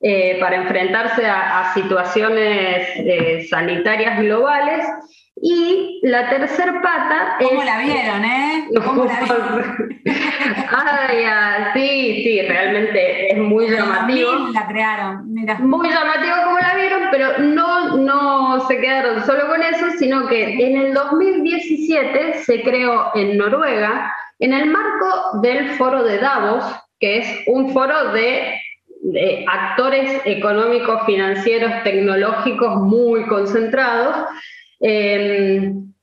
eh, 0.00 0.38
para 0.38 0.56
enfrentarse 0.56 1.24
a, 1.26 1.72
situaciones 1.74 2.88
eh, 2.98 3.46
sanitarias 3.48 4.20
globales 4.20 4.84
y 5.36 6.00
la 6.02 6.30
tercer 6.30 6.80
pata 6.80 7.36
¿Cómo 7.40 7.64
la 7.64 7.78
vieron, 7.80 8.24
eh? 8.24 8.68
¿Cómo 8.84 9.04
la 9.04 9.20
vieron? 9.20 10.00
Ay, 10.70 11.24
sí, 11.74 12.22
sí, 12.22 12.42
realmente 12.42 13.32
es 13.32 13.38
muy 13.38 13.68
llamativo. 13.68 14.32
La 14.52 14.66
crearon, 14.66 15.32
mira. 15.32 15.58
Muy 15.58 15.88
llamativo 15.90 16.34
como 16.44 16.58
la 16.58 16.74
vieron, 16.76 17.02
pero 17.10 17.38
no, 17.38 17.96
no 17.96 18.66
se 18.68 18.78
quedaron 18.78 19.24
solo 19.26 19.48
con 19.48 19.62
eso, 19.62 19.86
sino 19.98 20.28
que 20.28 20.66
en 20.66 20.76
el 20.76 20.94
2017 20.94 22.44
se 22.44 22.62
creó 22.62 23.10
en 23.14 23.36
Noruega, 23.36 24.14
en 24.38 24.52
el 24.52 24.70
marco 24.70 25.40
del 25.42 25.70
foro 25.70 26.04
de 26.04 26.18
Davos, 26.18 26.64
que 27.00 27.18
es 27.18 27.42
un 27.48 27.72
foro 27.72 28.12
de 28.12 28.60
actores 29.46 30.22
económicos, 30.24 31.04
financieros, 31.06 31.72
tecnológicos 31.82 32.76
muy 32.76 33.26
concentrados, 33.26 34.16
Em, 34.86 35.94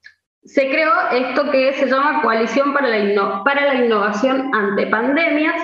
se 0.43 0.67
creó 0.71 0.91
esto 1.11 1.51
que 1.51 1.71
se 1.73 1.85
llama 1.85 2.23
Coalición 2.23 2.73
para 2.73 2.87
la, 2.89 3.75
Innovación 3.75 4.49
ante 4.55 4.87
Pandemias. 4.87 5.61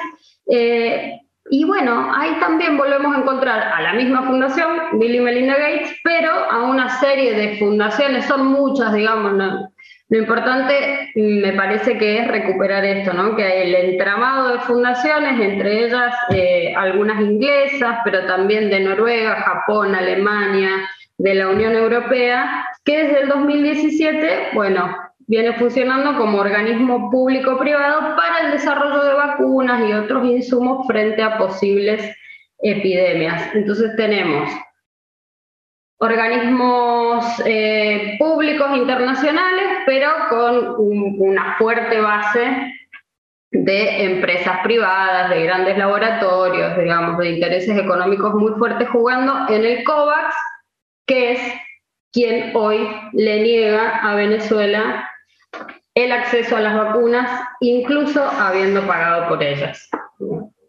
Eh, 0.48 1.20
y 1.50 1.66
bueno, 1.66 2.12
ahí 2.16 2.38
también 2.40 2.78
volvemos 2.78 3.16
a 3.16 3.22
encontrar 3.22 3.60
a 3.74 3.82
la 3.82 3.94
misma 3.94 4.22
fundación, 4.22 5.00
Bill 5.00 5.16
y 5.16 5.20
Melinda 5.20 5.56
Gates, 5.56 5.98
pero 6.04 6.32
a 6.32 6.66
una 6.66 6.90
serie 7.00 7.34
de 7.34 7.58
fundaciones, 7.58 8.26
son 8.26 8.48
muchas, 8.48 8.94
digamos. 8.94 9.34
Lo 10.10 10.18
importante 10.20 11.12
me 11.16 11.54
parece 11.54 11.98
que 11.98 12.20
es 12.20 12.28
recuperar 12.28 12.86
esto, 12.86 13.14
¿no? 13.14 13.36
que 13.36 13.64
el 13.64 13.74
entramado 13.74 14.54
de 14.54 14.60
fundaciones, 14.60 15.40
entre 15.42 15.86
ellas 15.86 16.14
eh, 16.30 16.76
algunas 16.78 17.20
inglesas, 17.20 17.98
pero 18.06 18.28
también 18.28 18.70
de 18.70 18.82
Noruega, 18.82 19.42
Japón, 19.42 19.96
Alemania, 19.96 20.88
de 21.18 21.36
la 21.36 21.50
Unión 21.50 21.74
Europea, 21.74 22.68
que 22.84 23.04
desde 23.04 23.22
el 23.22 23.30
2017, 23.30 24.50
bueno, 24.54 24.96
viene 25.28 25.54
funcionando 25.54 26.18
como 26.18 26.40
organismo 26.40 27.10
público-privado 27.12 28.16
para 28.16 28.46
el 28.46 28.52
desarrollo 28.52 29.04
de 29.04 29.14
vacunas 29.14 29.90
y 29.90 29.94
otros 29.94 30.26
insumos 30.26 30.88
frente 30.88 31.22
a 31.22 31.38
posibles 31.38 32.16
epidemias. 32.60 33.54
Entonces 33.54 33.96
tenemos 33.96 34.50
organismos 36.00 37.26
eh, 37.46 38.16
públicos 38.20 38.78
internacionales, 38.78 39.66
pero 39.86 40.10
con 40.30 40.76
una 40.78 41.56
fuerte 41.58 42.00
base 42.00 42.74
de 43.52 44.04
empresas 44.04 44.60
privadas, 44.64 45.30
de 45.30 45.44
grandes 45.44 45.78
laboratorios, 45.78 46.78
digamos, 46.78 47.18
de 47.18 47.32
intereses 47.32 47.78
económicos 47.78 48.34
muy 48.36 48.54
fuertes 48.54 48.88
jugando 48.90 49.48
en 49.50 49.66
el 49.66 49.84
COVAX, 49.84 50.36
que 51.08 51.32
es 51.32 51.54
quien 52.12 52.56
hoy 52.56 52.88
le 53.14 53.42
niega 53.42 53.98
a 53.98 54.16
Venezuela 54.16 55.10
el 55.96 56.12
acceso 56.12 56.56
a 56.58 56.60
las 56.60 56.76
vacunas, 56.76 57.48
incluso 57.60 58.24
habiendo 58.24 58.86
pagado 58.86 59.30
por 59.30 59.42
ellas. 59.42 59.90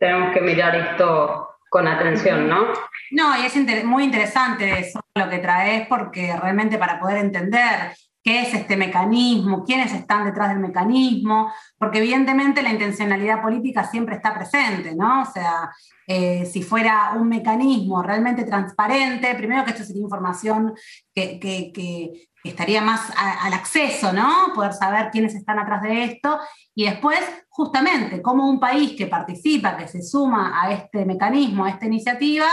Tenemos 0.00 0.32
que 0.32 0.40
mirar 0.40 0.74
esto 0.74 1.48
con 1.68 1.86
atención, 1.86 2.48
¿no? 2.48 2.68
No, 3.10 3.36
y 3.36 3.44
es 3.44 3.84
muy 3.84 4.04
interesante 4.04 4.78
eso 4.78 5.00
lo 5.14 5.28
que 5.28 5.38
traes, 5.38 5.86
porque 5.86 6.34
realmente 6.40 6.78
para 6.78 6.98
poder 6.98 7.18
entender 7.18 7.92
qué 8.22 8.42
es 8.42 8.54
este 8.54 8.76
mecanismo, 8.76 9.64
quiénes 9.64 9.92
están 9.92 10.24
detrás 10.24 10.50
del 10.50 10.58
mecanismo, 10.58 11.52
porque 11.78 11.98
evidentemente 11.98 12.62
la 12.62 12.70
intencionalidad 12.70 13.40
política 13.42 13.84
siempre 13.84 14.16
está 14.16 14.34
presente, 14.34 14.94
¿no? 14.94 15.22
O 15.22 15.24
sea, 15.24 15.70
eh, 16.06 16.44
si 16.46 16.62
fuera 16.62 17.12
un 17.16 17.28
mecanismo 17.28 18.02
realmente 18.02 18.44
transparente, 18.44 19.34
primero 19.34 19.64
que 19.64 19.70
esto 19.70 19.84
sería 19.84 20.02
información 20.02 20.74
que, 21.14 22.28
estaría 22.44 22.80
más 22.80 23.12
al 23.16 23.52
acceso, 23.52 24.12
¿no? 24.12 24.52
Poder 24.54 24.72
saber 24.72 25.10
quiénes 25.10 25.34
están 25.34 25.58
atrás 25.58 25.82
de 25.82 26.04
esto, 26.04 26.38
y 26.74 26.84
después, 26.84 27.18
justamente, 27.48 28.22
como 28.22 28.48
un 28.48 28.58
país 28.58 28.92
que 28.96 29.06
participa, 29.06 29.76
que 29.76 29.88
se 29.88 30.00
suma 30.00 30.62
a 30.62 30.70
este 30.70 31.04
mecanismo, 31.04 31.64
a 31.64 31.70
esta 31.70 31.86
iniciativa, 31.86 32.46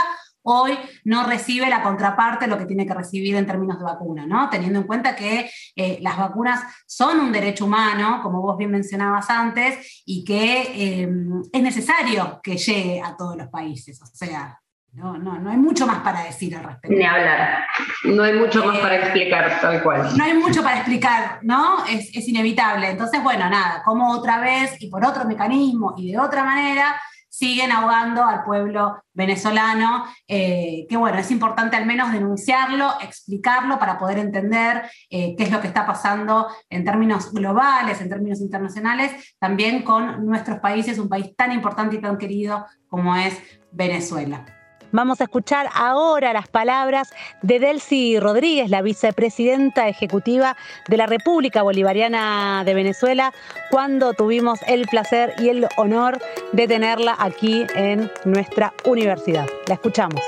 hoy 0.46 0.78
no 1.04 1.24
recibe 1.24 1.68
la 1.68 1.82
contraparte 1.82 2.46
lo 2.46 2.56
que 2.56 2.66
tiene 2.66 2.86
que 2.86 2.94
recibir 2.94 3.34
en 3.34 3.46
términos 3.46 3.78
de 3.78 3.84
vacuna, 3.84 4.26
¿no? 4.26 4.48
Teniendo 4.48 4.78
en 4.78 4.86
cuenta 4.86 5.16
que 5.16 5.50
eh, 5.74 5.98
las 6.00 6.16
vacunas 6.16 6.62
son 6.86 7.20
un 7.20 7.32
derecho 7.32 7.64
humano, 7.64 8.20
como 8.22 8.40
vos 8.40 8.56
bien 8.56 8.70
mencionabas 8.70 9.28
antes, 9.28 10.02
y 10.06 10.24
que 10.24 11.02
eh, 11.02 11.08
es 11.52 11.62
necesario 11.62 12.40
que 12.42 12.56
llegue 12.56 13.02
a 13.02 13.16
todos 13.16 13.36
los 13.36 13.48
países. 13.48 14.00
O 14.00 14.06
sea, 14.06 14.60
no, 14.92 15.18
no, 15.18 15.38
no 15.38 15.50
hay 15.50 15.58
mucho 15.58 15.86
más 15.86 15.98
para 15.98 16.22
decir 16.22 16.56
al 16.56 16.64
respecto. 16.64 16.96
Ni 16.96 17.04
hablar. 17.04 17.66
No 18.04 18.22
hay 18.22 18.32
mucho 18.32 18.64
más 18.64 18.78
para 18.78 18.96
explicar, 18.96 19.60
tal 19.60 19.82
cual. 19.82 20.16
No 20.16 20.24
hay 20.24 20.34
mucho 20.34 20.62
para 20.62 20.76
explicar, 20.76 21.40
¿no? 21.42 21.84
Es, 21.86 22.16
es 22.16 22.28
inevitable. 22.28 22.90
Entonces, 22.90 23.22
bueno, 23.22 23.50
nada, 23.50 23.82
como 23.84 24.10
otra 24.10 24.40
vez 24.40 24.76
y 24.80 24.88
por 24.88 25.04
otro 25.04 25.24
mecanismo 25.24 25.94
y 25.98 26.12
de 26.12 26.18
otra 26.18 26.44
manera 26.44 26.96
siguen 27.36 27.70
ahogando 27.70 28.24
al 28.24 28.44
pueblo 28.44 29.02
venezolano, 29.12 30.06
eh, 30.26 30.86
que 30.88 30.96
bueno, 30.96 31.18
es 31.18 31.30
importante 31.30 31.76
al 31.76 31.84
menos 31.84 32.10
denunciarlo, 32.10 32.94
explicarlo 33.02 33.78
para 33.78 33.98
poder 33.98 34.18
entender 34.18 34.84
eh, 35.10 35.34
qué 35.36 35.44
es 35.44 35.50
lo 35.50 35.60
que 35.60 35.66
está 35.66 35.84
pasando 35.84 36.48
en 36.70 36.84
términos 36.84 37.30
globales, 37.34 38.00
en 38.00 38.08
términos 38.08 38.40
internacionales, 38.40 39.34
también 39.38 39.82
con 39.82 40.24
nuestros 40.24 40.60
países, 40.60 40.98
un 40.98 41.10
país 41.10 41.36
tan 41.36 41.52
importante 41.52 41.96
y 41.96 42.00
tan 42.00 42.16
querido 42.16 42.64
como 42.88 43.14
es 43.14 43.38
Venezuela. 43.70 44.55
Vamos 44.96 45.20
a 45.20 45.24
escuchar 45.24 45.68
ahora 45.74 46.32
las 46.32 46.48
palabras 46.48 47.12
de 47.42 47.58
Delcy 47.58 48.18
Rodríguez, 48.18 48.70
la 48.70 48.80
vicepresidenta 48.80 49.88
ejecutiva 49.88 50.56
de 50.88 50.96
la 50.96 51.04
República 51.04 51.60
Bolivariana 51.60 52.62
de 52.64 52.72
Venezuela, 52.72 53.34
cuando 53.70 54.14
tuvimos 54.14 54.58
el 54.66 54.86
placer 54.86 55.34
y 55.38 55.50
el 55.50 55.68
honor 55.76 56.18
de 56.52 56.66
tenerla 56.66 57.14
aquí 57.18 57.66
en 57.74 58.10
nuestra 58.24 58.72
universidad. 58.86 59.46
La 59.68 59.74
escuchamos. 59.74 60.22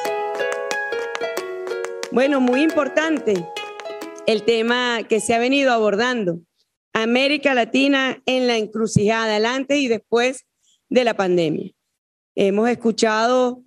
Bueno, 2.13 2.39
muy 2.39 2.61
importante 2.61 3.43
el 4.27 4.43
tema 4.43 4.99
que 5.09 5.21
se 5.21 5.35
ha 5.35 5.39
venido 5.39 5.73
abordando. 5.73 6.41
América 6.93 7.55
Latina 7.55 8.23
en 8.27 8.47
la 8.47 8.59
encrucijada, 8.59 9.37
antes 9.51 9.79
y 9.79 9.89
después 9.89 10.45
de 10.91 11.05
la 11.05 11.15
pandemia. 11.15 11.73
Hemos 12.35 12.69
escuchado 12.69 13.63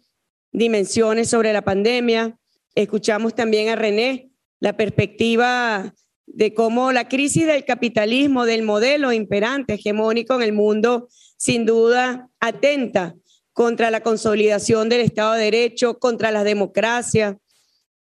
dimensiones 0.51 1.29
sobre 1.29 1.53
la 1.53 1.61
pandemia. 1.61 2.37
Escuchamos 2.75 3.35
también 3.35 3.69
a 3.69 3.75
René 3.75 4.31
la 4.59 4.77
perspectiva 4.77 5.93
de 6.25 6.53
cómo 6.53 6.91
la 6.91 7.07
crisis 7.07 7.45
del 7.45 7.65
capitalismo, 7.65 8.45
del 8.45 8.63
modelo 8.63 9.11
imperante, 9.11 9.73
hegemónico 9.73 10.35
en 10.35 10.41
el 10.43 10.53
mundo, 10.53 11.09
sin 11.37 11.65
duda 11.65 12.29
atenta 12.39 13.15
contra 13.53 13.91
la 13.91 14.01
consolidación 14.01 14.87
del 14.87 15.01
Estado 15.01 15.33
de 15.33 15.45
Derecho, 15.45 15.99
contra 15.99 16.31
la 16.31 16.43
democracia. 16.43 17.37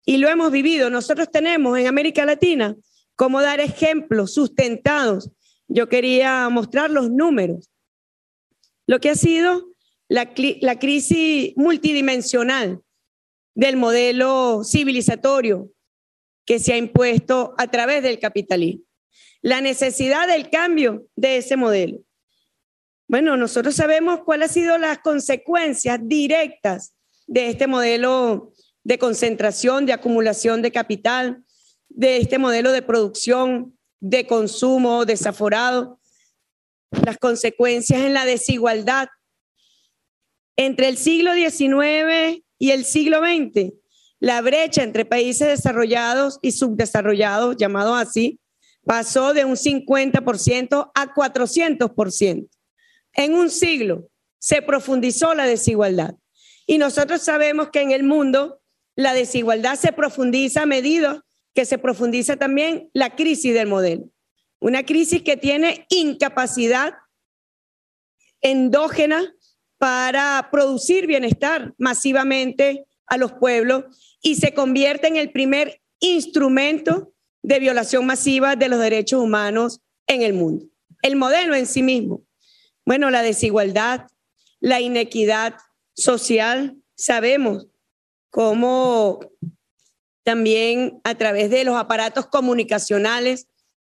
Y 0.06 0.18
lo 0.18 0.30
hemos 0.30 0.52
vivido. 0.52 0.90
Nosotros 0.90 1.32
tenemos 1.32 1.78
en 1.78 1.88
América 1.88 2.26
Latina 2.26 2.76
cómo 3.16 3.42
dar 3.42 3.60
ejemplos 3.60 4.34
sustentados. 4.34 5.32
Yo 5.68 5.90
quería 5.90 6.48
mostrar 6.50 6.90
los 6.90 7.10
números. 7.10 7.70
Lo 8.86 9.00
que 9.00 9.10
ha 9.10 9.16
sido 9.16 9.69
la, 10.10 10.80
crisis 10.80 11.54
multidimensional 11.56 12.82
del 13.54 13.78
modelo 13.78 14.64
civilizatorio 14.64 15.72
que 16.46 16.60
se 16.60 16.74
ha 16.74 16.78
impuesto 16.78 17.54
a 17.58 17.68
través 17.68 18.02
del 18.02 18.20
capitalismo. 18.20 18.84
La 19.42 19.62
necesidad 19.62 20.28
del 20.28 20.50
cambio 20.50 21.06
de 21.16 21.38
ese 21.38 21.56
modelo. 21.56 22.00
Bueno, 23.08 23.38
nosotros 23.38 23.76
sabemos 23.76 24.22
cuáles 24.26 24.50
han 24.50 24.54
sido 24.54 24.78
las 24.78 25.00
consecuencias 25.00 26.00
directas 26.04 26.94
de 27.28 27.50
este 27.50 27.68
modelo 27.68 28.52
de 28.84 28.98
concentración, 28.98 29.86
de 29.86 29.94
acumulación 29.94 30.62
de 30.62 30.72
capital, 30.72 31.44
de 31.88 32.18
este 32.18 32.40
modelo 32.40 32.72
de 32.72 32.82
producción, 32.82 33.78
de 34.00 34.26
consumo 34.26 35.06
desaforado, 35.06 36.00
las 37.06 37.18
consecuencias 37.18 38.02
en 38.02 38.14
la 38.14 38.26
desigualdad, 38.26 39.08
entre 40.62 40.90
el 40.90 40.98
siglo 40.98 41.34
XIX 41.36 42.44
y 42.58 42.72
el 42.72 42.84
siglo 42.84 43.20
XX, 43.20 43.72
la 44.20 44.42
brecha 44.42 44.84
entre 44.84 45.06
países 45.06 45.48
desarrollados 45.48 46.38
y 46.42 46.52
subdesarrollados, 46.52 47.56
llamado 47.56 47.96
así, 47.96 48.42
pasó 48.84 49.34
de 49.34 49.46
un 49.46 49.56
50% 49.56 50.92
a 50.94 51.14
400%. 51.16 52.50
En 53.14 53.34
un 53.36 53.50
siglo 53.50 54.10
se 54.38 54.62
profundizó 54.62 55.34
la 55.34 55.46
desigualdad. 55.46 56.16
Y 56.68 56.78
nosotros 56.78 57.22
sabemos 57.22 57.70
que 57.70 57.80
en 57.80 57.92
el 57.92 58.04
mundo 58.04 58.60
la 58.98 59.14
desigualdad 59.14 59.76
se 59.76 59.94
profundiza 59.94 60.64
a 60.64 60.66
medida 60.66 61.24
que 61.54 61.64
se 61.64 61.78
profundiza 61.78 62.36
también 62.36 62.90
la 62.92 63.16
crisis 63.16 63.54
del 63.54 63.70
modelo. 63.70 64.10
Una 64.60 64.86
crisis 64.86 65.24
que 65.24 65.38
tiene 65.38 65.86
incapacidad 65.90 66.96
endógena 68.42 69.34
para 69.80 70.50
producir 70.52 71.08
bienestar 71.08 71.74
masivamente 71.78 72.86
a 73.08 73.18
los 73.18 73.32
pueblos 73.32 73.86
y 74.22 74.36
se 74.36 74.54
convierte 74.54 75.08
en 75.08 75.16
el 75.16 75.32
primer 75.32 75.82
instrumento 76.00 77.14
de 77.42 77.60
violación 77.60 78.06
masiva 78.06 78.56
de 78.56 78.70
los 78.70 78.80
derechos 78.80 79.22
humanos 79.22 79.80
en 80.06 80.22
el 80.22 80.34
mundo. 80.34 80.66
El 81.02 81.16
modelo 81.16 81.56
en 81.56 81.66
sí 81.66 81.82
mismo. 81.82 82.22
Bueno, 82.86 83.10
la 83.10 83.22
desigualdad, 83.22 84.08
la 84.60 84.82
inequidad 84.82 85.56
social, 85.96 86.76
sabemos 86.96 87.68
cómo 88.30 89.20
también 90.24 91.00
a 91.06 91.16
través 91.16 91.50
de 91.50 91.64
los 91.64 91.78
aparatos 91.78 92.28
comunicacionales 92.28 93.48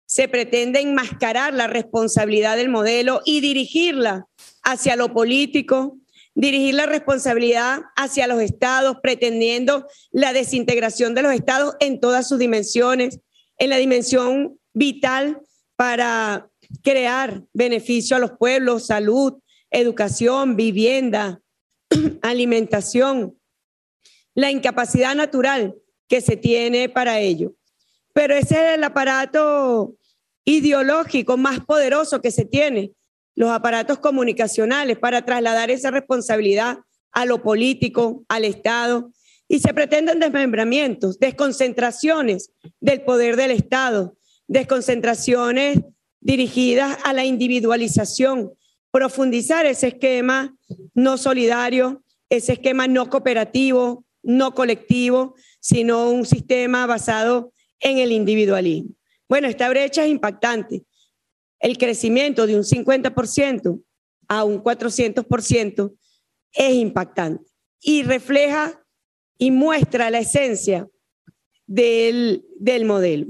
se 0.05 0.27
pretende 0.27 0.81
enmascarar 0.81 1.53
la 1.53 1.67
responsabilidad 1.67 2.57
del 2.57 2.69
modelo 2.69 3.21
y 3.25 3.39
dirigirla 3.41 4.27
hacia 4.67 4.97
lo 4.97 5.13
político, 5.13 5.97
dirigir 6.35 6.75
la 6.75 6.85
responsabilidad 6.85 7.83
hacia 7.95 8.27
los 8.27 8.41
estados, 8.41 8.97
pretendiendo 9.01 9.87
la 10.11 10.33
desintegración 10.33 11.15
de 11.15 11.21
los 11.21 11.33
estados 11.33 11.75
en 11.79 12.01
todas 12.01 12.27
sus 12.27 12.37
dimensiones, 12.37 13.21
en 13.57 13.69
la 13.69 13.77
dimensión 13.77 14.59
vital 14.73 15.41
para 15.77 16.49
crear 16.83 17.43
beneficio 17.53 18.17
a 18.17 18.19
los 18.19 18.31
pueblos, 18.31 18.87
salud, 18.87 19.35
educación, 19.71 20.57
vivienda, 20.57 21.39
alimentación, 22.21 23.39
la 24.35 24.51
incapacidad 24.51 25.15
natural 25.15 25.75
que 26.09 26.19
se 26.19 26.35
tiene 26.35 26.89
para 26.89 27.21
ello. 27.21 27.55
Pero 28.11 28.33
ese 28.33 28.55
es 28.55 28.75
el 28.75 28.83
aparato 28.83 29.95
ideológico 30.43 31.37
más 31.37 31.61
poderoso 31.61 32.19
que 32.21 32.31
se 32.31 32.43
tiene 32.43 32.91
los 33.37 33.51
aparatos 33.51 33.99
comunicacionales 33.99 34.97
para 34.97 35.23
trasladar 35.23 35.69
esa 35.69 35.91
responsabilidad 35.91 36.79
a 37.11 37.23
lo 37.25 37.43
político, 37.43 38.25
al 38.27 38.45
Estado, 38.45 39.11
Y 39.47 39.59
se 39.59 39.73
pretenden 39.73 40.19
desmembramientos, 40.19 41.19
desconcentraciones 41.19 42.51
del 42.81 43.03
poder 43.03 43.37
del 43.37 43.51
Estado, 43.51 44.17
desconcentraciones 44.47 45.79
dirigidas 46.19 46.97
a 47.05 47.13
la 47.13 47.23
individualización, 47.23 48.51
profundizar 48.91 49.65
ese 49.65 49.87
esquema 49.87 50.53
no 50.93 51.17
solidario, 51.17 52.03
ese 52.29 52.53
esquema 52.53 52.87
no 52.87 53.09
cooperativo, 53.09 54.03
no 54.21 54.53
colectivo, 54.53 55.35
sino 55.61 56.09
un 56.09 56.25
sistema 56.25 56.85
basado 56.85 57.53
en 57.79 57.99
el 57.99 58.11
individualismo. 58.11 58.89
Bueno, 59.29 59.47
esta 59.47 59.69
brecha 59.69 60.03
es 60.03 60.09
impactante. 60.09 60.83
El 61.59 61.77
crecimiento 61.77 62.45
de 62.47 62.55
un 62.55 62.63
50% 62.63 63.81
a 64.27 64.43
un 64.43 64.63
400% 64.63 65.95
es 66.53 66.73
impactante 66.73 67.45
y 67.81 68.03
refleja 68.03 68.83
y 69.37 69.51
muestra 69.51 70.09
la 70.09 70.19
esencia 70.19 70.87
del, 71.65 72.45
del 72.59 72.85
modelo. 72.85 73.27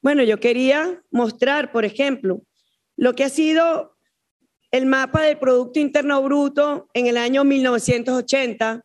Bueno, 0.00 0.22
yo 0.22 0.38
quería 0.38 1.02
mostrar, 1.10 1.72
por 1.72 1.84
ejemplo, 1.84 2.42
lo 2.96 3.14
que 3.14 3.24
ha 3.24 3.28
sido 3.28 3.96
el 4.70 4.86
mapa 4.86 5.22
del 5.22 5.38
Producto 5.38 5.78
Interno 5.78 6.22
Bruto 6.22 6.88
en 6.94 7.06
el 7.06 7.16
año 7.16 7.44
1980, 7.44 8.84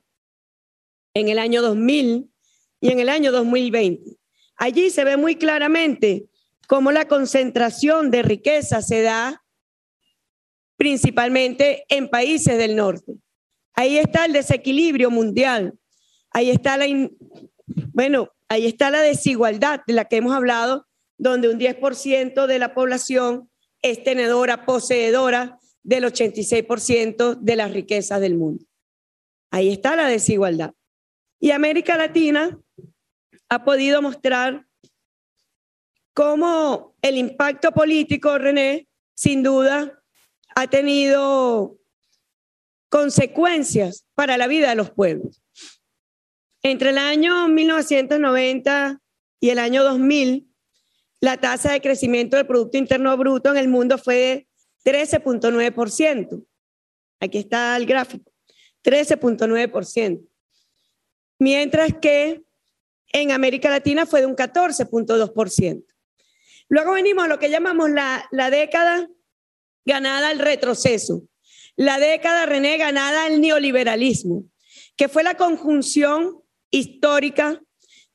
en 1.14 1.30
el 1.30 1.40
año 1.40 1.62
2000 1.62 2.30
y 2.80 2.90
en 2.90 3.00
el 3.00 3.10
año 3.10 3.32
2020. 3.32 4.18
Allí 4.56 4.90
se 4.90 5.04
ve 5.04 5.18
muy 5.18 5.36
claramente 5.36 6.28
cómo 6.72 6.94
la 6.94 7.06
concentración 7.10 8.12
de 8.12 8.22
riqueza 8.22 8.82
se 8.82 9.02
da 9.02 9.44
principalmente 10.78 11.84
en 11.90 12.08
países 12.08 12.58
del 12.58 12.78
norte. 12.78 13.18
Ahí 13.74 13.98
está 13.98 14.24
el 14.24 14.32
desequilibrio 14.32 15.12
mundial. 15.12 15.78
Ahí 16.30 16.50
está 16.50 16.78
la, 16.78 16.86
bueno, 17.92 18.30
ahí 18.48 18.68
está 18.68 18.90
la 18.90 19.02
desigualdad 19.02 19.82
de 19.86 19.92
la 19.92 20.06
que 20.06 20.16
hemos 20.16 20.34
hablado, 20.34 20.88
donde 21.18 21.50
un 21.50 21.60
10% 21.60 22.48
de 22.48 22.58
la 22.58 22.74
población 22.74 23.50
es 23.82 24.02
tenedora, 24.06 24.66
poseedora 24.66 25.60
del 25.84 26.06
86% 26.06 27.36
de 27.36 27.56
las 27.58 27.74
riquezas 27.74 28.22
del 28.22 28.36
mundo. 28.36 28.64
Ahí 29.52 29.74
está 29.74 29.98
la 29.98 30.08
desigualdad. 30.08 30.72
Y 31.38 31.52
América 31.52 31.98
Latina 31.98 32.58
ha 33.50 33.66
podido 33.66 34.02
mostrar 34.02 34.66
cómo 36.13 36.95
el 37.02 37.17
impacto 37.17 37.71
político, 37.71 38.38
René, 38.38 38.88
sin 39.13 39.43
duda, 39.43 40.02
ha 40.56 40.67
tenido 40.67 41.78
consecuencias 42.89 44.06
para 44.15 44.38
la 44.38 44.47
vida 44.47 44.69
de 44.69 44.76
los 44.76 44.91
pueblos. 44.91 45.41
Entre 46.63 46.89
el 46.89 46.97
año 46.97 47.47
1990 47.47 49.02
y 49.39 49.50
el 49.50 49.60
año 49.60 49.84
2000, 49.84 50.47
la 51.21 51.38
tasa 51.38 51.71
de 51.71 51.82
crecimiento 51.82 52.38
del 52.38 52.47
Producto 52.47 52.78
Interno 52.78 53.15
Bruto 53.17 53.52
en 53.52 53.58
el 53.58 53.67
mundo 53.67 53.97
fue 53.97 54.47
de 54.84 55.08
13.9%. 55.10 56.45
Aquí 57.19 57.38
está 57.38 57.78
el 57.78 57.86
gráfico, 57.86 58.32
13.9%. 58.84 60.28
Mientras 61.39 61.93
que 62.00 62.43
en 63.13 63.32
América 63.32 63.69
Latina 63.69 64.06
fue 64.06 64.21
de 64.21 64.26
un 64.26 64.36
14.2%. 64.36 65.91
Luego 66.72 66.94
venimos 66.94 67.26
a 67.26 67.28
lo 67.28 67.38
que 67.38 67.50
llamamos 67.50 67.90
la, 67.90 68.26
la 68.32 68.50
década 68.50 69.06
ganada 69.84 70.30
al 70.30 70.40
retroceso, 70.40 71.24
la 71.76 72.00
década 72.00 72.46
René 72.46 72.78
ganada 72.78 73.26
al 73.26 73.42
neoliberalismo, 73.42 74.46
que 74.96 75.10
fue 75.10 75.22
la 75.22 75.36
conjunción 75.36 76.42
histórica 76.72 77.62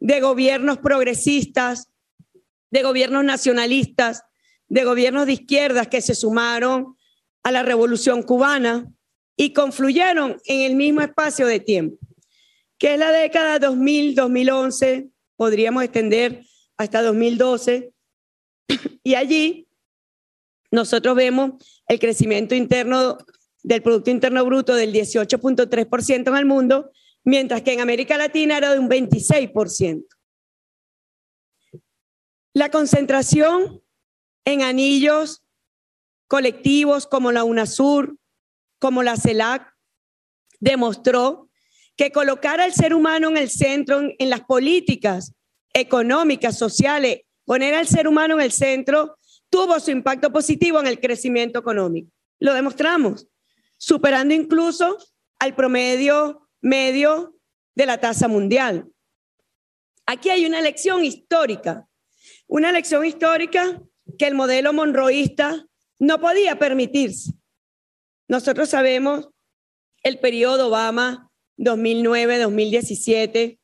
de 0.01 0.21
gobiernos 0.23 0.79
progresistas, 0.79 1.91
de 2.71 2.83
gobiernos 2.83 3.25
nacionalistas, 3.25 4.23
de 4.69 4.85
gobiernos 4.85 5.27
de 5.27 5.35
izquierdas 5.35 5.89
que 5.89 6.01
se 6.01 6.15
sumaron 6.15 6.97
a 7.43 7.53
la 7.53 7.63
revolución 7.63 8.23
cubana 8.23 8.91
y 9.37 9.53
confluyeron 9.53 10.41
en 10.47 10.63
el 10.63 10.77
mismo 10.77 11.03
espacio 11.03 11.47
de 11.47 11.61
tiempo, 11.61 11.99
que 12.79 12.95
es 12.95 12.99
la 12.99 13.13
década 13.13 13.61
2000-2011, 13.61 15.11
podríamos 15.37 15.85
extender 15.85 16.43
hasta 16.79 17.03
2012, 17.03 17.93
y 19.07 19.15
allí 19.15 19.69
nosotros 20.73 21.15
vemos 21.15 21.53
el 21.87 22.01
crecimiento 22.01 22.57
interno 22.57 23.19
del 23.63 23.81
Producto 23.81 24.11
Interno 24.11 24.45
Bruto 24.45 24.75
del 24.75 24.93
18.3% 24.93 26.29
en 26.29 26.37
el 26.37 26.45
mundo, 26.45 26.91
mientras 27.23 27.63
que 27.63 27.73
en 27.73 27.81
América 27.81 28.19
Latina 28.19 28.57
era 28.57 28.73
de 28.73 28.81
un 28.81 28.91
26%. 28.91 30.05
La 32.53 32.73
concentración 32.73 33.81
en 34.45 34.63
anillos 34.63 35.45
colectivos 36.27 37.07
como 37.07 37.31
la 37.31 37.45
UNASUR, 37.45 38.19
como 38.81 39.05
la 39.05 39.17
CELAC, 39.17 39.73
demostró 40.59 41.49
que 41.95 42.11
colocar 42.11 42.61
al 42.61 42.75
ser 42.75 42.93
humano 42.93 43.29
en 43.29 43.37
el 43.37 43.51
centro, 43.51 44.01
en 44.19 44.31
las 44.31 44.41
políticas 44.41 45.33
económicas, 45.73 46.59
sociales, 46.59 47.21
poner 47.47 47.75
al 47.75 47.87
ser 47.87 48.07
humano 48.07 48.35
en 48.35 48.43
el 48.43 48.53
centro, 48.53 49.17
tuvo 49.49 49.81
su 49.81 49.91
impacto 49.91 50.31
positivo 50.31 50.79
en 50.81 50.87
el 50.87 51.01
crecimiento 51.01 51.61
económico. 51.61 52.11
Lo 52.39 52.53
demostramos, 52.53 53.27
superando 53.79 54.35
incluso 54.35 54.99
al 55.39 55.55
promedio 55.55 56.49
medio 56.61 57.37
de 57.75 57.87
la 57.87 57.99
tasa 57.99 58.29
mundial. 58.29 58.87
Aquí 60.05 60.29
hay 60.31 60.45
una 60.45 60.61
lección 60.61 61.05
histórica, 61.05 61.87
una 62.47 62.73
lección 62.73 63.05
histórica 63.05 63.81
que 64.19 64.27
el 64.27 64.35
modelo 64.35 64.73
monroísta 64.73 65.67
no 65.99 66.21
podía 66.21 66.59
permitirse. 66.59 67.33
Nosotros 68.29 68.69
sabemos 68.69 69.29
el 70.03 70.19
periodo 70.19 70.69
Obama 70.69 71.31
2009-2017 71.59 73.59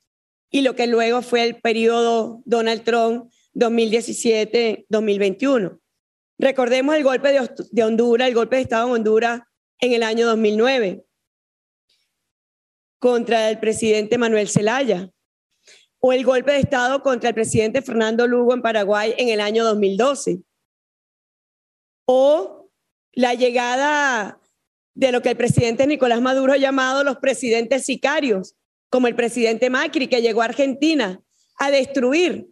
y 0.51 0.61
lo 0.61 0.77
que 0.77 0.87
luego 0.87 1.23
fue 1.23 1.45
el 1.45 1.61
periodo 1.61 2.43
Donald 2.45 2.85
Trump 2.85 3.33
2017-2021. 3.55 5.79
Recordemos 6.39 6.97
el 6.97 7.05
golpe 7.05 7.39
de 7.71 7.85
Honduras, 7.85 8.29
el 8.29 8.35
golpe 8.35 8.57
de 8.57 8.63
Estado 8.63 8.89
en 8.89 8.95
Honduras 8.95 9.43
en 9.79 9.93
el 9.93 10.03
año 10.03 10.27
2009 10.27 11.05
contra 12.99 13.51
el 13.51 13.59
presidente 13.59 14.19
Manuel 14.19 14.49
Zelaya 14.49 15.11
o 15.99 16.13
el 16.13 16.25
golpe 16.25 16.53
de 16.53 16.61
Estado 16.61 17.03
contra 17.03 17.31
el 17.31 17.35
presidente 17.35 17.83
Fernando 17.83 18.27
Lugo 18.27 18.55
en 18.55 18.63
Paraguay 18.63 19.15
en 19.19 19.29
el 19.29 19.41
año 19.41 19.65
2012 19.65 20.41
o 22.07 22.71
la 23.13 23.35
llegada 23.35 24.41
de 24.95 25.13
lo 25.13 25.23
que 25.23 25.31
el 25.31 25.37
presidente 25.37 25.87
Nicolás 25.87 26.21
Maduro 26.21 26.53
ha 26.53 26.59
llamado 26.59 27.05
los 27.05 27.17
presidentes 27.17 27.85
sicarios, 27.85 28.55
como 28.91 29.07
el 29.07 29.17
presidente 29.17 29.71
Macri 29.71 30.07
que 30.07 30.21
llegó 30.21 30.43
a 30.43 30.47
Argentina 30.47 31.23
a 31.59 31.71
destruir 31.71 32.52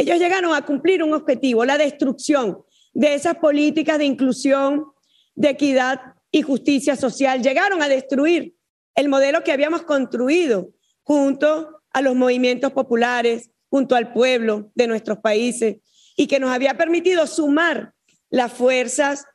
ellos 0.00 0.18
llegaron 0.18 0.54
a 0.54 0.64
cumplir 0.64 1.02
un 1.02 1.12
objetivo, 1.12 1.62
la 1.66 1.76
destrucción 1.76 2.62
de 2.94 3.12
esas 3.12 3.36
políticas 3.36 3.98
de 3.98 4.06
inclusión, 4.06 4.86
de 5.34 5.50
equidad 5.50 6.00
y 6.30 6.40
justicia 6.40 6.96
social. 6.96 7.42
Llegaron 7.42 7.82
a 7.82 7.88
destruir 7.88 8.56
el 8.94 9.10
modelo 9.10 9.44
que 9.44 9.52
habíamos 9.52 9.82
construido 9.82 10.70
junto 11.02 11.82
a 11.92 12.00
los 12.00 12.14
movimientos 12.14 12.72
populares, 12.72 13.50
junto 13.68 13.94
al 13.94 14.14
pueblo 14.14 14.70
de 14.74 14.86
nuestros 14.86 15.18
países 15.18 15.76
y 16.16 16.26
que 16.26 16.40
nos 16.40 16.50
había 16.50 16.78
permitido 16.78 17.26
sumar 17.26 17.92
las 18.30 18.54
fuerzas, 18.54 19.26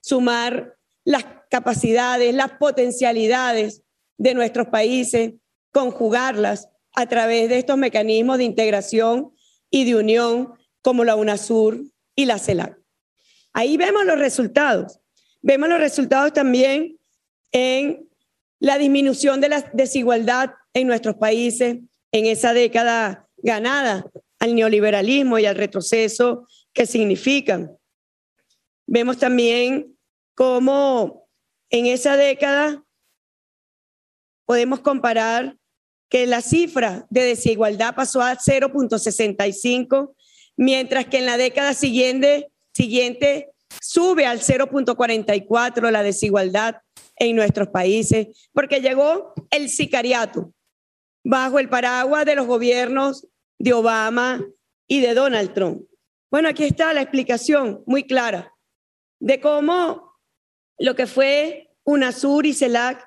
sumar 0.00 0.78
las 1.04 1.26
capacidades, 1.50 2.34
las 2.34 2.52
potencialidades 2.52 3.82
de 4.16 4.32
nuestros 4.32 4.68
países, 4.68 5.34
conjugarlas 5.70 6.70
a 6.94 7.06
través 7.06 7.50
de 7.50 7.58
estos 7.58 7.76
mecanismos 7.76 8.38
de 8.38 8.44
integración 8.44 9.35
y 9.70 9.84
de 9.84 9.96
unión 9.96 10.54
como 10.82 11.04
la 11.04 11.16
UNASUR 11.16 11.82
y 12.14 12.24
la 12.24 12.38
CELAC. 12.38 12.78
Ahí 13.52 13.76
vemos 13.76 14.04
los 14.04 14.18
resultados. 14.18 15.00
Vemos 15.42 15.68
los 15.68 15.78
resultados 15.78 16.32
también 16.32 16.98
en 17.52 18.08
la 18.58 18.78
disminución 18.78 19.40
de 19.40 19.48
la 19.48 19.70
desigualdad 19.72 20.52
en 20.74 20.86
nuestros 20.86 21.16
países 21.16 21.78
en 22.12 22.26
esa 22.26 22.52
década 22.52 23.28
ganada 23.38 24.04
al 24.38 24.54
neoliberalismo 24.54 25.38
y 25.38 25.46
al 25.46 25.56
retroceso 25.56 26.46
que 26.72 26.86
significan. 26.86 27.76
Vemos 28.86 29.18
también 29.18 29.96
cómo 30.34 31.28
en 31.70 31.86
esa 31.86 32.16
década 32.16 32.84
podemos 34.44 34.80
comparar 34.80 35.56
que 36.08 36.26
la 36.26 36.40
cifra 36.40 37.06
de 37.10 37.24
desigualdad 37.24 37.94
pasó 37.94 38.22
a 38.22 38.36
0.65, 38.36 40.14
mientras 40.56 41.06
que 41.06 41.18
en 41.18 41.26
la 41.26 41.36
década 41.36 41.74
siguiente, 41.74 42.50
siguiente 42.72 43.50
sube 43.80 44.26
al 44.26 44.40
0.44 44.40 45.90
la 45.90 46.02
desigualdad 46.02 46.76
en 47.16 47.36
nuestros 47.36 47.68
países, 47.68 48.48
porque 48.52 48.80
llegó 48.80 49.32
el 49.50 49.68
sicariato, 49.68 50.52
bajo 51.24 51.58
el 51.58 51.68
paraguas 51.68 52.24
de 52.24 52.36
los 52.36 52.46
gobiernos 52.46 53.26
de 53.58 53.72
Obama 53.72 54.44
y 54.86 55.00
de 55.00 55.14
Donald 55.14 55.54
Trump. 55.54 55.82
Bueno, 56.30 56.48
aquí 56.48 56.64
está 56.64 56.92
la 56.92 57.02
explicación 57.02 57.82
muy 57.86 58.04
clara 58.04 58.52
de 59.18 59.40
cómo 59.40 60.12
lo 60.78 60.94
que 60.94 61.06
fue 61.06 61.70
UNASUR 61.84 62.46
y 62.46 62.52
CELAC 62.52 63.05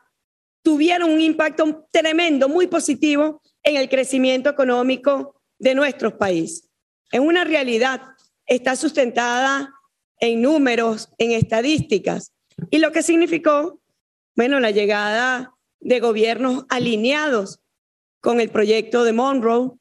tuvieron 0.69 1.10
un 1.10 1.19
impacto 1.19 1.88
tremendo, 1.91 2.47
muy 2.47 2.67
positivo 2.67 3.41
en 3.63 3.75
el 3.75 3.89
crecimiento 3.89 4.51
económico 4.51 5.41
de 5.58 5.73
nuestros 5.73 6.13
países. 6.13 6.69
Es 7.12 7.19
una 7.19 7.43
realidad, 7.43 8.03
está 8.45 8.75
sustentada 8.75 9.73
en 10.19 10.43
números, 10.43 11.10
en 11.17 11.32
estadísticas. 11.32 12.34
Y 12.69 12.77
lo 12.77 12.91
que 12.91 13.01
significó, 13.01 13.82
bueno, 14.36 14.60
la 14.60 14.69
llegada 14.69 15.55
de 15.79 15.99
gobiernos 15.99 16.65
alineados 16.69 17.62
con 18.21 18.39
el 18.39 18.51
proyecto 18.51 19.03
de 19.03 19.13
Monroe 19.13 19.71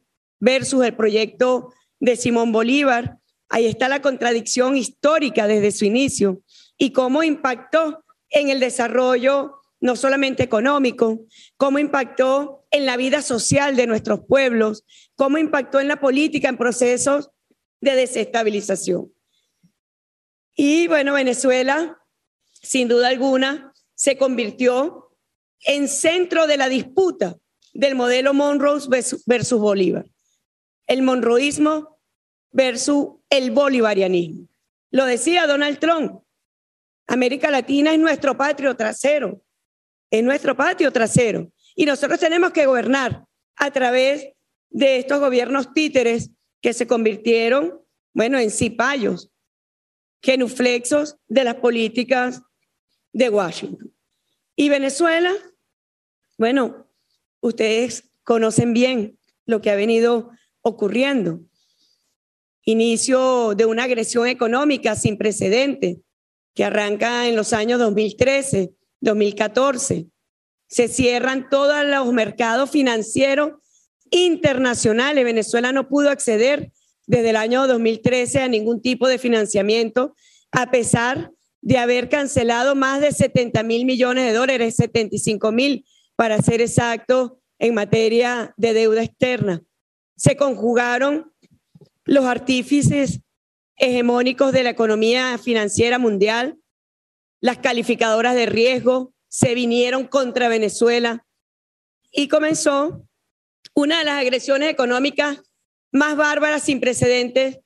versus 0.40 0.83
el 0.87 0.96
proyecto 0.96 1.74
de 2.01 2.16
Simón 2.16 2.51
Bolívar. 2.51 3.18
Ahí 3.51 3.66
está 3.66 3.90
la 3.90 4.01
contradicción 4.01 4.74
histórica 4.74 5.46
desde 5.46 5.70
su 5.70 5.85
inicio 5.85 6.40
y 6.79 6.92
cómo 6.92 7.22
impactó 7.22 8.07
en 8.31 8.48
el 8.48 8.59
desarrollo 8.59 9.58
no 9.81 9.97
solamente 9.97 10.43
económico, 10.43 11.27
cómo 11.57 11.79
impactó 11.79 12.67
en 12.71 12.87
la 12.87 12.97
vida 12.97 13.23
social 13.23 13.77
de 13.77 13.87
nuestros 13.87 14.21
pueblos, 14.27 14.85
cómo 15.14 15.38
impactó 15.38 15.81
en 15.81 15.88
la 15.88 16.01
política 16.01 16.49
en 16.49 16.59
procesos 16.59 17.31
de 17.81 17.95
desestabilización. 17.95 19.12
Y 20.55 20.88
bueno, 20.88 21.14
Venezuela, 21.14 22.03
sin 22.51 22.88
duda 22.88 23.09
alguna, 23.09 23.73
se 23.95 24.19
convirtió 24.19 25.17
en 25.64 25.88
centro 25.88 26.47
de 26.47 26.57
la 26.57 26.69
disputa 26.69 27.37
del 27.73 27.95
modelo 27.95 28.35
Monroe 28.35 28.81
versus 29.27 29.61
Bolívar. 29.61 30.07
El 30.87 31.03
monroísmo 31.03 32.01
versus 32.51 33.09
el 33.31 33.51
bolivarianismo. 33.51 34.49
Lo 34.91 35.05
decía 35.05 35.47
Donald 35.47 35.79
Trump. 35.79 36.23
América 37.07 37.51
Latina 37.51 37.93
es 37.93 37.99
nuestro 37.99 38.37
patrio 38.37 38.75
trasero. 38.77 39.43
Es 40.11 40.23
nuestro 40.23 40.57
patio 40.57 40.92
trasero. 40.92 41.51
Y 41.75 41.85
nosotros 41.87 42.18
tenemos 42.18 42.53
que 42.53 42.66
gobernar 42.66 43.25
a 43.57 43.71
través 43.71 44.29
de 44.71 44.99
estos 44.99 45.21
gobiernos 45.21 45.73
títeres 45.73 46.31
que 46.61 46.73
se 46.73 46.87
convirtieron, 46.87 47.81
bueno, 48.12 48.38
en 48.38 48.51
cipayos, 48.51 49.31
genuflexos 50.23 51.16
de 51.29 51.44
las 51.44 51.57
políticas 51.57 52.42
de 53.12 53.29
Washington. 53.29 53.94
Y 54.57 54.68
Venezuela, 54.68 55.33
bueno, 56.37 56.88
ustedes 57.40 58.11
conocen 58.25 58.73
bien 58.73 59.18
lo 59.47 59.61
que 59.61 59.71
ha 59.71 59.77
venido 59.77 60.31
ocurriendo. 60.62 61.40
Inicio 62.64 63.55
de 63.55 63.64
una 63.64 63.85
agresión 63.85 64.27
económica 64.27 64.97
sin 64.97 65.16
precedente 65.16 66.03
que 66.55 66.64
arranca 66.64 67.29
en 67.29 67.37
los 67.37 67.53
años 67.53 67.79
2013, 67.79 68.73
2014. 69.01 70.07
Se 70.69 70.89
cierran 70.89 71.49
todos 71.49 71.85
los 71.85 72.13
mercados 72.13 72.71
financieros 72.71 73.53
internacionales. 74.11 75.25
Venezuela 75.25 75.73
no 75.73 75.89
pudo 75.89 76.11
acceder 76.11 76.73
desde 77.07 77.31
el 77.31 77.37
año 77.37 77.67
2013 77.67 78.41
a 78.41 78.49
ningún 78.49 78.83
tipo 78.83 79.09
de 79.09 79.19
financiamiento, 79.19 80.15
a 80.53 80.71
pesar 80.71 81.33
de 81.61 81.79
haber 81.79 82.09
cancelado 82.09 82.75
más 82.75 83.01
de 83.01 83.13
70 83.13 83.63
mil 83.63 83.85
millones 83.87 84.27
de 84.27 84.33
dólares, 84.33 84.77
75 84.77 85.53
mil 85.53 85.85
para 86.17 86.41
ser 86.43 86.61
exacto, 86.61 87.41
en 87.59 87.75
materia 87.75 88.55
de 88.57 88.75
deuda 88.75 89.03
externa. 89.03 89.63
Se 90.17 90.37
conjugaron 90.37 91.33
los 92.05 92.25
artífices 92.25 93.21
hegemónicos 93.77 94.53
de 94.53 94.63
la 94.63 94.71
economía 94.71 95.39
financiera 95.39 95.99
mundial, 95.99 96.59
las 97.40 97.59
calificadoras 97.59 98.35
de 98.35 98.46
riesgo 98.46 99.14
se 99.29 99.55
vinieron 99.55 100.07
contra 100.07 100.48
Venezuela 100.48 101.27
y 102.11 102.29
comenzó 102.29 103.07
una 103.74 103.98
de 103.98 104.05
las 104.05 104.20
agresiones 104.20 104.70
económicas 104.70 105.38
más 105.92 106.16
bárbara, 106.16 106.59
sin 106.59 106.81
precedentes, 106.81 107.59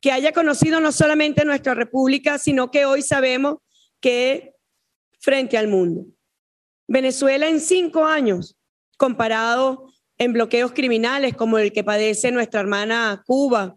que 0.00 0.12
haya 0.12 0.32
conocido 0.32 0.80
no 0.80 0.92
solamente 0.92 1.44
nuestra 1.44 1.74
república, 1.74 2.38
sino 2.38 2.70
que 2.70 2.86
hoy 2.86 3.02
sabemos 3.02 3.58
que 4.00 4.54
frente 5.20 5.58
al 5.58 5.68
mundo. 5.68 6.06
Venezuela 6.88 7.48
en 7.48 7.60
cinco 7.60 8.04
años, 8.04 8.56
comparado 8.96 9.92
en 10.18 10.32
bloqueos 10.32 10.72
criminales 10.72 11.36
como 11.36 11.58
el 11.58 11.72
que 11.72 11.84
padece 11.84 12.32
nuestra 12.32 12.60
hermana 12.60 13.22
Cuba, 13.26 13.76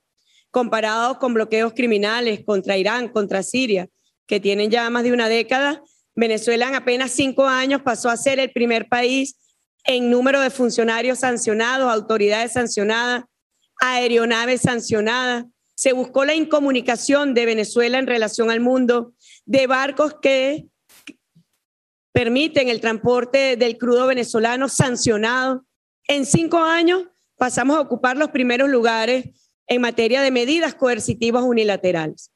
comparado 0.52 1.20
con 1.20 1.34
bloqueos 1.34 1.74
criminales 1.74 2.44
contra 2.46 2.78
Irán, 2.78 3.10
contra 3.10 3.44
Siria, 3.44 3.88
que 4.28 4.40
tienen 4.40 4.72
ya 4.72 4.90
más 4.90 5.04
de 5.04 5.14
una 5.14 5.30
década, 5.30 5.84
Venezuela 6.16 6.68
en 6.68 6.76
apenas 6.76 7.12
cinco 7.12 7.46
años 7.46 7.82
pasó 7.82 8.10
a 8.10 8.18
ser 8.18 8.40
el 8.40 8.52
primer 8.52 8.88
país 8.88 9.36
en 9.86 10.10
número 10.10 10.40
de 10.42 10.50
funcionarios 10.50 11.20
sancionados, 11.20 11.92
autoridades 11.92 12.54
sancionadas, 12.54 13.26
aeronaves 13.82 14.62
sancionadas, 14.62 15.46
se 15.76 15.94
buscó 15.94 16.24
la 16.24 16.36
incomunicación 16.36 17.34
de 17.34 17.46
Venezuela 17.46 18.00
en 18.00 18.08
relación 18.08 18.52
al 18.52 18.60
mundo, 18.60 19.14
de 19.46 19.68
barcos 19.68 20.16
que 20.22 20.68
permiten 22.14 22.70
el 22.70 22.80
transporte 22.80 23.58
del 23.58 23.78
crudo 23.78 24.08
venezolano 24.08 24.70
sancionado. 24.70 25.66
En 26.08 26.26
cinco 26.26 26.60
años 26.60 27.08
pasamos 27.38 27.76
a 27.76 27.82
ocupar 27.82 28.18
los 28.18 28.30
primeros 28.30 28.70
lugares 28.70 29.26
en 29.68 29.82
materia 29.82 30.22
de 30.22 30.32
medidas 30.32 30.76
coercitivas 30.76 31.44
unilaterales. 31.44 32.33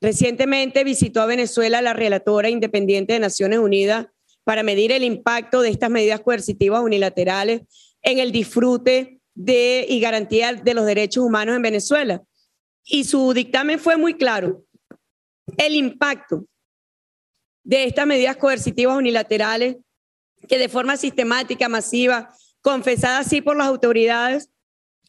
Recientemente 0.00 0.84
visitó 0.84 1.20
a 1.20 1.26
Venezuela 1.26 1.82
la 1.82 1.92
relatora 1.92 2.50
independiente 2.50 3.14
de 3.14 3.18
Naciones 3.18 3.58
Unidas 3.58 4.06
para 4.44 4.62
medir 4.62 4.92
el 4.92 5.02
impacto 5.02 5.60
de 5.60 5.70
estas 5.70 5.90
medidas 5.90 6.20
coercitivas 6.20 6.82
unilaterales 6.82 7.62
en 8.02 8.18
el 8.18 8.32
disfrute 8.32 9.20
y 9.34 10.00
garantía 10.00 10.52
de 10.54 10.74
los 10.74 10.86
derechos 10.86 11.24
humanos 11.24 11.56
en 11.56 11.62
Venezuela. 11.62 12.22
Y 12.84 13.04
su 13.04 13.32
dictamen 13.34 13.78
fue 13.78 13.96
muy 13.96 14.14
claro. 14.14 14.64
El 15.56 15.74
impacto 15.74 16.46
de 17.62 17.84
estas 17.84 18.06
medidas 18.06 18.36
coercitivas 18.36 18.96
unilaterales 18.96 19.76
que 20.48 20.58
de 20.58 20.68
forma 20.68 20.96
sistemática, 20.96 21.68
masiva, 21.68 22.34
confesada 22.62 23.18
así 23.18 23.40
por 23.40 23.56
las 23.56 23.66
autoridades 23.66 24.50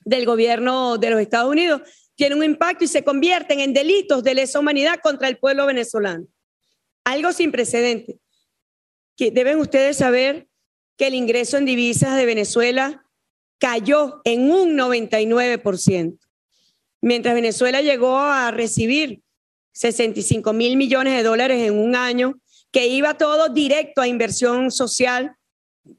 del 0.04 0.26
gobierno 0.26 0.98
de 0.98 1.10
los 1.12 1.22
Estados 1.22 1.52
Unidos, 1.52 1.82
tienen 2.20 2.38
un 2.38 2.44
impacto 2.44 2.84
y 2.84 2.90
se 2.90 3.02
convierten 3.02 3.62
en 3.62 3.72
delitos 3.72 4.26
de 4.26 4.34
lesa 4.34 4.60
humanidad 4.60 5.00
contra 5.02 5.30
el 5.30 5.38
pueblo 5.38 5.66
venezolano. 5.66 6.28
Algo 7.06 7.32
sin 7.32 7.50
precedente. 7.50 8.20
Que 9.16 9.32
deben 9.32 9.58
ustedes 9.58 9.96
saber 9.96 10.50
que 10.98 11.08
el 11.08 11.14
ingreso 11.14 11.56
en 11.56 11.64
divisas 11.64 12.18
de 12.18 12.26
Venezuela 12.26 13.06
cayó 13.58 14.20
en 14.26 14.52
un 14.52 14.78
99%, 14.78 16.20
mientras 17.00 17.36
Venezuela 17.36 17.82
llegó 17.82 18.18
a 18.18 18.52
recibir 18.52 19.22
65 19.72 20.52
mil 20.52 20.76
millones 20.76 21.16
de 21.16 21.24
dólares 21.24 21.66
en 21.66 21.80
un 21.80 21.96
año, 21.96 22.38
que 22.70 22.88
iba 22.88 23.18
todo 23.18 23.48
directo 23.48 24.02
a 24.02 24.10
inversión 24.10 24.72
social. 24.72 25.38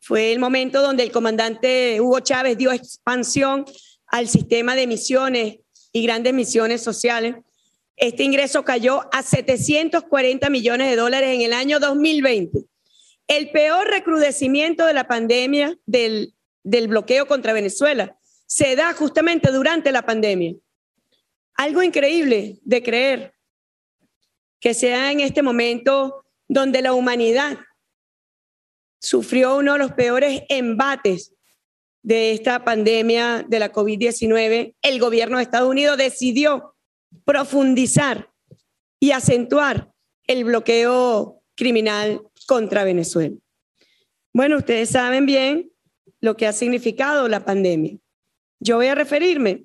Fue 0.03 0.33
el 0.33 0.39
momento 0.39 0.83
donde 0.83 1.03
el 1.03 1.13
comandante 1.13 1.99
Hugo 1.99 2.21
Chávez 2.21 2.59
dio 2.59 2.73
expansión 2.73 3.65
al 4.07 4.29
sistema 4.29 4.77
de 4.77 4.87
misiones 4.87 5.61
y 5.93 6.03
grandes 6.03 6.35
misiones 6.35 6.83
sociales. 6.83 7.37
Este 7.97 8.23
ingreso 8.23 8.65
cayó 8.65 9.09
a 9.13 9.23
740 9.23 10.49
millones 10.51 10.91
de 10.91 10.97
dólares 10.97 11.31
en 11.35 11.43
el 11.43 11.53
año 11.53 11.81
2020. 11.81 12.59
El 13.29 13.51
peor 13.51 13.89
recrudecimiento 13.89 14.87
de 14.87 14.95
la 14.95 15.07
pandemia 15.07 15.77
del 15.87 16.35
del 16.63 16.89
bloqueo 16.89 17.27
contra 17.27 17.53
Venezuela 17.53 18.19
se 18.47 18.77
da 18.77 18.93
justamente 18.93 19.51
durante 19.53 19.93
la 19.93 20.03
pandemia. 20.03 20.55
Algo 21.55 21.83
increíble 21.83 22.59
de 22.63 22.83
creer 22.83 23.35
que 24.61 24.75
sea 24.75 25.13
en 25.13 25.21
este 25.21 25.43
momento 25.43 26.25
donde 26.49 26.83
la 26.83 26.93
humanidad 26.93 27.59
sufrió 29.01 29.57
uno 29.57 29.75
de 29.75 29.79
los 29.79 29.93
peores 29.93 30.43
embates 30.49 31.33
de 32.03 32.33
esta 32.33 32.65
pandemia 32.65 33.45
de 33.47 33.59
la 33.59 33.73
COVID-19, 33.73 34.75
el 34.81 35.01
gobierno 35.01 35.37
de 35.37 35.43
Estados 35.43 35.69
Unidos 35.69 35.99
decidió 35.99 36.75
profundizar 37.25 38.31
y 38.99 39.11
acentuar 39.13 39.93
el 40.27 40.45
bloqueo 40.45 41.43
criminal 41.57 42.23
contra 42.47 42.85
Venezuela. 42.85 43.37
Bueno, 44.33 44.59
ustedes 44.59 44.91
saben 44.91 45.27
bien 45.27 45.71
lo 46.21 46.37
que 46.37 46.47
ha 46.47 46.53
significado 46.53 47.29
la 47.29 47.45
pandemia. 47.45 47.99
Yo 48.61 48.77
voy 48.77 48.87
a 48.87 48.95
referirme 48.95 49.65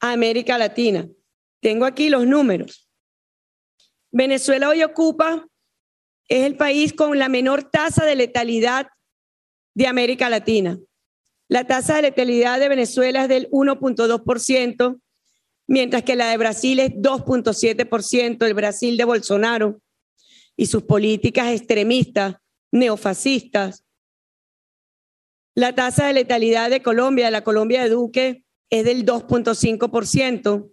a 0.00 0.12
América 0.12 0.58
Latina. 0.58 1.08
Tengo 1.60 1.84
aquí 1.84 2.10
los 2.10 2.26
números. 2.26 2.88
Venezuela 4.10 4.68
hoy 4.68 4.82
ocupa, 4.82 5.46
es 6.28 6.44
el 6.44 6.56
país 6.56 6.92
con 6.92 7.18
la 7.18 7.28
menor 7.28 7.70
tasa 7.70 8.04
de 8.04 8.16
letalidad 8.16 8.88
de 9.74 9.86
América 9.86 10.28
Latina. 10.28 10.78
La 11.52 11.64
tasa 11.64 11.96
de 11.96 12.02
letalidad 12.02 12.58
de 12.58 12.68
Venezuela 12.70 13.24
es 13.24 13.28
del 13.28 13.50
1.2%, 13.50 15.00
mientras 15.66 16.02
que 16.02 16.16
la 16.16 16.30
de 16.30 16.38
Brasil 16.38 16.80
es 16.80 16.92
2.7%, 16.92 18.46
el 18.46 18.54
Brasil 18.54 18.96
de 18.96 19.04
Bolsonaro 19.04 19.78
y 20.56 20.64
sus 20.64 20.84
políticas 20.84 21.48
extremistas, 21.48 22.36
neofascistas. 22.70 23.84
La 25.54 25.74
tasa 25.74 26.06
de 26.06 26.14
letalidad 26.14 26.70
de 26.70 26.80
Colombia, 26.80 27.26
de 27.26 27.32
la 27.32 27.44
Colombia 27.44 27.82
de 27.82 27.90
Duque, 27.90 28.46
es 28.70 28.86
del 28.86 29.04
2.5%, 29.04 30.72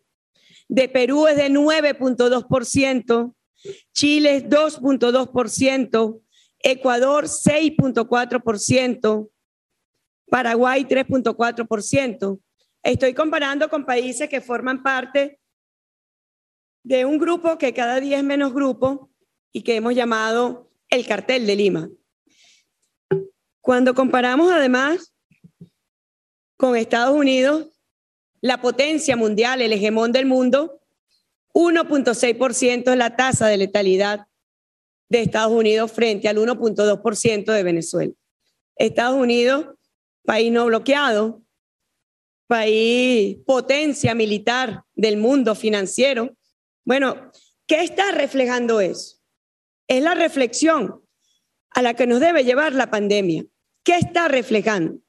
de 0.69 0.87
Perú 0.87 1.27
es 1.27 1.35
de 1.35 1.49
9.2%, 1.49 3.35
Chile 3.93 4.35
es 4.37 4.45
2.2%, 4.45 6.21
Ecuador 6.59 7.25
6.4%, 7.25 9.29
Paraguay 10.29 10.85
3.4%. 10.85 12.39
Estoy 12.83 13.13
comparando 13.13 13.69
con 13.69 13.85
países 13.85 14.29
que 14.29 14.41
forman 14.41 14.83
parte 14.83 15.39
de 16.83 17.05
un 17.05 17.17
grupo 17.17 17.57
que 17.57 17.73
cada 17.73 17.99
día 17.99 18.17
es 18.17 18.23
menos 18.23 18.53
grupo 18.53 19.09
y 19.51 19.63
que 19.63 19.75
hemos 19.75 19.95
llamado 19.95 20.71
el 20.89 21.05
cartel 21.05 21.45
de 21.45 21.55
Lima. 21.55 21.89
Cuando 23.61 23.93
comparamos 23.93 24.51
además 24.51 25.13
con 26.57 26.75
Estados 26.75 27.15
Unidos, 27.15 27.67
la 28.41 28.61
potencia 28.61 29.15
mundial, 29.15 29.61
el 29.61 29.73
hegemón 29.73 30.11
del 30.11 30.25
mundo, 30.25 30.81
1.6% 31.53 32.91
es 32.91 32.97
la 32.97 33.15
tasa 33.15 33.47
de 33.47 33.57
letalidad 33.57 34.27
de 35.09 35.21
Estados 35.21 35.51
Unidos 35.51 35.91
frente 35.91 36.29
al 36.29 36.37
1.2% 36.37 37.51
de 37.51 37.63
Venezuela. 37.63 38.13
Estados 38.75 39.17
Unidos, 39.17 39.65
país 40.29 40.51
no 40.51 40.67
bloqueado, 40.67 41.41
país 42.47 43.37
potencia 43.47 44.13
militar 44.13 44.83
del 44.93 45.17
mundo 45.17 45.55
financiero. 45.55 46.37
Bueno, 46.85 47.31
¿qué 47.65 47.81
está 47.81 48.11
reflejando 48.11 48.79
eso? 48.79 49.17
Es 49.87 50.03
la 50.03 50.13
reflexión 50.13 51.01
a 51.71 51.81
la 51.81 51.95
que 51.95 52.05
nos 52.05 52.19
debe 52.19 52.43
llevar 52.43 52.73
la 52.73 52.91
pandemia. 52.91 53.43
¿Qué 53.83 53.95
está 53.95 54.27
reflejando? 54.27 54.99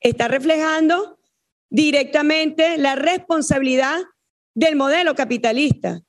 Está 0.00 0.28
reflejando 0.28 1.18
directamente 1.68 2.78
la 2.78 2.94
responsabilidad 2.94 4.00
del 4.54 4.76
modelo 4.76 5.14
capitalista, 5.14 6.00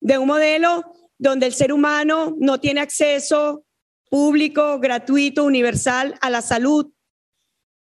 de 0.00 0.18
un 0.18 0.28
modelo 0.28 0.84
donde 1.18 1.46
el 1.46 1.52
ser 1.52 1.72
humano 1.72 2.36
no 2.38 2.60
tiene 2.60 2.80
acceso 2.80 3.66
público, 4.08 4.78
gratuito, 4.78 5.42
universal 5.42 6.14
a 6.20 6.30
la 6.30 6.42
salud, 6.42 6.93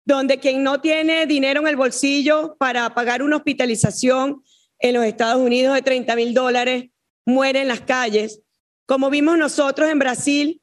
donde 0.04 0.38
quien 0.38 0.62
no 0.62 0.80
tiene 0.80 1.26
dinero 1.26 1.60
en 1.60 1.68
el 1.68 1.76
bolsillo 1.76 2.56
para 2.58 2.92
pagar 2.94 3.22
una 3.22 3.36
hospitalización 3.36 4.42
en 4.78 4.94
los 4.94 5.04
Estados 5.04 5.40
Unidos 5.40 5.74
de 5.74 5.82
30 5.82 6.16
mil 6.16 6.34
dólares 6.34 6.90
muere 7.24 7.60
en 7.62 7.68
las 7.68 7.82
calles, 7.82 8.42
como 8.86 9.10
vimos 9.10 9.38
nosotros 9.38 9.88
en 9.88 9.98
Brasil, 9.98 10.60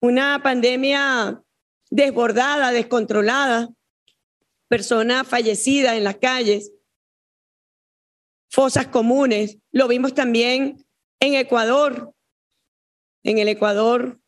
una 0.00 0.42
pandemia 0.42 1.42
desbordada, 1.90 2.72
descontrolada, 2.72 3.68
personas 4.68 5.28
fallecidas 5.28 5.96
en 5.96 6.04
las 6.04 6.16
calles, 6.16 6.72
fosas 8.50 8.86
comunes. 8.86 9.58
Lo 9.70 9.86
vimos 9.86 10.14
también 10.14 10.82
en 11.20 11.34
Ecuador, 11.34 12.14
en 13.22 13.36
el 13.36 13.48
Ecuador, 13.48 14.21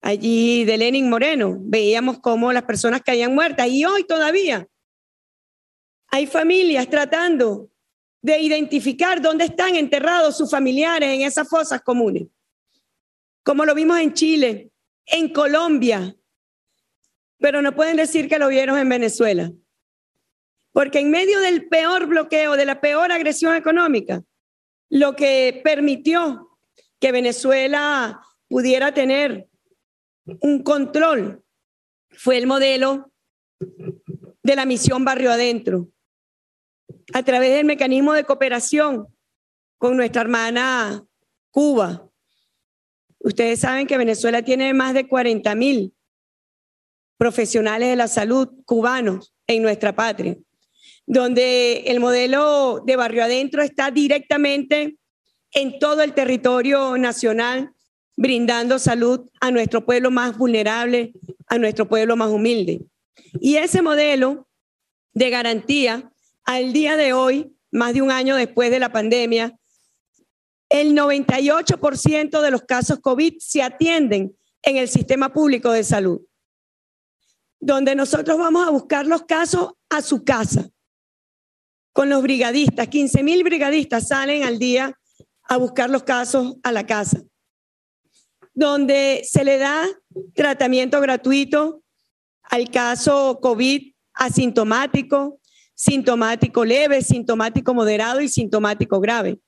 allí 0.00 0.64
de 0.64 0.78
Lenin 0.78 1.08
Moreno. 1.08 1.56
Veíamos 1.60 2.18
cómo 2.20 2.52
las 2.52 2.64
personas 2.64 3.02
caían 3.02 3.34
muertas 3.34 3.68
y 3.68 3.84
hoy 3.84 4.04
todavía 4.04 4.66
hay 6.08 6.26
familias 6.26 6.88
tratando 6.88 7.70
de 8.22 8.38
identificar 8.40 9.22
dónde 9.22 9.46
están 9.46 9.76
enterrados 9.76 10.36
sus 10.36 10.50
familiares 10.50 11.08
en 11.10 11.22
esas 11.22 11.48
fosas 11.48 11.80
comunes. 11.82 12.26
Como 13.42 13.64
lo 13.64 13.74
vimos 13.74 13.98
en 13.98 14.12
Chile, 14.12 14.70
en 15.06 15.32
Colombia, 15.32 16.14
pero 17.38 17.62
no 17.62 17.74
pueden 17.74 17.96
decir 17.96 18.28
que 18.28 18.38
lo 18.38 18.48
vieron 18.48 18.78
en 18.78 18.88
Venezuela. 18.88 19.50
Porque 20.72 21.00
en 21.00 21.10
medio 21.10 21.40
del 21.40 21.68
peor 21.68 22.06
bloqueo, 22.06 22.56
de 22.56 22.66
la 22.66 22.80
peor 22.80 23.10
agresión 23.10 23.56
económica, 23.56 24.22
lo 24.88 25.16
que 25.16 25.60
permitió 25.64 26.58
que 27.00 27.12
Venezuela 27.12 28.20
pudiera 28.48 28.92
tener 28.92 29.48
un 30.40 30.62
control 30.62 31.42
fue 32.10 32.38
el 32.38 32.46
modelo 32.46 33.12
de 34.42 34.56
la 34.56 34.64
misión 34.64 35.04
Barrio 35.04 35.30
Adentro, 35.30 35.88
a 37.12 37.22
través 37.22 37.54
del 37.54 37.64
mecanismo 37.64 38.12
de 38.12 38.24
cooperación 38.24 39.06
con 39.78 39.96
nuestra 39.96 40.22
hermana 40.22 41.04
Cuba. 41.50 42.08
Ustedes 43.18 43.60
saben 43.60 43.86
que 43.86 43.98
Venezuela 43.98 44.42
tiene 44.42 44.72
más 44.74 44.94
de 44.94 45.08
40 45.08 45.54
mil 45.54 45.94
profesionales 47.18 47.88
de 47.88 47.96
la 47.96 48.08
salud 48.08 48.48
cubanos 48.64 49.34
en 49.46 49.62
nuestra 49.62 49.94
patria 49.94 50.36
donde 51.12 51.78
el 51.86 51.98
modelo 51.98 52.84
de 52.86 52.94
barrio 52.94 53.24
adentro 53.24 53.64
está 53.64 53.90
directamente 53.90 54.96
en 55.50 55.80
todo 55.80 56.02
el 56.02 56.14
territorio 56.14 56.96
nacional, 56.98 57.72
brindando 58.20 58.78
salud 58.78 59.30
a 59.40 59.50
nuestro 59.50 59.86
pueblo 59.86 60.10
más 60.10 60.36
vulnerable, 60.36 61.14
a 61.46 61.56
nuestro 61.56 61.88
pueblo 61.88 62.16
más 62.16 62.28
humilde. 62.28 62.84
Y 63.40 63.56
ese 63.56 63.80
modelo 63.80 64.46
de 65.14 65.30
garantía, 65.30 66.12
al 66.44 66.74
día 66.74 66.98
de 66.98 67.14
hoy, 67.14 67.56
más 67.72 67.94
de 67.94 68.02
un 68.02 68.10
año 68.10 68.36
después 68.36 68.70
de 68.70 68.78
la 68.78 68.92
pandemia, 68.92 69.58
el 70.68 70.94
98% 70.94 72.42
de 72.42 72.50
los 72.50 72.62
casos 72.64 73.00
COVID 73.00 73.38
se 73.38 73.62
atienden 73.62 74.36
en 74.64 74.76
el 74.76 74.88
sistema 74.90 75.32
público 75.32 75.72
de 75.72 75.82
salud, 75.82 76.20
donde 77.58 77.94
nosotros 77.94 78.36
vamos 78.36 78.68
a 78.68 78.70
buscar 78.70 79.06
los 79.06 79.22
casos 79.22 79.72
a 79.88 80.02
su 80.02 80.24
casa 80.24 80.68
con 81.94 82.10
los 82.10 82.20
brigadistas. 82.20 82.88
15 82.88 83.22
mil 83.22 83.42
brigadistas 83.44 84.08
salen 84.08 84.42
al 84.42 84.58
día 84.58 84.94
a 85.44 85.56
buscar 85.56 85.88
los 85.88 86.02
casos 86.02 86.56
a 86.62 86.70
la 86.70 86.84
casa, 86.84 87.22
donde 88.54 89.22
se 89.24 89.44
le 89.44 89.58
da 89.58 89.86
tratamiento 90.34 91.00
gratuito 91.00 91.82
al 92.42 92.70
caso 92.70 93.38
COVID 93.40 93.92
asintomático, 94.14 95.40
sintomático 95.74 96.64
leve, 96.64 97.02
sintomático 97.02 97.72
moderado 97.74 98.20
y 98.20 98.28
sintomático 98.28 99.00
grave. 99.00 99.40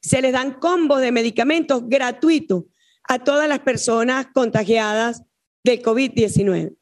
Se 0.00 0.22
les 0.22 0.32
dan 0.32 0.54
combos 0.54 1.00
de 1.00 1.12
medicamentos 1.12 1.82
gratuitos 1.86 2.64
a 3.04 3.18
todas 3.18 3.48
las 3.48 3.60
personas 3.60 4.26
contagiadas 4.34 5.22
del 5.62 5.82
COVID-19. 5.82 6.76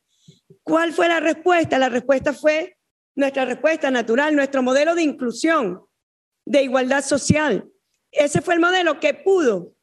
¿Cuál 0.62 0.92
fue 0.92 1.08
la 1.08 1.20
respuesta? 1.20 1.78
La 1.78 1.88
respuesta 1.88 2.32
fue 2.32 2.78
nuestra 3.14 3.44
respuesta 3.44 3.90
natural, 3.90 4.34
nuestro 4.34 4.62
modelo 4.62 4.94
de 4.94 5.02
inclusión, 5.02 5.82
de 6.44 6.62
igualdad 6.62 7.04
social. 7.04 7.68
Ese 8.10 8.40
fue 8.40 8.54
el 8.54 8.60
modelo 8.60 8.98
que 9.00 9.14
pudo 9.14 9.75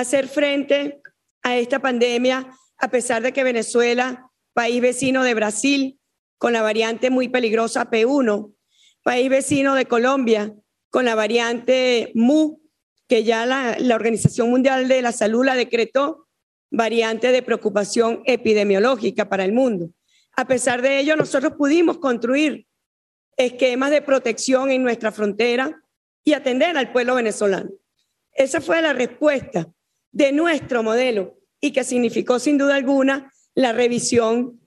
hacer 0.00 0.28
frente 0.28 1.00
a 1.42 1.56
esta 1.56 1.78
pandemia, 1.78 2.50
a 2.78 2.90
pesar 2.90 3.22
de 3.22 3.32
que 3.32 3.44
Venezuela, 3.44 4.30
país 4.52 4.80
vecino 4.80 5.22
de 5.24 5.34
Brasil, 5.34 6.00
con 6.38 6.52
la 6.52 6.62
variante 6.62 7.10
muy 7.10 7.28
peligrosa 7.28 7.90
P1, 7.90 8.54
país 9.02 9.30
vecino 9.30 9.74
de 9.74 9.86
Colombia, 9.86 10.54
con 10.90 11.04
la 11.04 11.14
variante 11.14 12.12
MU, 12.14 12.60
que 13.08 13.24
ya 13.24 13.46
la, 13.46 13.76
la 13.78 13.94
Organización 13.94 14.50
Mundial 14.50 14.88
de 14.88 15.02
la 15.02 15.12
Salud 15.12 15.44
la 15.44 15.54
decretó 15.54 16.28
variante 16.70 17.32
de 17.32 17.42
preocupación 17.42 18.22
epidemiológica 18.24 19.28
para 19.28 19.44
el 19.44 19.52
mundo. 19.52 19.90
A 20.36 20.46
pesar 20.46 20.80
de 20.82 21.00
ello, 21.00 21.16
nosotros 21.16 21.54
pudimos 21.58 21.98
construir 21.98 22.66
esquemas 23.36 23.90
de 23.90 24.02
protección 24.02 24.70
en 24.70 24.82
nuestra 24.82 25.12
frontera 25.12 25.82
y 26.24 26.34
atender 26.34 26.76
al 26.76 26.92
pueblo 26.92 27.16
venezolano. 27.16 27.70
Esa 28.32 28.60
fue 28.60 28.80
la 28.80 28.92
respuesta 28.92 29.68
de 30.12 30.32
nuestro 30.32 30.82
modelo 30.82 31.38
y 31.60 31.72
que 31.72 31.84
significó 31.84 32.38
sin 32.38 32.58
duda 32.58 32.76
alguna 32.76 33.32
la 33.54 33.72
revisión 33.72 34.60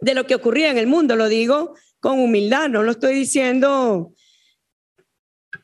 de 0.00 0.14
lo 0.14 0.26
que 0.26 0.34
ocurría 0.34 0.70
en 0.70 0.78
el 0.78 0.86
mundo. 0.86 1.16
Lo 1.16 1.28
digo 1.28 1.74
con 2.00 2.18
humildad, 2.20 2.68
no 2.68 2.82
lo 2.82 2.92
estoy 2.92 3.14
diciendo 3.14 4.12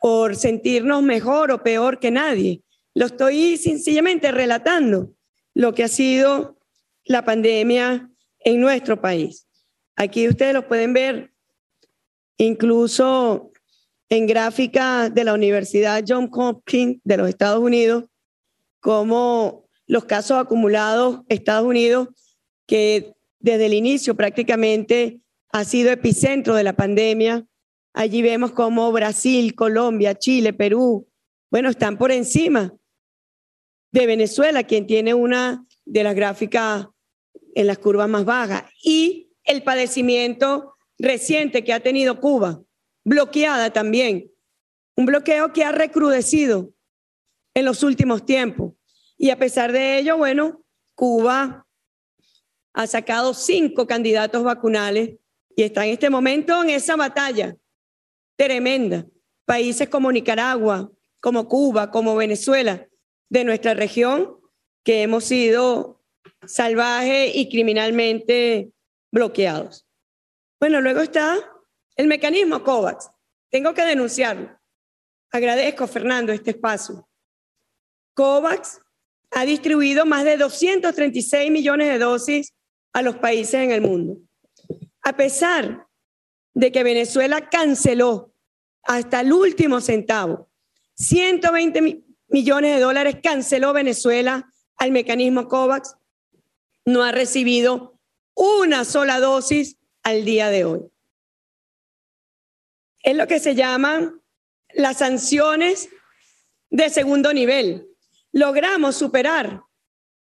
por 0.00 0.36
sentirnos 0.36 1.02
mejor 1.02 1.52
o 1.52 1.62
peor 1.62 1.98
que 1.98 2.10
nadie. 2.10 2.62
Lo 2.94 3.06
estoy 3.06 3.56
sencillamente 3.56 4.32
relatando 4.32 5.14
lo 5.54 5.74
que 5.74 5.84
ha 5.84 5.88
sido 5.88 6.58
la 7.04 7.24
pandemia 7.24 8.10
en 8.40 8.60
nuestro 8.60 9.00
país. 9.00 9.46
Aquí 9.96 10.28
ustedes 10.28 10.54
lo 10.54 10.66
pueden 10.66 10.92
ver 10.92 11.32
incluso 12.38 13.52
en 14.08 14.26
gráfica 14.26 15.08
de 15.08 15.24
la 15.24 15.34
Universidad 15.34 16.04
John 16.06 16.28
Hopkins 16.32 17.00
de 17.04 17.16
los 17.16 17.28
Estados 17.28 17.62
Unidos, 17.62 18.04
como 18.82 19.68
los 19.86 20.04
casos 20.04 20.38
acumulados 20.38 21.20
Estados 21.28 21.66
Unidos, 21.66 22.08
que 22.66 23.14
desde 23.38 23.66
el 23.66 23.74
inicio 23.74 24.16
prácticamente 24.16 25.20
ha 25.50 25.64
sido 25.64 25.90
epicentro 25.90 26.54
de 26.54 26.64
la 26.64 26.74
pandemia. 26.74 27.46
Allí 27.94 28.22
vemos 28.22 28.50
cómo 28.52 28.90
Brasil, 28.90 29.54
Colombia, 29.54 30.18
Chile, 30.18 30.52
Perú, 30.52 31.08
bueno, 31.50 31.70
están 31.70 31.96
por 31.96 32.10
encima 32.10 32.74
de 33.92 34.06
Venezuela, 34.06 34.64
quien 34.64 34.86
tiene 34.86 35.14
una 35.14 35.64
de 35.84 36.02
las 36.02 36.14
gráficas 36.14 36.88
en 37.54 37.66
las 37.66 37.78
curvas 37.78 38.08
más 38.08 38.24
bajas, 38.24 38.64
y 38.82 39.30
el 39.44 39.62
padecimiento 39.62 40.74
reciente 40.98 41.62
que 41.62 41.72
ha 41.72 41.80
tenido 41.80 42.18
Cuba, 42.18 42.62
bloqueada 43.04 43.72
también, 43.72 44.30
un 44.96 45.06
bloqueo 45.06 45.52
que 45.52 45.64
ha 45.64 45.72
recrudecido 45.72 46.72
en 47.55 47.64
los 47.64 47.82
últimos 47.82 48.24
tiempos. 48.24 48.74
Y 49.18 49.30
a 49.30 49.38
pesar 49.38 49.72
de 49.72 49.98
ello, 49.98 50.16
bueno, 50.16 50.64
Cuba 50.94 51.66
ha 52.74 52.86
sacado 52.86 53.34
cinco 53.34 53.86
candidatos 53.86 54.42
vacunales 54.42 55.16
y 55.55 55.62
está 55.62 55.84
en 55.84 55.92
este 55.92 56.11
momento 56.11 56.62
en 56.62 56.70
esa 56.70 56.96
batalla 56.96 57.57
tremenda. 58.36 59.07
Países 59.44 59.88
como 59.88 60.11
Nicaragua, 60.11 60.90
como 61.20 61.48
Cuba, 61.48 61.90
como 61.90 62.16
Venezuela, 62.16 62.88
de 63.28 63.44
nuestra 63.44 63.74
región, 63.74 64.38
que 64.84 65.03
hemos 65.03 65.24
sido 65.24 66.03
salvajes 66.46 67.34
y 67.34 67.48
criminalmente 67.48 68.72
bloqueados. 69.11 69.86
Bueno, 70.59 70.80
luego 70.80 71.00
está 71.00 71.38
el 71.96 72.07
mecanismo 72.07 72.62
COVAX. 72.62 73.11
Tengo 73.50 73.74
que 73.74 73.84
denunciarlo. 73.84 74.59
Agradezco, 75.30 75.86
Fernando, 75.86 76.32
este 76.32 76.50
espacio. 76.50 77.09
COVAX 78.14 78.80
ha 79.30 79.44
distribuido 79.44 80.04
más 80.04 80.24
de 80.24 80.36
236 80.36 81.50
millones 81.50 81.88
de 81.88 81.98
dosis 81.98 82.54
a 82.92 83.02
los 83.02 83.16
países 83.16 83.54
en 83.54 83.70
el 83.70 83.80
mundo. 83.80 84.18
A 85.02 85.16
pesar 85.16 85.86
de 86.54 86.70
que 86.70 86.82
Venezuela 86.82 87.48
canceló 87.48 88.34
hasta 88.82 89.20
el 89.20 89.32
último 89.32 89.80
centavo, 89.80 90.50
120 90.94 92.04
millones 92.28 92.74
de 92.74 92.80
dólares 92.80 93.16
canceló 93.22 93.72
Venezuela 93.72 94.52
al 94.76 94.92
mecanismo 94.92 95.48
COVAX, 95.48 95.96
no 96.84 97.02
ha 97.02 97.12
recibido 97.12 97.98
una 98.34 98.84
sola 98.84 99.20
dosis 99.20 99.78
al 100.02 100.24
día 100.24 100.50
de 100.50 100.64
hoy. 100.64 100.80
Es 103.02 103.16
lo 103.16 103.26
que 103.26 103.40
se 103.40 103.54
llaman 103.54 104.20
las 104.74 104.98
sanciones 104.98 105.88
de 106.70 106.88
segundo 106.90 107.32
nivel. 107.32 107.91
Logramos 108.32 108.96
superar 108.96 109.62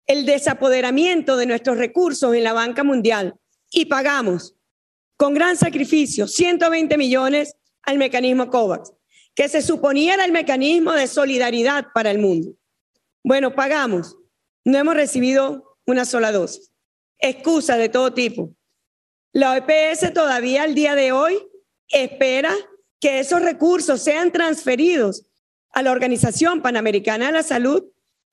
el 0.06 0.26
desapoderamiento 0.26 1.36
de 1.38 1.46
nuestros 1.46 1.78
recursos 1.78 2.34
en 2.34 2.44
la 2.44 2.52
banca 2.52 2.84
mundial 2.84 3.34
y 3.70 3.86
pagamos 3.86 4.54
con 5.16 5.32
gran 5.32 5.56
sacrificio 5.56 6.28
120 6.28 6.98
millones 6.98 7.56
al 7.82 7.96
mecanismo 7.96 8.50
COVAX, 8.50 8.92
que 9.34 9.48
se 9.48 9.62
suponía 9.62 10.14
era 10.14 10.24
el 10.24 10.32
mecanismo 10.32 10.92
de 10.92 11.06
solidaridad 11.06 11.86
para 11.94 12.10
el 12.10 12.18
mundo. 12.18 12.52
Bueno, 13.22 13.54
pagamos, 13.54 14.18
no 14.64 14.76
hemos 14.76 14.94
recibido 14.94 15.78
una 15.86 16.04
sola 16.04 16.30
dosis. 16.30 16.72
Excusa 17.18 17.78
de 17.78 17.88
todo 17.88 18.12
tipo. 18.12 18.54
La 19.32 19.56
OPS 19.56 20.12
todavía 20.12 20.62
al 20.64 20.74
día 20.74 20.94
de 20.94 21.12
hoy 21.12 21.38
espera 21.88 22.54
que 23.00 23.20
esos 23.20 23.42
recursos 23.42 24.02
sean 24.02 24.30
transferidos 24.30 25.26
a 25.70 25.82
la 25.82 25.90
Organización 25.90 26.60
Panamericana 26.60 27.26
de 27.26 27.32
la 27.32 27.42
Salud 27.42 27.84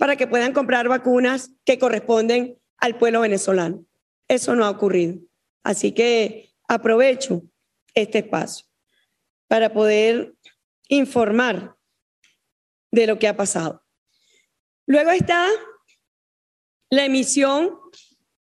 para 0.01 0.15
que 0.15 0.25
puedan 0.25 0.51
comprar 0.51 0.87
vacunas 0.87 1.51
que 1.63 1.77
corresponden 1.77 2.59
al 2.77 2.97
pueblo 2.97 3.21
venezolano. 3.21 3.85
Eso 4.27 4.55
no 4.55 4.65
ha 4.65 4.71
ocurrido. 4.71 5.19
Así 5.61 5.91
que 5.91 6.49
aprovecho 6.67 7.43
este 7.93 8.17
espacio 8.17 8.65
para 9.47 9.71
poder 9.71 10.33
informar 10.89 11.75
de 12.89 13.05
lo 13.05 13.19
que 13.19 13.27
ha 13.27 13.37
pasado. 13.37 13.85
Luego 14.87 15.11
está 15.11 15.47
la 16.89 17.05
emisión, 17.05 17.77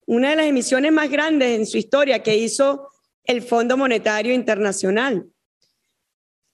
una 0.05 0.29
de 0.29 0.35
las 0.35 0.45
emisiones 0.45 0.91
más 0.91 1.09
grandes 1.09 1.57
en 1.57 1.65
su 1.65 1.79
historia 1.79 2.21
que 2.21 2.37
hizo 2.37 2.87
el 3.23 3.41
Fondo 3.41 3.77
Monetario 3.77 4.31
Internacional. 4.31 5.27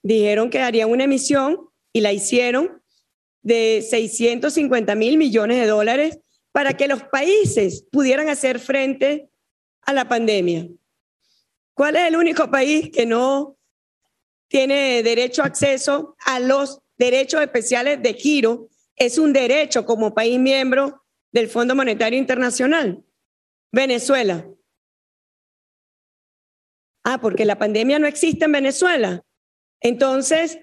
Dijeron 0.02 0.48
que 0.48 0.60
harían 0.60 0.90
una 0.90 1.04
emisión 1.04 1.68
y 1.92 2.00
la 2.00 2.14
hicieron 2.14 2.82
de 3.44 3.86
650 3.88 4.94
mil 4.96 5.16
millones 5.18 5.60
de 5.60 5.66
dólares 5.66 6.18
para 6.50 6.76
que 6.76 6.88
los 6.88 7.02
países 7.04 7.86
pudieran 7.92 8.28
hacer 8.28 8.58
frente 8.58 9.28
a 9.82 9.92
la 9.92 10.08
pandemia. 10.08 10.66
¿Cuál 11.74 11.96
es 11.96 12.08
el 12.08 12.16
único 12.16 12.50
país 12.50 12.90
que 12.90 13.06
no 13.06 13.56
tiene 14.48 15.02
derecho 15.02 15.42
a 15.42 15.46
acceso 15.46 16.16
a 16.24 16.40
los 16.40 16.80
derechos 16.96 17.42
especiales 17.42 18.02
de 18.02 18.14
giro? 18.14 18.68
Es 18.96 19.18
un 19.18 19.32
derecho 19.32 19.84
como 19.84 20.14
país 20.14 20.38
miembro 20.38 21.02
del 21.30 21.48
Fondo 21.48 21.74
Monetario 21.74 22.18
Internacional. 22.18 23.04
Venezuela. 23.70 24.48
Ah, 27.02 27.20
porque 27.20 27.44
la 27.44 27.58
pandemia 27.58 27.98
no 27.98 28.06
existe 28.06 28.46
en 28.46 28.52
Venezuela. 28.52 29.22
Entonces, 29.80 30.58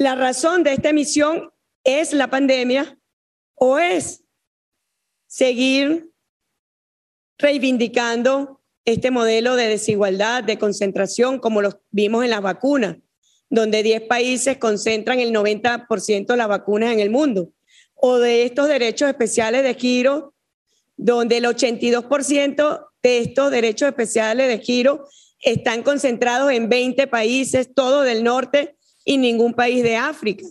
la 0.00 0.14
razón 0.14 0.62
de 0.62 0.72
esta 0.72 0.88
emisión 0.88 1.50
es 1.84 2.14
la 2.14 2.30
pandemia 2.30 2.98
o 3.54 3.78
es 3.78 4.24
seguir 5.26 6.10
reivindicando 7.36 8.62
este 8.86 9.10
modelo 9.10 9.56
de 9.56 9.68
desigualdad, 9.68 10.42
de 10.42 10.58
concentración, 10.58 11.38
como 11.38 11.60
lo 11.60 11.82
vimos 11.90 12.24
en 12.24 12.30
las 12.30 12.40
vacunas, 12.40 12.96
donde 13.50 13.82
10 13.82 14.04
países 14.08 14.56
concentran 14.56 15.20
el 15.20 15.34
90% 15.34 16.26
de 16.26 16.36
las 16.36 16.48
vacunas 16.48 16.94
en 16.94 17.00
el 17.00 17.10
mundo, 17.10 17.52
o 17.94 18.18
de 18.18 18.44
estos 18.44 18.68
derechos 18.68 19.06
especiales 19.06 19.62
de 19.64 19.74
giro, 19.74 20.34
donde 20.96 21.36
el 21.36 21.44
82% 21.44 22.86
de 23.02 23.18
estos 23.18 23.50
derechos 23.50 23.88
especiales 23.90 24.48
de 24.48 24.64
giro 24.64 25.06
están 25.40 25.82
concentrados 25.82 26.52
en 26.52 26.70
20 26.70 27.06
países, 27.06 27.74
todo 27.74 28.00
del 28.00 28.24
norte 28.24 28.78
y 29.10 29.18
ningún 29.18 29.54
país 29.54 29.82
de 29.82 29.96
África. 29.96 30.46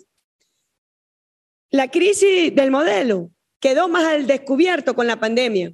La 1.69 1.89
crisis 1.89 2.53
del 2.53 2.71
modelo 2.71 3.31
quedó 3.61 3.87
más 3.87 4.03
al 4.03 4.27
descubierto 4.27 4.95
con 4.95 5.07
la 5.07 5.17
pandemia, 5.17 5.71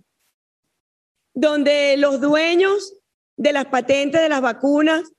donde 1.33 1.97
los 1.97 2.21
dueños 2.21 2.93
de 3.37 3.53
las 3.53 3.65
patentes 3.65 4.21
de 4.21 4.29
las 4.29 4.39
vacunas 4.39 5.11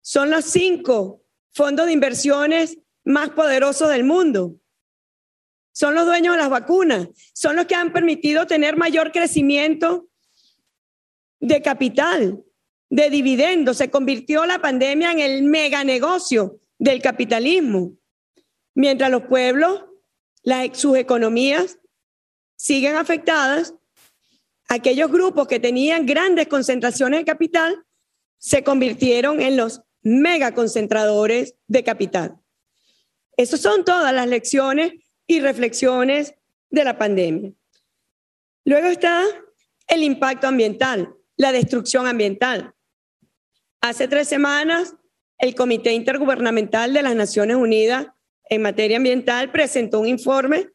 son 0.00 0.28
los 0.28 0.44
cinco 0.46 1.22
fondos 1.52 1.86
de 1.86 1.92
inversiones 1.92 2.78
más 3.04 3.30
poderosos 3.30 3.90
del 3.90 4.02
mundo. 4.02 4.56
Son 5.70 5.94
los 5.94 6.06
dueños 6.06 6.34
de 6.34 6.40
las 6.40 6.50
vacunas, 6.50 7.10
son 7.32 7.54
los 7.54 7.66
que 7.66 7.76
han 7.76 7.92
permitido 7.92 8.48
tener 8.48 8.76
mayor 8.76 9.12
crecimiento 9.12 10.08
de 11.38 11.62
capital, 11.62 12.42
de 12.90 13.08
dividendos. 13.08 13.76
Se 13.76 13.88
convirtió 13.88 14.46
la 14.46 14.60
pandemia 14.60 15.12
en 15.12 15.20
el 15.20 15.44
mega 15.44 15.84
negocio 15.84 16.58
del 16.84 17.00
capitalismo, 17.00 17.96
mientras 18.74 19.10
los 19.10 19.22
pueblos, 19.22 19.86
sus 20.74 20.98
economías 20.98 21.78
siguen 22.56 22.96
afectadas, 22.96 23.74
aquellos 24.68 25.10
grupos 25.10 25.48
que 25.48 25.58
tenían 25.58 26.04
grandes 26.04 26.46
concentraciones 26.46 27.20
de 27.20 27.24
capital 27.24 27.86
se 28.36 28.62
convirtieron 28.62 29.40
en 29.40 29.56
los 29.56 29.80
megaconcentradores 30.02 31.54
de 31.68 31.84
capital. 31.84 32.36
Esas 33.38 33.62
son 33.62 33.86
todas 33.86 34.12
las 34.12 34.28
lecciones 34.28 34.92
y 35.26 35.40
reflexiones 35.40 36.34
de 36.68 36.84
la 36.84 36.98
pandemia. 36.98 37.54
Luego 38.66 38.88
está 38.88 39.24
el 39.88 40.02
impacto 40.02 40.48
ambiental, 40.48 41.16
la 41.38 41.50
destrucción 41.50 42.06
ambiental. 42.06 42.74
Hace 43.80 44.06
tres 44.06 44.28
semanas 44.28 44.94
el 45.38 45.54
Comité 45.54 45.92
Intergubernamental 45.92 46.92
de 46.92 47.02
las 47.02 47.14
Naciones 47.14 47.56
Unidas 47.56 48.06
en 48.48 48.62
materia 48.62 48.96
ambiental 48.96 49.50
presentó 49.50 50.00
un 50.00 50.06
informe 50.06 50.68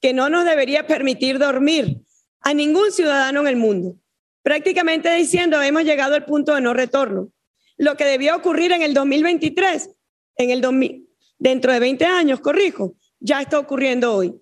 que 0.00 0.12
no 0.12 0.28
nos 0.28 0.44
debería 0.44 0.86
permitir 0.86 1.38
dormir 1.38 2.00
a 2.40 2.54
ningún 2.54 2.92
ciudadano 2.92 3.40
en 3.40 3.46
el 3.48 3.56
mundo, 3.56 3.96
prácticamente 4.42 5.12
diciendo 5.14 5.60
hemos 5.60 5.84
llegado 5.84 6.14
al 6.14 6.24
punto 6.24 6.54
de 6.54 6.60
no 6.60 6.72
retorno. 6.72 7.32
Lo 7.76 7.96
que 7.96 8.04
debió 8.04 8.36
ocurrir 8.36 8.72
en 8.72 8.82
el 8.82 8.94
2023, 8.94 9.90
en 10.36 10.50
el 10.50 11.00
dentro 11.38 11.72
de 11.72 11.80
20 11.80 12.04
años, 12.06 12.40
corrijo, 12.40 12.96
ya 13.20 13.40
está 13.40 13.58
ocurriendo 13.58 14.14
hoy. 14.14 14.34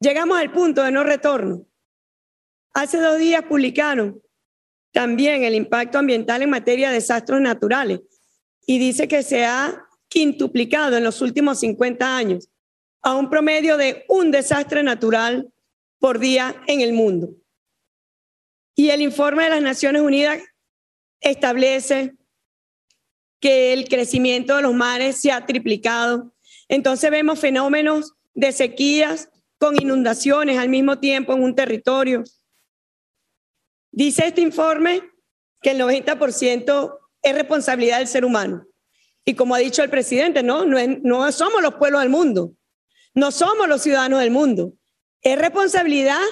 Llegamos 0.00 0.38
al 0.38 0.52
punto 0.52 0.82
de 0.82 0.92
no 0.92 1.02
retorno. 1.02 1.66
Hace 2.72 2.98
dos 2.98 3.18
días 3.18 3.42
publicaron 3.42 4.22
también 4.92 5.44
el 5.44 5.54
impacto 5.54 5.98
ambiental 5.98 6.42
en 6.42 6.50
materia 6.50 6.88
de 6.88 6.94
desastres 6.94 7.40
naturales 7.40 8.00
y 8.70 8.78
dice 8.78 9.08
que 9.08 9.22
se 9.22 9.46
ha 9.46 9.88
quintuplicado 10.08 10.98
en 10.98 11.02
los 11.02 11.22
últimos 11.22 11.60
50 11.60 12.18
años 12.18 12.50
a 13.00 13.14
un 13.14 13.30
promedio 13.30 13.78
de 13.78 14.04
un 14.08 14.30
desastre 14.30 14.82
natural 14.82 15.50
por 15.98 16.18
día 16.18 16.54
en 16.66 16.82
el 16.82 16.92
mundo. 16.92 17.30
Y 18.76 18.90
el 18.90 19.00
informe 19.00 19.44
de 19.44 19.50
las 19.50 19.62
Naciones 19.62 20.02
Unidas 20.02 20.42
establece 21.20 22.14
que 23.40 23.72
el 23.72 23.88
crecimiento 23.88 24.56
de 24.56 24.62
los 24.62 24.74
mares 24.74 25.18
se 25.18 25.32
ha 25.32 25.46
triplicado. 25.46 26.34
Entonces 26.68 27.10
vemos 27.10 27.40
fenómenos 27.40 28.12
de 28.34 28.52
sequías 28.52 29.30
con 29.56 29.80
inundaciones 29.80 30.58
al 30.58 30.68
mismo 30.68 30.98
tiempo 30.98 31.32
en 31.32 31.42
un 31.42 31.54
territorio. 31.54 32.22
Dice 33.92 34.26
este 34.26 34.42
informe 34.42 35.00
que 35.62 35.70
el 35.70 35.80
90% 35.80 36.98
es 37.28 37.34
responsabilidad 37.34 37.98
del 37.98 38.08
ser 38.08 38.24
humano. 38.24 38.66
Y 39.24 39.34
como 39.34 39.54
ha 39.54 39.58
dicho 39.58 39.82
el 39.82 39.90
presidente, 39.90 40.42
no, 40.42 40.64
no, 40.64 40.78
no 41.02 41.32
somos 41.32 41.62
los 41.62 41.74
pueblos 41.74 42.00
del 42.00 42.10
mundo, 42.10 42.54
no 43.14 43.30
somos 43.30 43.68
los 43.68 43.82
ciudadanos 43.82 44.20
del 44.20 44.30
mundo. 44.30 44.72
Es 45.22 45.38
responsabilidad 45.38 46.22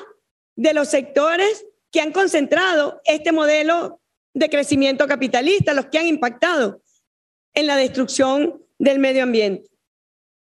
de 0.55 0.73
los 0.73 0.89
sectores 0.89 1.67
que 1.91 2.01
han 2.01 2.13
concentrado 2.13 3.01
este 3.05 3.33
modelo 3.33 4.01
de 4.35 4.49
crecimiento 4.51 5.07
capitalista, 5.07 5.75
los 5.75 5.87
que 5.87 5.99
han 5.99 6.07
impactado 6.07 6.83
en 7.55 7.67
la 7.67 7.77
destrucción 7.77 8.63
del 8.79 8.99
medio 8.99 9.23
ambiente. 9.23 9.71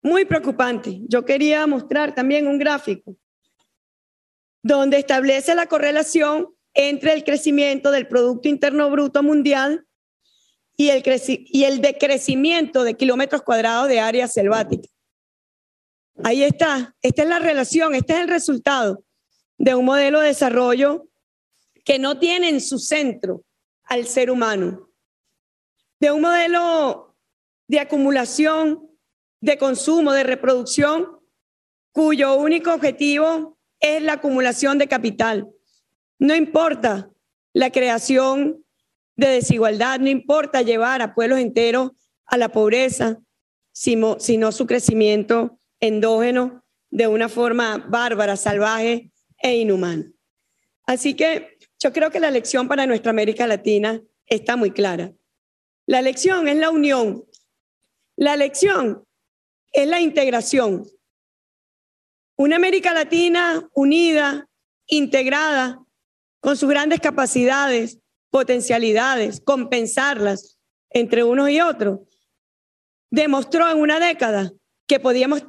Muy 0.03 0.25
preocupante. 0.25 1.01
Yo 1.09 1.25
quería 1.25 1.67
mostrar 1.67 2.15
también 2.15 2.47
un 2.47 2.59
gráfico 2.59 3.17
donde 4.63 4.99
establece 4.99 5.55
la 5.55 5.67
correlación 5.67 6.49
entre 6.75 7.13
el 7.13 7.25
crecimiento 7.25 7.91
del 7.91 8.07
Producto 8.07 8.49
Interno 8.49 8.91
Bruto 8.91 9.23
Mundial 9.23 9.87
y 10.83 10.91
el, 10.91 11.03
y 11.27 11.65
el 11.65 11.81
decrecimiento 11.81 12.83
de 12.83 12.95
kilómetros 12.95 13.43
cuadrados 13.43 13.89
de 13.89 14.01
área 14.01 14.27
selvática. 14.27 14.89
Ahí 16.25 16.43
está, 16.43 16.97
esta 17.03 17.23
es 17.23 17.29
la 17.29 17.39
relación, 17.39 17.95
este 17.95 18.15
es 18.15 18.21
el 18.21 18.29
resultado 18.29 19.05
de 19.59 19.77
un 19.77 19.85
modelo 19.85 20.21
de 20.21 20.29
desarrollo 20.29 21.09
que 21.85 22.01
no 22.01 22.19
tiene 22.19 22.49
en 22.49 22.61
su 22.61 22.79
centro 22.79 23.45
al 23.85 24.07
ser 24.07 24.31
humano, 24.31 24.91
de 26.01 26.11
un 26.11 26.21
modelo 26.21 27.15
de 27.69 27.79
acumulación, 27.79 28.91
de 29.41 29.59
consumo, 29.59 30.13
de 30.13 30.25
reproducción, 30.25 31.21
cuyo 31.93 32.35
único 32.35 32.75
objetivo 32.75 33.57
es 33.79 34.03
la 34.03 34.15
acumulación 34.15 34.79
de 34.79 34.89
capital. 34.89 35.49
No 36.19 36.35
importa 36.35 37.09
la 37.53 37.71
creación 37.71 38.62
de 39.17 39.29
desigualdad, 39.29 40.01
no 40.01 40.09
importa 40.09 40.63
llevar 40.63 41.03
a 41.03 41.15
pueblos 41.15 41.39
enteros 41.39 41.93
a 42.27 42.37
la 42.37 42.49
pobreza, 42.51 43.19
sino, 43.73 44.19
su 44.19 44.67
crecimiento 44.67 45.59
endógeno 45.81 46.65
de 46.91 47.07
una 47.07 47.29
forma 47.29 47.79
bárbara, 47.89 48.37
salvaje 48.37 49.11
e 49.39 49.57
inhumana. 49.57 50.11
Así 50.87 51.15
que 51.15 51.59
yo 51.79 51.93
creo 51.93 52.11
que 52.11 52.21
la 52.21 52.31
lección 52.31 52.69
para 52.69 52.87
nuestra 52.87 53.11
América 53.11 53.47
Latina 53.47 54.01
está 54.27 54.57
muy 54.57 54.71
clara. 54.71 55.13
La 55.87 56.03
lección 56.03 56.49
es 56.49 56.57
la 56.57 56.71
unión. 56.71 57.25
La 58.17 58.37
lección 58.37 59.05
es 59.73 59.89
la 59.89 60.01
integración. 60.01 60.87
Una 62.37 62.57
América 62.57 62.93
Latina 62.93 63.69
unida, 63.75 64.49
integrada, 64.87 65.83
con 66.41 66.57
sus 66.57 66.69
grandes 66.69 67.01
capacidades, 67.01 68.02
potencialidades, 68.33 69.43
compensarlas 69.45 70.59
entre 70.89 71.23
unos 71.23 71.51
y 71.51 71.61
otros, 71.61 72.01
demostró 73.11 73.71
en 73.71 73.79
una 73.79 74.01
década 74.01 74.51
que 74.87 74.99
podíamos 74.99 75.45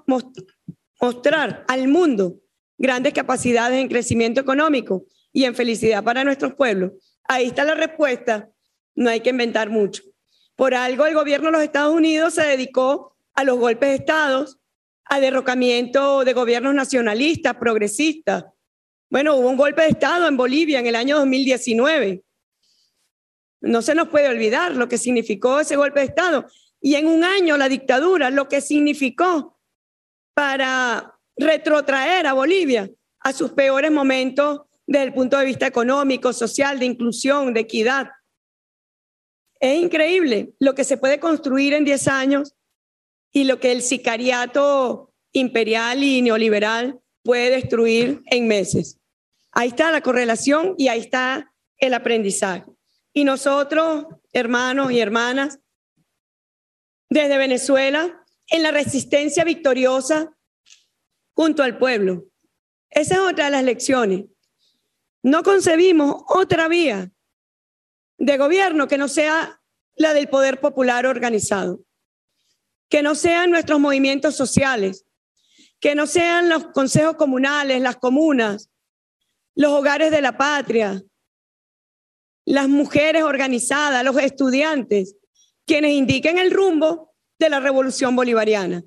mostrar 1.00 1.64
al 1.70 1.88
mundo 1.88 2.36
grandes 2.78 3.14
capacidades 3.14 3.80
en 3.80 3.88
crecimiento 3.88 4.42
económico 4.42 5.06
y 5.32 5.46
en 5.46 5.56
felicidad 5.56 6.04
para 6.04 6.26
nuestros 6.26 6.56
pueblos. 6.56 6.92
Ahí 7.24 7.46
está 7.48 7.64
la 7.64 7.76
respuesta, 7.76 8.50
no 8.96 9.10
hay 9.10 9.22
que 9.22 9.30
inventar 9.30 9.70
mucho. 9.70 10.04
Por 10.58 10.74
algo 10.74 11.06
el 11.06 11.16
gobierno 11.16 11.48
de 11.48 11.54
los 11.54 11.64
Estados 11.64 11.96
Unidos 11.96 12.34
se 12.34 12.44
dedicó 12.44 13.16
a 13.34 13.46
los 13.46 13.58
golpes 13.58 13.90
de 13.90 13.96
Estados, 13.96 14.60
a 15.06 15.22
derrocamiento 15.22 16.26
de 16.26 16.34
gobiernos 16.34 16.76
nacionalistas, 16.76 17.56
progresistas, 17.56 18.44
bueno, 19.14 19.36
hubo 19.36 19.48
un 19.48 19.58
golpe 19.58 19.84
de 19.84 19.90
Estado 19.90 20.28
en 20.28 20.36
Bolivia 20.36 20.80
en 20.80 20.88
el 20.88 20.96
año 20.96 21.20
2019. 21.20 22.24
No 23.64 23.82
se 23.82 23.96
nos 23.96 24.10
puede 24.10 24.28
olvidar 24.28 24.76
lo 24.76 24.90
que 24.90 24.98
significó 24.98 25.62
ese 25.62 25.78
golpe 25.78 26.02
de 26.02 26.08
Estado. 26.08 26.46
Y 26.82 26.96
en 26.96 27.08
un 27.08 27.24
año 27.24 27.56
la 27.56 27.70
dictadura, 27.70 28.30
lo 28.30 28.50
que 28.50 28.60
significó 28.60 29.58
para 30.34 31.18
retrotraer 31.38 32.28
a 32.28 32.34
Bolivia 32.34 32.90
a 33.22 33.32
sus 33.32 33.52
peores 33.52 33.90
momentos 33.90 34.62
desde 34.86 35.06
el 35.06 35.14
punto 35.14 35.38
de 35.38 35.46
vista 35.46 35.66
económico, 35.66 36.34
social, 36.34 36.78
de 36.78 36.86
inclusión, 36.86 37.54
de 37.54 37.62
equidad. 37.62 38.10
Es 39.62 39.82
increíble 39.82 40.54
lo 40.60 40.76
que 40.76 40.84
se 40.84 40.98
puede 40.98 41.22
construir 41.22 41.74
en 41.74 41.86
10 41.86 42.08
años 42.10 42.54
y 43.32 43.46
lo 43.46 43.62
que 43.62 43.72
el 43.72 43.82
sicariato 43.82 45.14
imperial 45.32 46.04
y 46.04 46.22
neoliberal 46.22 47.00
puede 47.24 47.50
destruir 47.50 48.22
en 48.26 48.50
meses. 48.50 49.00
Ahí 49.54 49.70
está 49.70 49.90
la 49.90 50.02
correlación 50.02 50.76
y 50.78 50.90
ahí 50.90 51.00
está 51.00 51.54
el 51.78 51.94
aprendizaje. 51.94 52.66
Y 53.14 53.24
nosotros, 53.24 54.08
hermanos 54.32 54.92
y 54.92 55.00
hermanas, 55.00 55.60
desde 57.10 57.38
Venezuela, 57.38 58.26
en 58.48 58.64
la 58.64 58.72
resistencia 58.72 59.44
victoriosa 59.44 60.36
junto 61.36 61.64
al 61.64 61.78
pueblo. 61.78 62.26
Esa 62.90 63.16
es 63.16 63.20
otra 63.22 63.46
de 63.46 63.52
las 63.52 63.64
lecciones. 63.64 64.26
No 65.22 65.44
concebimos 65.44 66.24
otra 66.28 66.68
vía 66.68 67.12
de 68.18 68.38
gobierno 68.38 68.88
que 68.88 68.98
no 68.98 69.08
sea 69.08 69.62
la 69.96 70.14
del 70.14 70.28
poder 70.28 70.60
popular 70.60 71.06
organizado, 71.06 71.84
que 72.90 73.04
no 73.04 73.16
sean 73.16 73.52
nuestros 73.52 73.80
movimientos 73.80 74.36
sociales, 74.36 75.06
que 75.80 75.96
no 75.96 76.08
sean 76.08 76.50
los 76.50 76.68
consejos 76.68 77.16
comunales, 77.16 77.82
las 77.82 77.98
comunas, 77.98 78.70
los 79.56 79.72
hogares 79.72 80.12
de 80.12 80.22
la 80.22 80.38
patria, 80.38 81.02
las 82.46 82.68
mujeres 82.68 83.24
organizadas, 83.24 84.04
los 84.04 84.18
estudiantes, 84.18 85.16
quienes 85.66 85.92
indiquen 85.92 86.38
el 86.38 86.52
rumbo 86.52 87.14
de 87.40 87.50
la 87.50 87.60
revolución 87.60 88.16
bolivariana. 88.16 88.84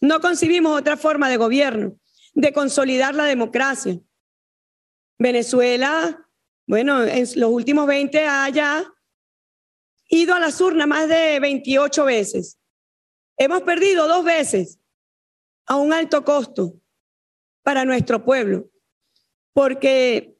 No 0.00 0.20
concibimos 0.20 0.78
otra 0.78 0.96
forma 0.96 1.28
de 1.28 1.36
gobierno, 1.36 1.98
de 2.34 2.52
consolidar 2.52 3.14
la 3.14 3.24
democracia. 3.24 3.98
Venezuela, 5.18 6.28
bueno, 6.66 7.02
en 7.02 7.26
los 7.36 7.50
últimos 7.50 7.86
20 7.86 8.26
haya 8.26 8.84
ido 10.08 10.34
a 10.34 10.40
las 10.40 10.60
urnas 10.60 10.86
más 10.86 11.08
de 11.08 11.40
28 11.40 12.04
veces. 12.04 12.58
Hemos 13.36 13.62
perdido 13.62 14.06
dos 14.06 14.24
veces 14.24 14.78
a 15.66 15.76
un 15.76 15.92
alto 15.92 16.24
costo 16.24 16.74
para 17.62 17.84
nuestro 17.84 18.24
pueblo 18.24 18.70
porque 19.52 20.37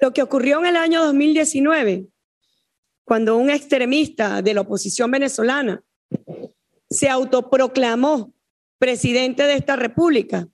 lo 0.00 0.12
que 0.12 0.22
ocurrió 0.22 0.60
en 0.60 0.66
el 0.66 0.76
año 0.76 1.04
2019, 1.04 2.06
cuando 3.04 3.36
un 3.36 3.50
extremista 3.50 4.42
de 4.42 4.54
la 4.54 4.60
oposición 4.62 5.10
venezolana 5.10 5.82
se 6.90 7.08
autoproclamó 7.08 8.32
presidente 8.78 9.44
de 9.44 9.54
esta 9.54 9.76
república, 9.76 10.48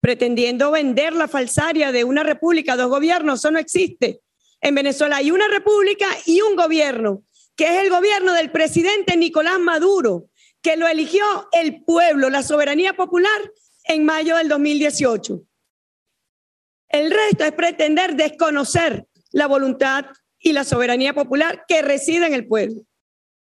pretendiendo 0.00 0.70
vender 0.70 1.12
la 1.12 1.28
falsaria 1.28 1.92
de 1.92 2.04
una 2.04 2.22
república, 2.22 2.76
dos 2.76 2.88
gobiernos, 2.88 3.40
eso 3.40 3.50
no 3.50 3.58
existe. 3.58 4.20
En 4.60 4.74
Venezuela 4.74 5.16
hay 5.16 5.30
una 5.30 5.48
república 5.48 6.06
y 6.26 6.40
un 6.40 6.56
gobierno, 6.56 7.22
que 7.56 7.64
es 7.66 7.82
el 7.82 7.90
gobierno 7.90 8.32
del 8.32 8.50
presidente 8.50 9.16
Nicolás 9.16 9.58
Maduro, 9.58 10.28
que 10.62 10.76
lo 10.76 10.88
eligió 10.88 11.24
el 11.52 11.84
pueblo, 11.84 12.30
la 12.30 12.42
soberanía 12.42 12.94
popular, 12.94 13.52
en 13.84 14.04
mayo 14.04 14.36
del 14.36 14.48
2018. 14.48 15.42
El 16.88 17.10
resto 17.10 17.44
es 17.44 17.52
pretender 17.52 18.16
desconocer 18.16 19.06
la 19.32 19.46
voluntad 19.46 20.06
y 20.38 20.52
la 20.52 20.64
soberanía 20.64 21.14
popular 21.14 21.64
que 21.68 21.82
reside 21.82 22.26
en 22.26 22.34
el 22.34 22.46
pueblo, 22.46 22.82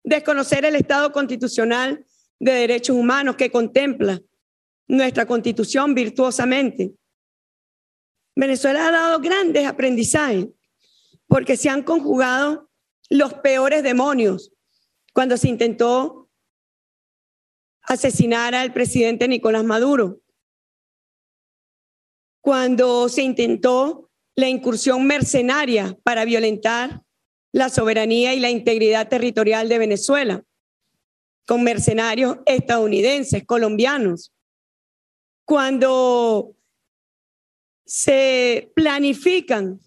desconocer 0.03 0.65
el 0.65 0.75
Estado 0.75 1.11
constitucional 1.11 2.05
de 2.39 2.51
derechos 2.51 2.95
humanos 2.95 3.35
que 3.35 3.51
contempla 3.51 4.19
nuestra 4.87 5.25
constitución 5.25 5.95
virtuosamente. 5.95 6.93
Venezuela 8.35 8.87
ha 8.87 8.91
dado 8.91 9.19
grandes 9.19 9.65
aprendizajes 9.65 10.47
porque 11.27 11.57
se 11.57 11.69
han 11.69 11.83
conjugado 11.83 12.69
los 13.09 13.33
peores 13.35 13.83
demonios 13.83 14.51
cuando 15.13 15.37
se 15.37 15.49
intentó 15.49 16.29
asesinar 17.83 18.55
al 18.55 18.73
presidente 18.73 19.27
Nicolás 19.27 19.63
Maduro 19.63 20.21
cuando 22.41 23.07
se 23.07 23.21
intentó 23.21 24.09
la 24.35 24.49
incursión 24.49 25.05
mercenaria 25.05 25.97
para 26.03 26.25
violentar 26.25 27.03
la 27.53 27.69
soberanía 27.69 28.33
y 28.33 28.39
la 28.39 28.49
integridad 28.49 29.07
territorial 29.07 29.69
de 29.69 29.77
Venezuela, 29.77 30.43
con 31.45 31.63
mercenarios 31.63 32.37
estadounidenses, 32.45 33.45
colombianos. 33.45 34.33
Cuando 35.45 36.55
se 37.85 38.71
planifican 38.73 39.79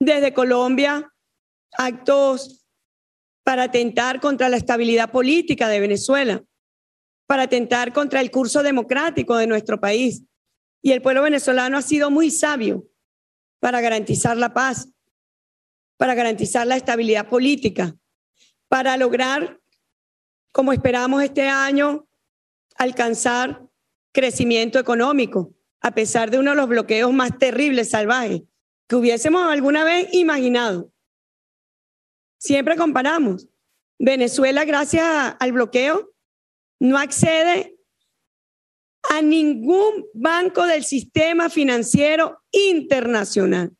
desde 0.00 0.34
Colombia 0.34 1.12
actos 1.72 2.66
para 3.44 3.64
atentar 3.64 4.20
contra 4.20 4.48
la 4.48 4.56
estabilidad 4.56 5.12
política 5.12 5.68
de 5.68 5.80
Venezuela, 5.80 6.42
para 7.26 7.44
atentar 7.44 7.92
contra 7.92 8.20
el 8.20 8.30
curso 8.30 8.62
democrático 8.62 9.36
de 9.36 9.46
nuestro 9.46 9.78
país. 9.78 10.24
Y 10.84 10.92
el 10.92 11.00
pueblo 11.00 11.22
venezolano 11.22 11.78
ha 11.78 11.82
sido 11.82 12.10
muy 12.10 12.30
sabio 12.30 12.86
para 13.58 13.80
garantizar 13.80 14.36
la 14.36 14.52
paz, 14.52 14.90
para 15.96 16.14
garantizar 16.14 16.66
la 16.66 16.76
estabilidad 16.76 17.26
política, 17.26 17.96
para 18.68 18.94
lograr, 18.98 19.58
como 20.52 20.74
esperamos 20.74 21.22
este 21.22 21.48
año, 21.48 22.06
alcanzar 22.76 23.66
crecimiento 24.12 24.78
económico, 24.78 25.54
a 25.80 25.92
pesar 25.92 26.30
de 26.30 26.38
uno 26.38 26.50
de 26.50 26.58
los 26.58 26.68
bloqueos 26.68 27.14
más 27.14 27.38
terribles, 27.38 27.88
salvajes, 27.88 28.42
que 28.86 28.96
hubiésemos 28.96 29.42
alguna 29.50 29.84
vez 29.84 30.12
imaginado. 30.12 30.92
Siempre 32.36 32.76
comparamos. 32.76 33.48
Venezuela, 33.98 34.66
gracias 34.66 35.34
al 35.40 35.52
bloqueo, 35.52 36.12
no 36.78 36.98
accede 36.98 37.73
a 39.10 39.22
ningún 39.22 40.06
banco 40.14 40.64
del 40.66 40.84
sistema 40.84 41.50
financiero 41.50 42.42
internacional. 42.50 43.76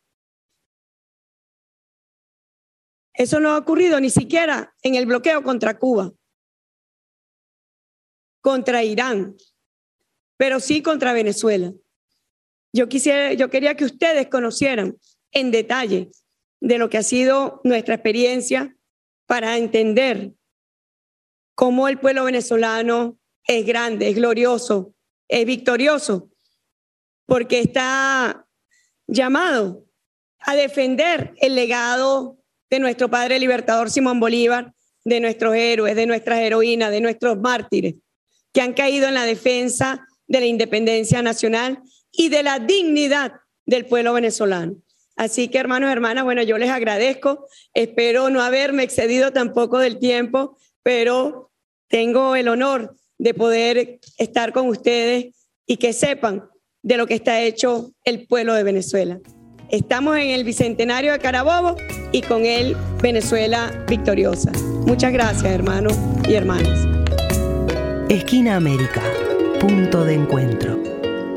Eso 3.13 3.39
no 3.39 3.51
ha 3.51 3.57
ocurrido 3.57 3.99
ni 3.99 4.09
siquiera 4.09 4.75
en 4.81 4.95
el 4.95 5.05
bloqueo 5.05 5.41
contra 5.41 5.79
Cuba, 5.79 6.11
contra 8.41 8.83
Irán, 8.83 9.35
pero 10.37 10.59
sí 10.59 10.81
contra 10.81 11.13
Venezuela. 11.13 11.73
Yo, 12.73 12.89
quisiera, 12.89 13.33
yo 13.33 13.49
quería 13.49 13.75
que 13.75 13.85
ustedes 13.85 14.27
conocieran 14.27 14.97
en 15.31 15.51
detalle 15.51 16.11
de 16.59 16.77
lo 16.77 16.89
que 16.89 16.97
ha 16.97 17.03
sido 17.03 17.61
nuestra 17.63 17.95
experiencia 17.95 18.75
para 19.27 19.57
entender 19.57 20.33
cómo 21.55 21.87
el 21.87 21.99
pueblo 21.99 22.25
venezolano 22.25 23.17
es 23.47 23.65
grande, 23.65 24.09
es 24.09 24.15
glorioso, 24.15 24.94
es 25.27 25.45
victorioso, 25.45 26.29
porque 27.25 27.59
está 27.59 28.47
llamado 29.07 29.85
a 30.39 30.55
defender 30.55 31.33
el 31.37 31.55
legado 31.55 32.37
de 32.69 32.79
nuestro 32.79 33.09
padre 33.09 33.39
libertador 33.39 33.89
Simón 33.89 34.19
Bolívar, 34.19 34.73
de 35.03 35.19
nuestros 35.19 35.55
héroes, 35.55 35.95
de 35.95 36.05
nuestras 36.07 36.39
heroínas, 36.39 36.91
de 36.91 37.01
nuestros 37.01 37.37
mártires, 37.37 37.95
que 38.51 38.61
han 38.61 38.73
caído 38.73 39.07
en 39.07 39.13
la 39.13 39.25
defensa 39.25 40.07
de 40.27 40.39
la 40.39 40.45
independencia 40.47 41.21
nacional 41.21 41.81
y 42.11 42.29
de 42.29 42.43
la 42.43 42.59
dignidad 42.59 43.33
del 43.65 43.85
pueblo 43.85 44.13
venezolano. 44.13 44.75
Así 45.15 45.47
que 45.47 45.59
hermanos 45.59 45.91
hermanas, 45.91 46.23
bueno, 46.23 46.41
yo 46.43 46.57
les 46.57 46.69
agradezco, 46.69 47.47
espero 47.73 48.29
no 48.29 48.41
haberme 48.41 48.83
excedido 48.83 49.31
tampoco 49.31 49.79
del 49.79 49.99
tiempo, 49.99 50.57
pero 50.83 51.51
tengo 51.87 52.35
el 52.35 52.47
honor 52.47 52.95
de 53.17 53.33
poder 53.33 53.99
estar 54.17 54.53
con 54.53 54.67
ustedes 54.67 55.33
y 55.65 55.77
que 55.77 55.93
sepan 55.93 56.43
de 56.83 56.97
lo 56.97 57.07
que 57.07 57.15
está 57.15 57.41
hecho 57.41 57.91
el 58.03 58.27
pueblo 58.27 58.53
de 58.53 58.63
Venezuela. 58.63 59.19
Estamos 59.69 60.17
en 60.17 60.29
el 60.29 60.43
Bicentenario 60.43 61.11
de 61.11 61.19
Carabobo 61.19 61.75
y 62.11 62.21
con 62.21 62.45
él 62.45 62.77
Venezuela 63.01 63.85
victoriosa. 63.89 64.51
Muchas 64.85 65.11
gracias, 65.11 65.51
hermanos 65.51 65.97
y 66.27 66.33
hermanas. 66.33 66.87
Esquina 68.09 68.55
América, 68.55 69.01
punto 69.59 70.05
de 70.05 70.13
encuentro, 70.13 70.79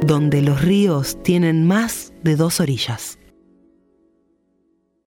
donde 0.02 0.42
los 0.42 0.60
ríos 0.60 1.22
tienen 1.22 1.66
más 1.66 2.12
de 2.22 2.36
dos 2.36 2.60
orillas. 2.60 3.18